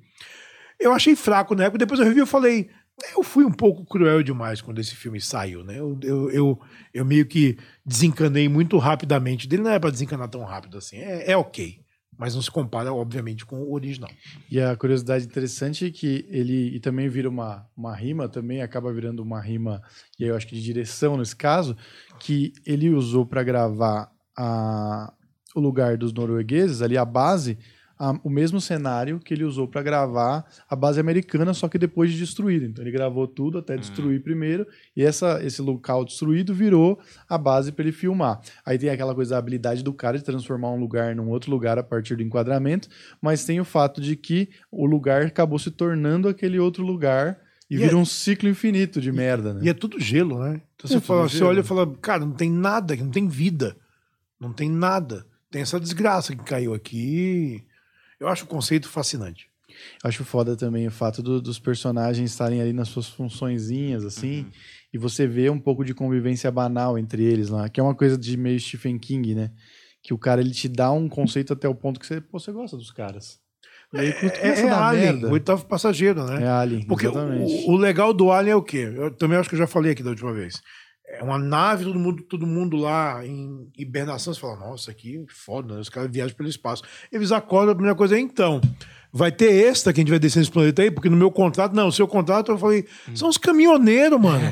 [0.78, 1.78] Eu achei fraco na época.
[1.78, 2.68] Depois eu revi e falei,
[3.16, 5.78] eu fui um pouco cruel demais quando esse filme saiu, né?
[5.78, 6.60] Eu, eu, eu,
[6.92, 9.46] eu meio que desencanei muito rapidamente.
[9.46, 10.96] Dele não é para desencanar tão rápido assim.
[10.96, 11.82] É, é ok.
[12.16, 14.10] Mas não se compara, obviamente, com o original.
[14.48, 18.92] E a curiosidade interessante é que ele e também vira uma, uma rima, também acaba
[18.92, 19.82] virando uma rima,
[20.18, 21.76] e aí eu acho que de direção nesse caso,
[22.20, 25.12] que ele usou para gravar a,
[25.56, 27.58] o lugar dos noruegueses, ali a base,
[27.98, 32.12] a, o mesmo cenário que ele usou para gravar a base americana, só que depois
[32.12, 32.66] de destruída.
[32.66, 34.22] Então ele gravou tudo até destruir uhum.
[34.22, 34.66] primeiro,
[34.96, 38.40] e essa, esse local destruído virou a base para ele filmar.
[38.64, 41.78] Aí tem aquela coisa da habilidade do cara de transformar um lugar num outro lugar
[41.78, 42.88] a partir do enquadramento,
[43.20, 47.38] mas tem o fato de que o lugar acabou se tornando aquele outro lugar.
[47.70, 49.60] E, e vira é, um ciclo infinito de merda, né?
[49.64, 50.60] E é tudo gelo, né?
[50.74, 53.74] Então é você, fala, você olha e fala, cara, não tem nada, não tem vida.
[54.38, 55.26] Não tem nada.
[55.50, 57.64] Tem essa desgraça que caiu aqui.
[58.24, 59.48] Eu acho o conceito fascinante.
[60.02, 64.40] Eu acho foda também o fato do, dos personagens estarem ali nas suas funçõezinhas, assim,
[64.40, 64.50] uhum.
[64.94, 68.16] e você vê um pouco de convivência banal entre eles lá, que é uma coisa
[68.16, 69.50] de meio Stephen King, né?
[70.02, 72.50] Que o cara ele te dá um conceito até o ponto que você, pô, você
[72.52, 73.38] gosta dos caras.
[73.92, 76.44] E aí, é, é, é Alien, o oitavo passageiro, né?
[76.44, 78.92] É Alien, Porque o, o, legal do Alien é o quê?
[78.96, 80.60] Eu também acho que eu já falei aqui da última vez.
[81.06, 84.32] É uma nave, todo mundo, todo mundo lá em hibernação.
[84.32, 85.80] Você fala, nossa, aqui foda, né?
[85.80, 86.82] os caras viajam pelo espaço.
[87.12, 88.60] Eles acordam, a primeira coisa é então.
[89.12, 91.72] Vai ter esta que a gente vai descer nesse planeta aí, porque no meu contrato,
[91.72, 92.84] não, o seu contrato, eu falei,
[93.14, 94.44] são os caminhoneiros, mano.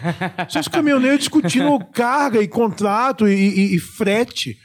[0.48, 4.57] São os caminhoneiros discutindo carga e contrato e, e, e, frete.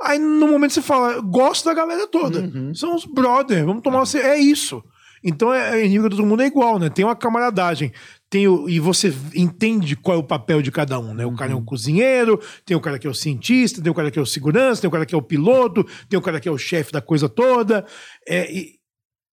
[0.00, 2.40] Aí no momento você fala, gosto da galera toda.
[2.40, 2.74] Uhum.
[2.74, 4.04] São os brothers, vamos tomar.
[4.04, 4.20] Uma...
[4.22, 4.82] É isso.
[5.24, 6.90] Então é, é nível todo mundo é igual, né?
[6.90, 7.90] Tem uma camaradagem
[8.30, 11.24] tem o, e você entende qual é o papel de cada um, né?
[11.24, 11.64] O cara é um uhum.
[11.64, 14.80] cozinheiro, tem o cara que é o cientista, tem o cara que é o segurança,
[14.80, 17.00] tem o cara que é o piloto, tem o cara que é o chefe da
[17.00, 17.86] coisa toda.
[18.26, 18.74] É, e,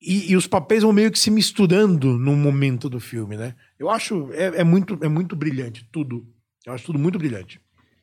[0.01, 3.55] e, e, os papéis vão meio que se misturando no momento do filme, né?
[3.79, 6.25] Eu acho é, é, muito é muito brilhante tudo.
[6.65, 7.59] Eu acho tudo muito brilhante.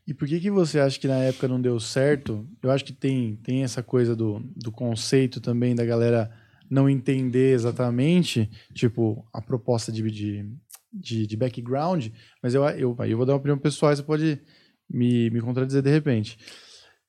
[0.06, 2.46] E por que que você acha que na época não deu certo?
[2.62, 6.30] Eu acho que tem tem essa coisa do, do conceito também da galera
[6.70, 10.50] não entender exatamente, tipo, a proposta de, de
[10.92, 12.08] de, de background,
[12.42, 14.40] mas eu, eu, aí eu vou dar uma opinião pessoal, você pode
[14.88, 16.38] me, me contradizer de repente.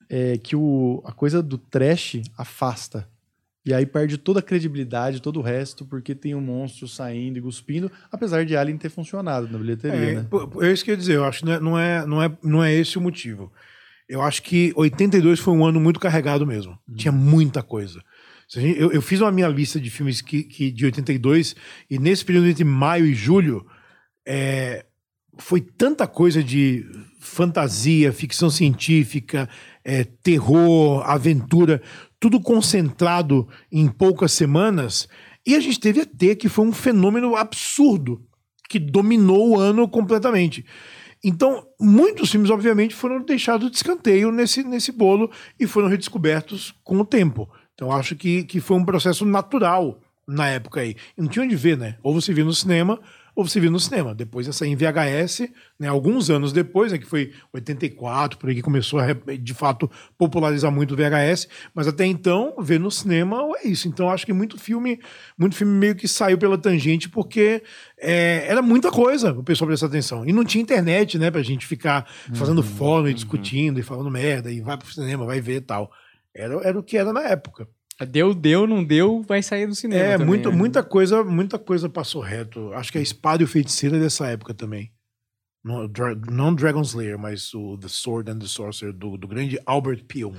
[0.08, 3.08] É que o, a coisa do trash afasta.
[3.64, 7.42] E aí perde toda a credibilidade, todo o resto, porque tem um monstro saindo e
[7.42, 10.26] cuspindo, apesar de Alien ter funcionado na bilheteria, é, né?
[10.62, 12.72] É isso que eu ia dizer, eu acho que não é, não, é, não é
[12.72, 13.52] esse o motivo.
[14.08, 16.76] Eu acho que 82 foi um ano muito carregado mesmo.
[16.88, 16.94] Hum.
[16.96, 18.02] Tinha muita coisa.
[18.56, 21.54] Eu, eu, fiz uma minha lista de filmes que, que, de 82,
[21.88, 23.64] e nesse período entre maio e julho,
[24.26, 24.84] é,
[25.38, 26.84] foi tanta coisa de
[27.20, 29.48] fantasia, ficção científica,
[29.84, 31.80] é, terror, aventura,
[32.18, 35.08] tudo concentrado em poucas semanas.
[35.46, 38.20] E a gente teve ET, que foi um fenômeno absurdo,
[38.68, 40.64] que dominou o ano completamente.
[41.22, 46.98] Então, muitos filmes, obviamente, foram deixados de escanteio nesse, nesse bolo e foram redescobertos com
[46.98, 47.48] o tempo.
[47.80, 50.94] Então, acho que, que foi um processo natural na época aí.
[51.16, 51.96] E não tinha onde ver, né?
[52.02, 53.00] Ou você via no cinema,
[53.34, 54.14] ou você viu no cinema.
[54.14, 58.60] Depois essa em VHS, né, alguns anos depois, né, que foi 84, por aí que
[58.60, 63.68] começou a de fato popularizar muito o VHS, mas até então ver no cinema é
[63.68, 63.88] isso.
[63.88, 65.00] Então acho que muito filme,
[65.38, 67.62] muito filme meio que saiu pela tangente porque
[67.98, 70.26] é, era muita coisa o pessoal prestar atenção.
[70.26, 73.14] E não tinha internet, né, pra gente ficar fazendo uhum, fórum e uhum.
[73.14, 75.90] discutindo e falando merda e vai pro cinema, vai ver e tal.
[76.34, 77.68] Era, era o que era na época.
[78.08, 80.02] Deu, deu, não deu, vai sair do cinema.
[80.02, 80.56] É, também, muito, né?
[80.56, 82.72] muita coisa, muita coisa passou reto.
[82.72, 84.90] Acho que a Espada e o Feiticeiro é dessa época também.
[85.62, 85.86] Não,
[86.30, 90.34] não Dragon Slayer, mas o The Sword and the Sorcerer do, do grande Albert Pion.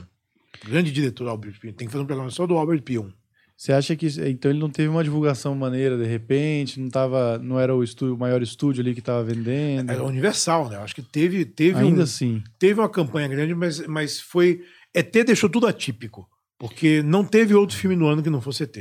[0.65, 1.73] Grande diretor Albert Pion.
[1.73, 3.09] Tem que fazer um programa só do Albert Pion.
[3.55, 7.59] Você acha que então ele não teve uma divulgação maneira de repente, não tava, não
[7.59, 9.91] era o, estúdio, o maior estúdio ali que estava vendendo?
[9.91, 10.77] Era Universal, né?
[10.77, 12.43] Acho que teve, teve ainda um, assim.
[12.57, 14.63] Teve uma campanha grande, mas, mas foi
[14.93, 16.27] ET deixou tudo atípico.
[16.57, 18.77] Porque não teve outro filme no ano que não fosse ET.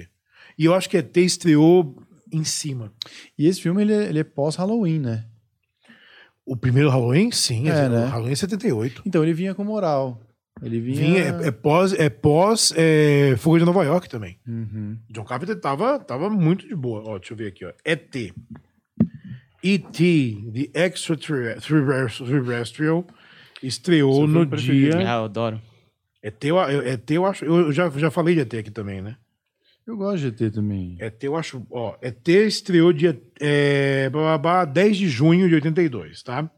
[0.59, 1.97] E eu acho que ET estreou
[2.33, 2.93] em cima.
[3.39, 5.25] E esse filme ele é, ele é pós-Halloween, né?
[6.45, 7.69] O primeiro Halloween, sim.
[7.69, 8.07] É, né?
[8.07, 9.03] Halloween é 78.
[9.07, 10.21] Então ele vinha com moral.
[10.63, 10.97] Ele vinha.
[10.97, 14.39] vinha é, é, pós, é pós é, Fogo de Nova York também.
[14.47, 14.99] Uhum.
[15.09, 17.03] John Carpenter tava, tava muito de boa.
[17.07, 17.73] Ó, deixa eu ver aqui, ó.
[17.85, 18.35] ET.
[19.63, 23.07] E.T., The Extraterrestrial,
[23.63, 24.97] estreou no dia.
[24.99, 25.61] Ah, eu adoro.
[26.23, 27.45] ET, eu, ET, eu acho.
[27.45, 29.17] Eu já, já falei de ET aqui também, né?
[29.87, 30.97] Eu gosto de ET também.
[31.01, 31.67] ET, eu acho.
[31.71, 36.51] Ó, ET estreou dia é, blá, 10 de junho de 82, tá?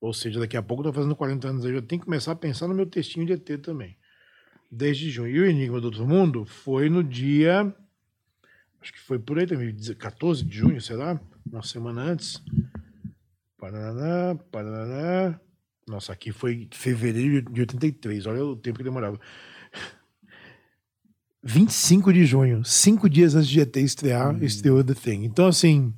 [0.00, 2.32] Ou seja, daqui a pouco eu tô fazendo 40 anos aí, eu tenho que começar
[2.32, 3.96] a pensar no meu textinho de ET também.
[4.70, 5.34] 10 de junho.
[5.34, 7.74] E o Enigma do Outro Mundo foi no dia.
[8.80, 11.20] Acho que foi por aí também, 14 de junho, será?
[11.50, 12.40] Uma semana antes.
[13.58, 15.40] Paraná, paraná.
[15.88, 18.26] Nossa, aqui foi fevereiro de 83.
[18.26, 19.18] Olha o tempo que demorava.
[21.42, 24.42] 25 de junho, cinco dias antes de GT estrear, hum.
[24.42, 25.24] estreou The Thing.
[25.24, 25.94] Então, assim.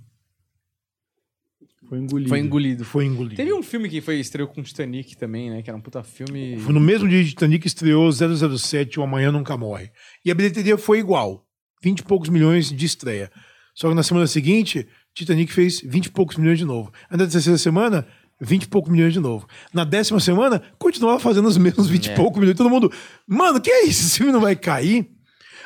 [1.88, 2.28] Foi engolido.
[2.28, 2.84] Foi engolido.
[2.84, 3.36] Foi engolido.
[3.36, 5.61] Teve um filme que foi estreou com Titanic também, né?
[5.61, 6.57] Que era um puta filme.
[6.59, 9.91] Foi no mesmo dia de Titanic estreou 007, O Amanhã Nunca Morre.
[10.24, 11.45] E a bilheteria foi igual.
[11.82, 13.30] 20 e poucos milhões de estreia.
[13.74, 16.93] Só que na semana seguinte, Titanic fez 20 e poucos milhões de novo.
[17.11, 18.07] Na terceira semana,
[18.41, 19.47] 20 e poucos milhões de novo.
[19.72, 22.12] Na décima semana, continuava fazendo os mesmos 20 é.
[22.12, 22.57] e poucos milhões.
[22.57, 22.91] Todo mundo,
[23.26, 24.07] mano, que é isso?
[24.07, 25.11] Esse filme não vai cair?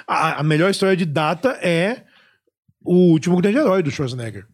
[0.06, 2.04] A, a melhor história de data é
[2.84, 4.46] o último grande herói do Schwarzenegger.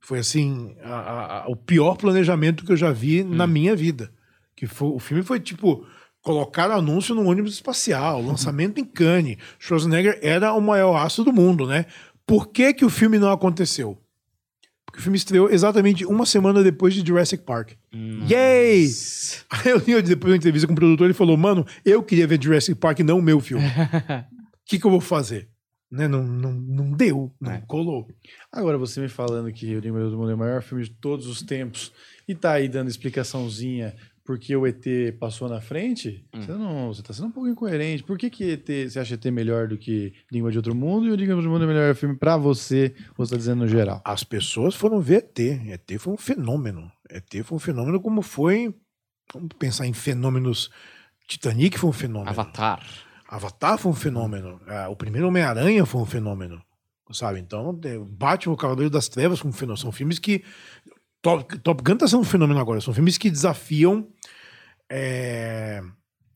[0.00, 3.34] Foi assim, a, a, o pior planejamento que eu já vi hum.
[3.34, 4.12] na minha vida.
[4.56, 5.86] Que foi, o filme foi tipo
[6.22, 9.38] colocar anúncio no ônibus espacial, lançamento em Cannes.
[9.58, 11.86] Schwarzenegger era o maior astro do mundo, né?
[12.26, 13.98] Por que, que o filme não aconteceu?
[14.90, 17.72] Porque o filme estreou exatamente uma semana depois de Jurassic Park.
[17.92, 18.34] Nossa.
[18.34, 18.88] Yay!
[19.48, 22.76] Aí eu, depois da entrevista com o produtor, ele falou: Mano, eu queria ver Jurassic
[22.76, 23.64] Park, não o meu filme.
[23.64, 23.70] O
[24.66, 25.48] que, que eu vou fazer?
[25.88, 26.08] Né?
[26.08, 27.62] Não, não, não deu, não é.
[27.68, 28.08] colou.
[28.52, 31.26] Agora, você me falando que O Lima do Mundo é o maior filme de todos
[31.26, 31.92] os tempos
[32.26, 33.94] e tá aí dando explicaçãozinha
[34.30, 34.84] porque o ET
[35.18, 36.40] passou na frente, hum.
[36.40, 38.04] você não, você tá sendo um pouco incoerente.
[38.04, 41.10] Por que, que ET, você acha ET melhor do que Língua de Outro Mundo e
[41.10, 43.66] o Língua de Outro Mundo é melhor filme para você, ou você tá dizendo no
[43.66, 44.00] geral?
[44.04, 45.40] As pessoas foram ver ET.
[45.40, 46.92] ET foi um fenômeno.
[47.10, 48.72] ET foi um fenômeno como foi,
[49.34, 50.70] vamos pensar em fenômenos,
[51.26, 52.30] Titanic foi um fenômeno.
[52.30, 52.86] Avatar.
[53.28, 54.60] Avatar foi um fenômeno.
[54.68, 56.62] É, o primeiro Homem-Aranha foi um fenômeno.
[57.10, 57.40] Sabe?
[57.40, 57.76] Então,
[58.08, 59.76] Batman, o Cavaleiro das Trevas foi um fenômeno.
[59.76, 60.44] São filmes que
[61.22, 62.80] Top, Top Gun tá sendo um fenômeno agora.
[62.80, 64.08] São filmes que desafiam
[64.90, 65.82] é,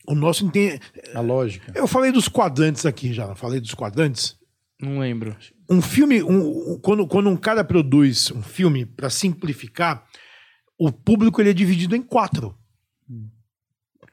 [0.06, 0.82] o nosso entendimento.
[1.14, 1.72] A lógica.
[1.74, 4.36] Eu falei dos quadrantes aqui já, não falei dos quadrantes?
[4.80, 5.36] Não lembro.
[5.68, 10.04] Um filme, um, quando, quando um cara produz um filme para simplificar,
[10.78, 12.54] o público ele é dividido em quatro: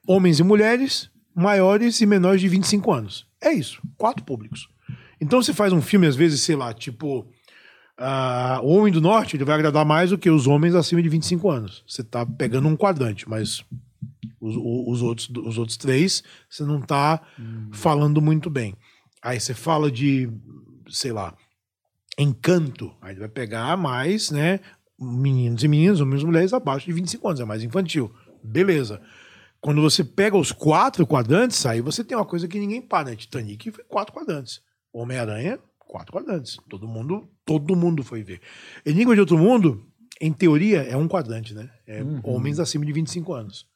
[0.08, 3.28] homens e mulheres, maiores e menores de 25 anos.
[3.42, 4.70] É isso, quatro públicos.
[5.20, 7.28] Então você faz um filme, às vezes, sei lá, tipo.
[8.00, 11.10] Uh, o homem do norte ele vai agradar mais do que os homens acima de
[11.10, 11.84] 25 anos.
[11.86, 13.64] Você tá pegando um quadrante, mas
[14.40, 17.70] os, os, outros, os outros três, você não está hum.
[17.72, 18.76] falando muito bem.
[19.22, 20.30] Aí você fala de,
[20.90, 21.36] sei lá,
[22.18, 22.94] encanto.
[23.02, 24.60] Aí vai pegar mais, né?
[25.00, 28.14] Meninos e meninas, homens e mulheres abaixo de 25 anos, é mais infantil.
[28.44, 29.02] Beleza.
[29.60, 33.16] Quando você pega os quatro quadrantes, aí você tem uma coisa que ninguém para, né?
[33.16, 34.62] Titanic foi quatro quadrantes.
[34.92, 36.58] Homem-Aranha, quatro quadrantes.
[36.68, 38.42] Todo mundo, todo mundo foi ver.
[38.84, 39.86] Enigma de Outro Mundo,
[40.20, 41.70] em teoria, é um quadrante, né?
[41.86, 42.22] É uhum.
[42.24, 43.68] homens acima de 25 anos.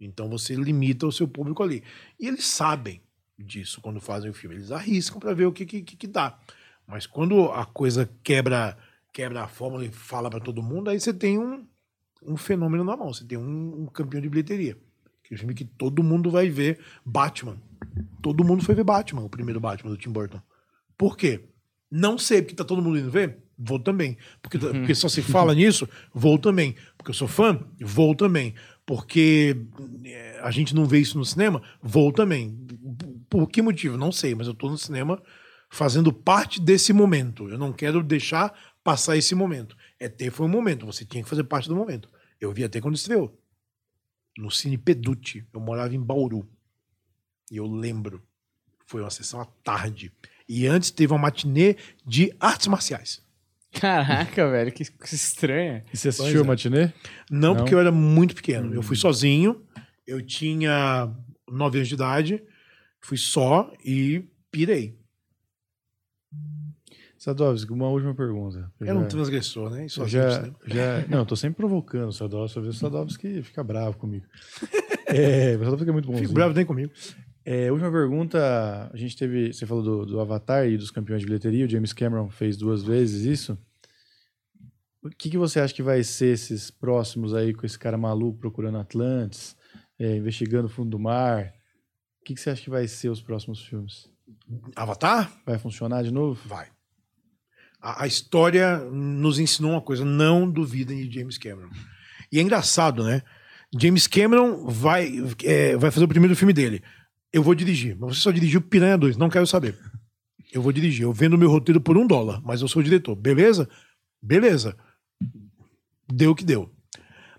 [0.00, 1.82] Então você limita o seu público ali.
[2.18, 3.00] E eles sabem
[3.38, 4.56] disso quando fazem o filme.
[4.56, 6.38] Eles arriscam para ver o que, que, que, dá.
[6.86, 8.76] Mas quando a coisa quebra
[9.12, 11.66] quebra a fórmula e fala para todo mundo, aí você tem um,
[12.22, 13.12] um fenômeno na mão.
[13.12, 14.78] Você tem um, um campeão de bilheteria.
[15.24, 17.56] Que é um filme que todo mundo vai ver Batman.
[18.22, 20.40] Todo mundo foi ver Batman, o primeiro Batman do Tim Burton.
[20.96, 21.48] Por quê?
[21.90, 23.38] Não sei, porque tá todo mundo indo ver?
[23.58, 24.16] Vou também.
[24.40, 24.72] Porque, uhum.
[24.72, 26.76] porque só se fala nisso, vou também.
[26.96, 28.54] Porque eu sou fã, vou também.
[28.86, 29.56] Porque
[30.04, 32.56] é, a gente não vê isso no cinema, vou também.
[33.28, 33.96] Por que motivo?
[33.96, 35.20] Não sei, mas eu tô no cinema
[35.68, 37.48] fazendo parte desse momento.
[37.48, 38.54] Eu não quero deixar
[38.84, 39.76] passar esse momento.
[39.98, 42.08] É ter foi um momento, você tinha que fazer parte do momento.
[42.40, 43.36] Eu vi até quando estreou.
[44.38, 45.44] No Cine Peducci.
[45.52, 46.48] Eu morava em Bauru.
[47.50, 48.22] E eu lembro.
[48.86, 50.12] Foi uma sessão à tarde.
[50.48, 51.76] E antes teve uma matinê
[52.06, 53.20] de artes marciais.
[53.72, 55.84] Caraca, velho, que coisa estranha.
[55.92, 56.46] E você assistiu a é.
[56.46, 56.92] matinê?
[57.30, 58.70] Não, Não, porque eu era muito pequeno.
[58.70, 58.74] Hum.
[58.74, 59.00] Eu fui hum.
[59.00, 59.62] sozinho,
[60.06, 61.10] eu tinha
[61.50, 62.42] nove anos de idade,
[63.00, 64.98] fui só e pirei.
[67.18, 68.70] Sadovski, uma última pergunta.
[68.80, 69.86] Eu, um transgressor, né?
[69.86, 70.52] Isso já, né?
[70.66, 74.24] já, não, eu tô sempre provocando o Sadovski, o Sadovski fica bravo comigo.
[75.06, 76.16] é, o Sadovski é muito bom.
[76.16, 76.92] Fico bravo nem comigo.
[77.50, 81.26] É, última pergunta, a gente teve, você falou do, do, Avatar e dos campeões de
[81.26, 83.58] bilheteria, o James Cameron fez duas vezes isso.
[85.02, 88.38] O que, que você acha que vai ser esses próximos aí com esse cara maluco
[88.38, 89.56] procurando Atlantis,
[89.98, 91.54] é, investigando o fundo do mar?
[92.20, 94.10] O que, que você acha que vai ser os próximos filmes?
[94.76, 95.32] Avatar?
[95.46, 96.38] Vai funcionar de novo?
[96.46, 96.68] Vai.
[97.80, 101.70] A, a história nos ensinou uma coisa, não duvidem de James Cameron.
[102.30, 103.22] E é engraçado, né?
[103.74, 105.14] James Cameron vai,
[105.44, 106.82] é, vai fazer o primeiro filme dele.
[107.32, 109.78] Eu vou dirigir, mas você só dirigiu Piranha 2, não quero saber.
[110.52, 113.14] Eu vou dirigir, eu vendo meu roteiro por um dólar, mas eu sou o diretor.
[113.14, 113.68] Beleza?
[114.22, 114.76] Beleza.
[116.10, 116.72] Deu o que deu.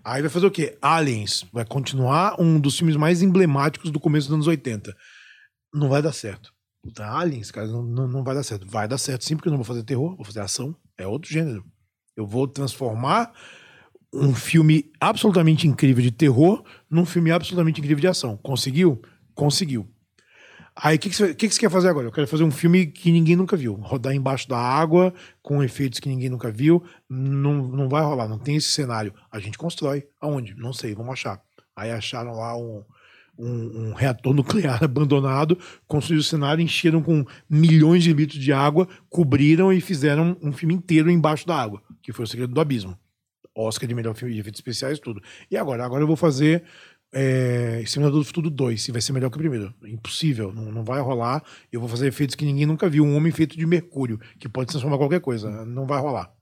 [0.04, 0.78] Aí vai fazer o quê?
[0.80, 1.44] Aliens.
[1.52, 4.96] Vai continuar um dos filmes mais emblemáticos do começo dos anos 80.
[5.74, 6.52] Não vai dar certo.
[6.98, 8.66] Aliens, cara, não, não, não vai dar certo.
[8.66, 10.74] Vai dar certo sim, porque eu não vou fazer terror, vou fazer ação.
[10.96, 11.64] É outro gênero.
[12.16, 13.32] Eu vou transformar
[14.12, 18.36] um filme absolutamente incrível de terror num filme absolutamente incrível de ação.
[18.36, 19.00] Conseguiu?
[19.40, 19.88] Conseguiu.
[20.76, 22.06] Aí o que, que, você, que, que você quer fazer agora?
[22.06, 23.72] Eu quero fazer um filme que ninguém nunca viu.
[23.74, 26.84] Rodar embaixo da água, com efeitos que ninguém nunca viu.
[27.08, 29.14] Não, não vai rolar, não tem esse cenário.
[29.32, 30.06] A gente constrói.
[30.20, 30.54] Aonde?
[30.56, 31.40] Não sei, vamos achar.
[31.74, 32.84] Aí acharam lá um,
[33.38, 38.86] um, um reator nuclear abandonado, construíram o cenário, encheram com milhões de litros de água,
[39.08, 42.94] cobriram e fizeram um filme inteiro embaixo da água, que foi o Segredo do Abismo.
[43.54, 45.20] Oscar de melhor filme de efeitos especiais, tudo.
[45.50, 45.84] E agora?
[45.84, 46.62] Agora eu vou fazer
[47.12, 49.74] é, Exterminador do Futuro 2, se vai ser melhor que o primeiro.
[49.84, 51.42] Impossível, não, não vai rolar.
[51.72, 53.04] Eu vou fazer efeitos que ninguém nunca viu.
[53.04, 55.64] Um homem feito de mercúrio, que pode transformar qualquer coisa.
[55.64, 56.32] Não vai rolar.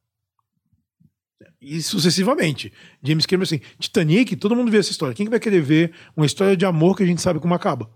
[1.61, 2.73] E sucessivamente.
[3.03, 5.15] James Cameron, assim, Titanic, todo mundo vê essa história.
[5.15, 7.91] Quem que vai querer ver uma história de amor que a gente sabe como acaba?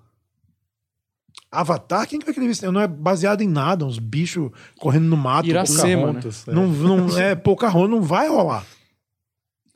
[1.51, 2.73] Avatar, quem que vai querer ver?
[2.73, 5.47] Não é baseado em nada, uns bichos correndo no mato.
[5.47, 6.21] Iracema, né?
[6.47, 8.65] Não, não, é, Pocahontas não vai rolar.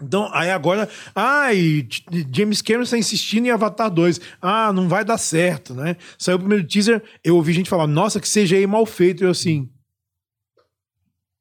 [0.02, 1.89] Então, aí agora, ai,
[2.31, 4.20] James Cameron está insistindo em Avatar 2.
[4.43, 5.97] Ah, não vai dar certo, né?
[6.18, 9.24] Saiu o primeiro teaser, eu ouvi gente falar, nossa, que CGI mal feito.
[9.24, 9.70] Eu assim,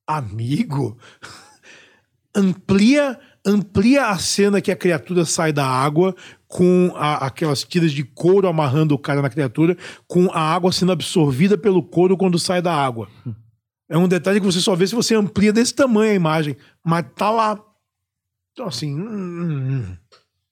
[0.08, 0.98] amigo,
[2.34, 6.16] amplia amplia a cena que a criatura sai da água
[6.48, 9.78] com a, aquelas tiras de couro amarrando o cara na criatura,
[10.08, 13.08] com a água sendo absorvida pelo couro quando sai da água.
[13.88, 17.06] É um detalhe que você só vê se você amplia desse tamanho a imagem, mas
[17.16, 17.62] tá lá.
[18.56, 19.98] Então, assim, hum, hum, hum.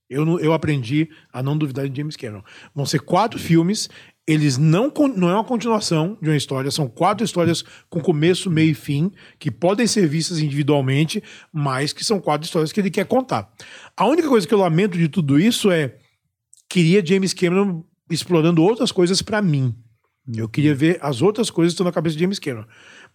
[0.09, 2.43] eu, eu aprendi a não duvidar de James Cameron.
[2.75, 3.89] Vão ser quatro filmes,
[4.27, 8.71] eles não, não é uma continuação de uma história, são quatro histórias com começo, meio
[8.71, 9.09] e fim,
[9.39, 13.49] que podem ser vistas individualmente, mas que são quatro histórias que ele quer contar.
[13.95, 15.95] A única coisa que eu lamento de tudo isso é
[16.67, 19.73] queria James Cameron explorando outras coisas para mim.
[20.35, 22.65] Eu queria ver as outras coisas que estão na cabeça de James Cameron.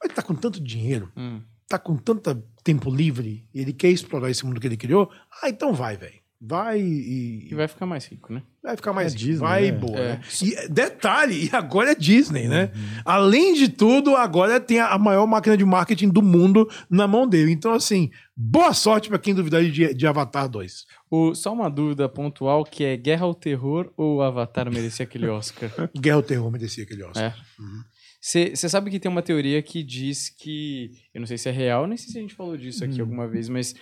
[0.00, 1.12] Mas ele tá com tanto dinheiro.
[1.14, 5.10] Hum tá com tanto tempo livre e ele quer explorar esse mundo que ele criou,
[5.42, 6.18] ah, então vai, velho.
[6.40, 7.48] Vai e...
[7.50, 7.54] e.
[7.54, 8.42] vai ficar mais rico, né?
[8.62, 9.26] Vai ficar mais é rico.
[9.26, 9.72] Disney, vai né?
[9.72, 9.98] boa.
[9.98, 10.08] É.
[10.12, 10.20] Né?
[10.42, 12.70] E detalhe, e agora é Disney, né?
[12.72, 13.02] Uhum.
[13.04, 17.50] Além de tudo, agora tem a maior máquina de marketing do mundo na mão dele.
[17.50, 20.86] Então, assim, boa sorte para quem duvidar de, de Avatar 2.
[21.10, 25.70] O, só uma dúvida pontual, que é Guerra ao Terror ou Avatar merecia aquele Oscar?
[25.98, 27.24] Guerra ao Terror merecia aquele Oscar.
[27.24, 27.60] É.
[27.60, 27.82] Uhum.
[28.20, 30.90] Você sabe que tem uma teoria que diz que.
[31.14, 33.04] Eu não sei se é real, nem sei se a gente falou disso aqui hum.
[33.04, 33.74] alguma vez, mas.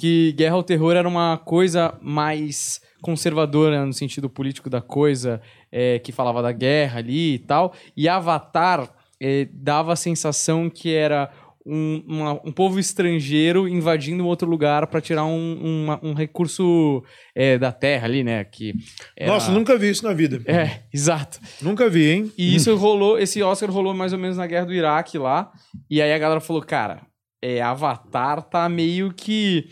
[0.00, 5.98] Que Guerra ao Terror era uma coisa mais conservadora no sentido político da coisa, é,
[5.98, 7.74] que falava da guerra ali e tal.
[7.96, 8.88] E Avatar
[9.20, 11.32] é, dava a sensação que era
[11.66, 17.02] um, uma, um povo estrangeiro invadindo um outro lugar para tirar um, um recurso
[17.34, 18.44] é, da terra ali, né?
[18.44, 18.72] Que
[19.16, 19.32] era...
[19.32, 20.40] Nossa, nunca vi isso na vida.
[20.46, 21.40] É, exato.
[21.60, 22.32] Nunca vi, hein?
[22.38, 25.50] E isso rolou, esse Oscar rolou mais ou menos na guerra do Iraque lá.
[25.90, 27.02] E aí a galera falou, cara,
[27.42, 29.66] é, Avatar tá meio que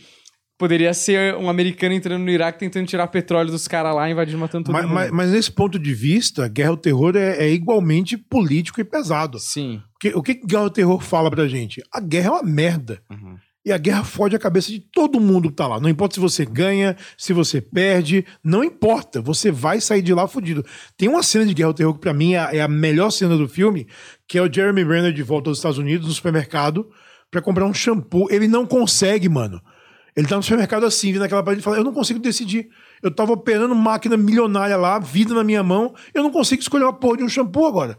[0.56, 4.66] Poderia ser um americano entrando no Iraque tentando tirar petróleo dos caras lá, invadindo, matando
[4.66, 4.94] todo mas, mundo.
[4.94, 9.40] Mas, mas, nesse ponto de vista, Guerra ao Terror é, é igualmente político e pesado.
[9.40, 9.82] Sim.
[10.04, 11.82] Porque, o que Guerra ao Terror fala pra gente?
[11.90, 13.00] A guerra é uma merda.
[13.10, 13.38] Uhum.
[13.64, 15.80] E a guerra fode a cabeça de todo mundo que tá lá.
[15.80, 19.22] Não importa se você ganha, se você perde, não importa.
[19.22, 20.62] Você vai sair de lá fudido.
[20.98, 23.34] Tem uma cena de Guerra ao Terror que pra mim é a, é melhor cena
[23.38, 23.86] do filme,
[24.28, 26.90] que é o Jeremy Renner de volta aos Estados Unidos, no supermercado,
[27.30, 28.28] para comprar um shampoo.
[28.30, 29.58] Ele não consegue, mano.
[30.14, 32.68] Ele tá no supermercado assim, vindo naquela parede e fala: Eu não consigo decidir.
[33.02, 36.92] Eu tava operando máquina milionária lá, vida na minha mão, eu não consigo escolher uma
[36.92, 37.98] porra de um shampoo agora.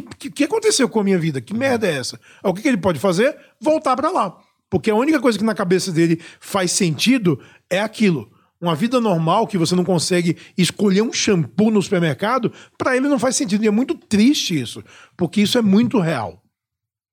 [0.00, 1.40] O que, que, que, aconteceu com a minha vida?
[1.40, 2.18] Que merda é essa?
[2.42, 3.36] O que, que ele pode fazer?
[3.60, 4.36] Voltar para lá.
[4.68, 7.40] Porque a única coisa que na cabeça dele faz sentido
[7.70, 8.30] é aquilo.
[8.60, 13.18] Uma vida normal que você não consegue escolher um shampoo no supermercado, para ele não
[13.18, 13.62] faz sentido.
[13.62, 14.82] E é muito triste isso,
[15.16, 16.42] porque isso é muito real.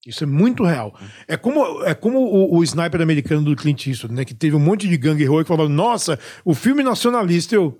[0.05, 0.97] Isso é muito real.
[1.27, 4.25] É como, é como o, o sniper americano do Clint Eastwood, né?
[4.25, 7.79] Que teve um monte de gangue herói que falava, nossa, o filme nacionalista, eu...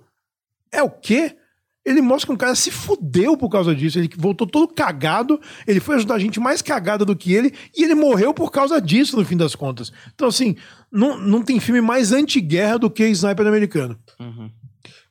[0.70, 1.36] É o quê?
[1.84, 3.98] Ele mostra que um cara se fudeu por causa disso.
[3.98, 5.40] Ele voltou todo cagado.
[5.66, 7.52] Ele foi ajudar a gente mais cagada do que ele.
[7.76, 9.92] E ele morreu por causa disso, no fim das contas.
[10.14, 10.56] Então, assim,
[10.90, 13.98] não, não tem filme mais anti-guerra do que Sniper Americano.
[14.20, 14.50] Uhum.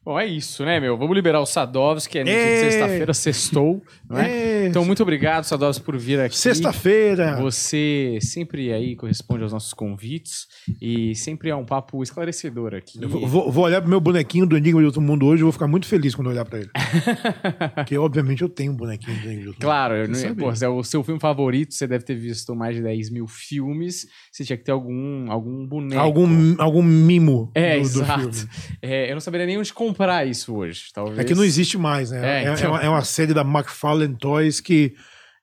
[0.03, 0.97] Bom, é isso, né, meu?
[0.97, 4.65] Vamos liberar o Sadovski, é noite de sexta-feira, sextou, não é?
[4.65, 6.35] Então, muito obrigado, Sadovski, por vir aqui.
[6.35, 7.39] Sexta-feira!
[7.39, 10.47] Você sempre aí corresponde aos nossos convites
[10.81, 12.99] e sempre é um papo esclarecedor aqui.
[12.99, 15.51] Eu vou, vou olhar pro meu bonequinho do Enigma de Outro Mundo hoje e vou
[15.51, 16.71] ficar muito feliz quando olhar para ele.
[17.75, 20.17] Porque, obviamente, eu tenho um bonequinho do Enigma de Outro Claro, Mundo.
[20.19, 23.27] Claro, pô, é o seu filme favorito, você deve ter visto mais de 10 mil
[23.27, 26.01] filmes, você tinha que ter algum, algum boneco.
[26.01, 28.29] Algum, algum mimo é, do, exato.
[28.29, 28.49] do.
[28.81, 31.19] É, eu não saberia nem onde comprar comprar isso hoje, talvez.
[31.19, 32.43] É que não existe mais, né?
[32.43, 32.77] É, é, então...
[32.77, 34.93] é, uma, série da McFarlane Toys que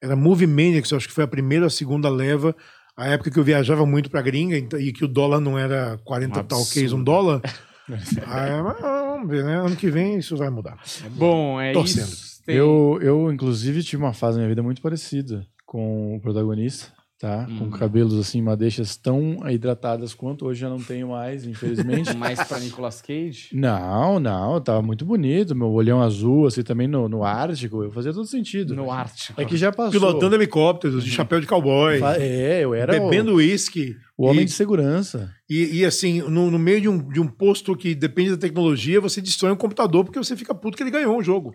[0.02, 2.54] era Movie Maniacs, eu acho que foi a primeira ou a segunda leva.
[2.96, 6.40] A época que eu viajava muito pra gringa e que o dólar não era 40
[6.40, 7.40] um tal que um dólar.
[8.26, 8.50] Aí,
[8.80, 9.56] vamos ver, né?
[9.56, 10.76] Ano que vem isso vai mudar.
[11.10, 12.08] Bom, é Torcendo.
[12.08, 12.42] isso.
[12.44, 12.56] Tem...
[12.56, 17.46] Eu, eu, inclusive, tive uma fase na minha vida muito parecida com o protagonista tá?
[17.48, 17.58] Hum.
[17.58, 22.14] Com cabelos assim, madeixas tão hidratadas quanto hoje já não tenho mais, infelizmente.
[22.16, 23.48] mais para Nicolas Cage?
[23.52, 28.12] Não, não, tava muito bonito, meu olhão azul assim também no, no Ártico, eu fazia
[28.12, 28.74] todo sentido.
[28.74, 29.40] No Ártico.
[29.40, 29.92] É que já passou.
[29.92, 32.00] Pilotando helicópteros, de chapéu de cowboy.
[32.18, 33.96] É, eu era bebendo uísque.
[34.16, 35.32] O homem e, de segurança.
[35.48, 39.00] E, e assim, no, no, meio de um, de um posto que depende da tecnologia,
[39.00, 41.52] você destrói um computador porque você fica puto que ele ganhou um jogo.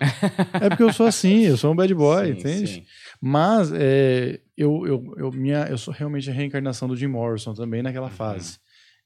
[0.61, 2.68] é porque eu sou assim, eu sou um bad boy, sim, entende?
[2.68, 2.84] Sim.
[3.22, 7.82] Mas é, eu, eu, eu, minha, eu sou realmente a reencarnação do Jim Morrison também
[7.82, 8.14] naquela uhum.
[8.14, 8.60] fase.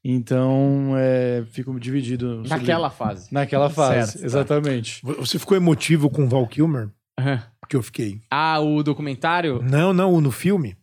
[0.03, 2.44] Então, é, fico dividido.
[2.48, 3.06] Naquela sobre...
[3.06, 3.34] fase.
[3.34, 5.02] Naquela fase, certo, exatamente.
[5.02, 5.14] Tá.
[5.14, 6.90] Você ficou emotivo com o Val Kilmer?
[7.19, 7.40] Uhum.
[7.60, 8.22] Porque eu fiquei.
[8.30, 9.61] Ah, o documentário?
[9.61, 10.78] Não, não, no filme.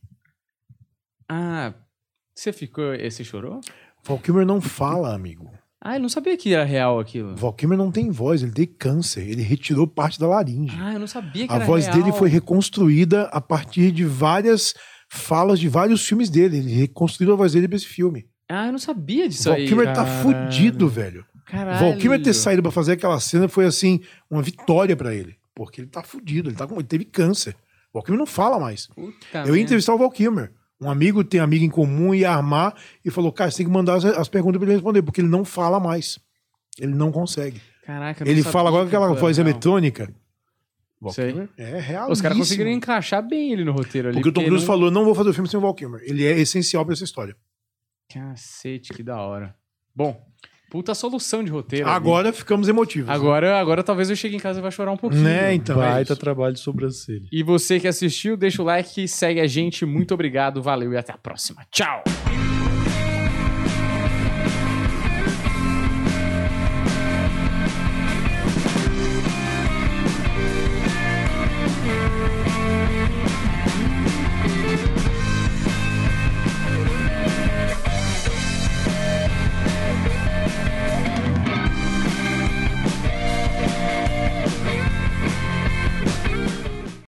[1.28, 1.73] Ah,
[2.35, 2.97] você ficou.
[2.99, 3.61] Você chorou?
[4.03, 5.51] Val Kilmer não fala, amigo.
[5.85, 7.36] Ah, eu não sabia que era real aquilo.
[7.36, 9.20] Val Kilmer não tem voz, ele tem câncer.
[9.28, 10.74] Ele retirou parte da laringe.
[10.81, 11.98] Ah, eu não sabia que a era voz real.
[11.98, 14.73] dele foi reconstruída a partir de várias
[15.11, 16.56] falas de vários filmes dele.
[16.56, 18.27] Ele reconstruiu a voz dele pra esse filme.
[18.48, 19.66] Ah, eu não sabia disso Val aí.
[19.66, 21.23] Val Kilmer tá fudido, velho.
[21.44, 21.78] Caralho.
[21.78, 24.01] Val Kilmer ter saído pra fazer aquela cena foi, assim,
[24.31, 25.36] uma vitória para ele.
[25.55, 26.77] Porque ele tá fudido, ele, tá com...
[26.77, 27.55] ele teve câncer.
[27.93, 28.86] Val Kilmer não fala mais.
[28.86, 30.51] Puta eu ia entrevistar o Val Kilmer.
[30.85, 33.94] Um amigo tem amigo em comum, ia armar e falou: Cara, você tem que mandar
[33.94, 36.19] as, as perguntas pra ele responder, porque ele não fala mais.
[36.78, 37.61] Ele não consegue.
[37.85, 39.44] Caraca, Ele fala agora com aquela voz não.
[39.44, 40.12] eletrônica.
[41.11, 41.48] Sei.
[41.56, 42.11] É real.
[42.11, 44.16] Os caras conseguiram encaixar bem ele no roteiro ali.
[44.16, 44.66] Porque, porque o Tom Cruise não...
[44.66, 46.02] falou: não vou fazer o filme sem o Val Kilmer.
[46.05, 47.36] Ele é essencial pra essa história.
[48.12, 49.55] Cacete, que da hora.
[49.94, 50.20] Bom,
[50.74, 51.88] puta solução de roteiro.
[51.88, 52.36] Agora ali.
[52.36, 53.09] ficamos emotivos.
[53.09, 53.60] Agora, né?
[53.60, 55.22] agora talvez eu chegue em casa e vá chorar um pouquinho.
[55.22, 55.80] Né, então.
[55.80, 57.28] É Baita é trabalho de sobrancelha.
[57.30, 59.86] E você que assistiu, deixa o like, segue a gente.
[59.86, 61.62] Muito obrigado, valeu e até a próxima.
[61.70, 62.02] Tchau!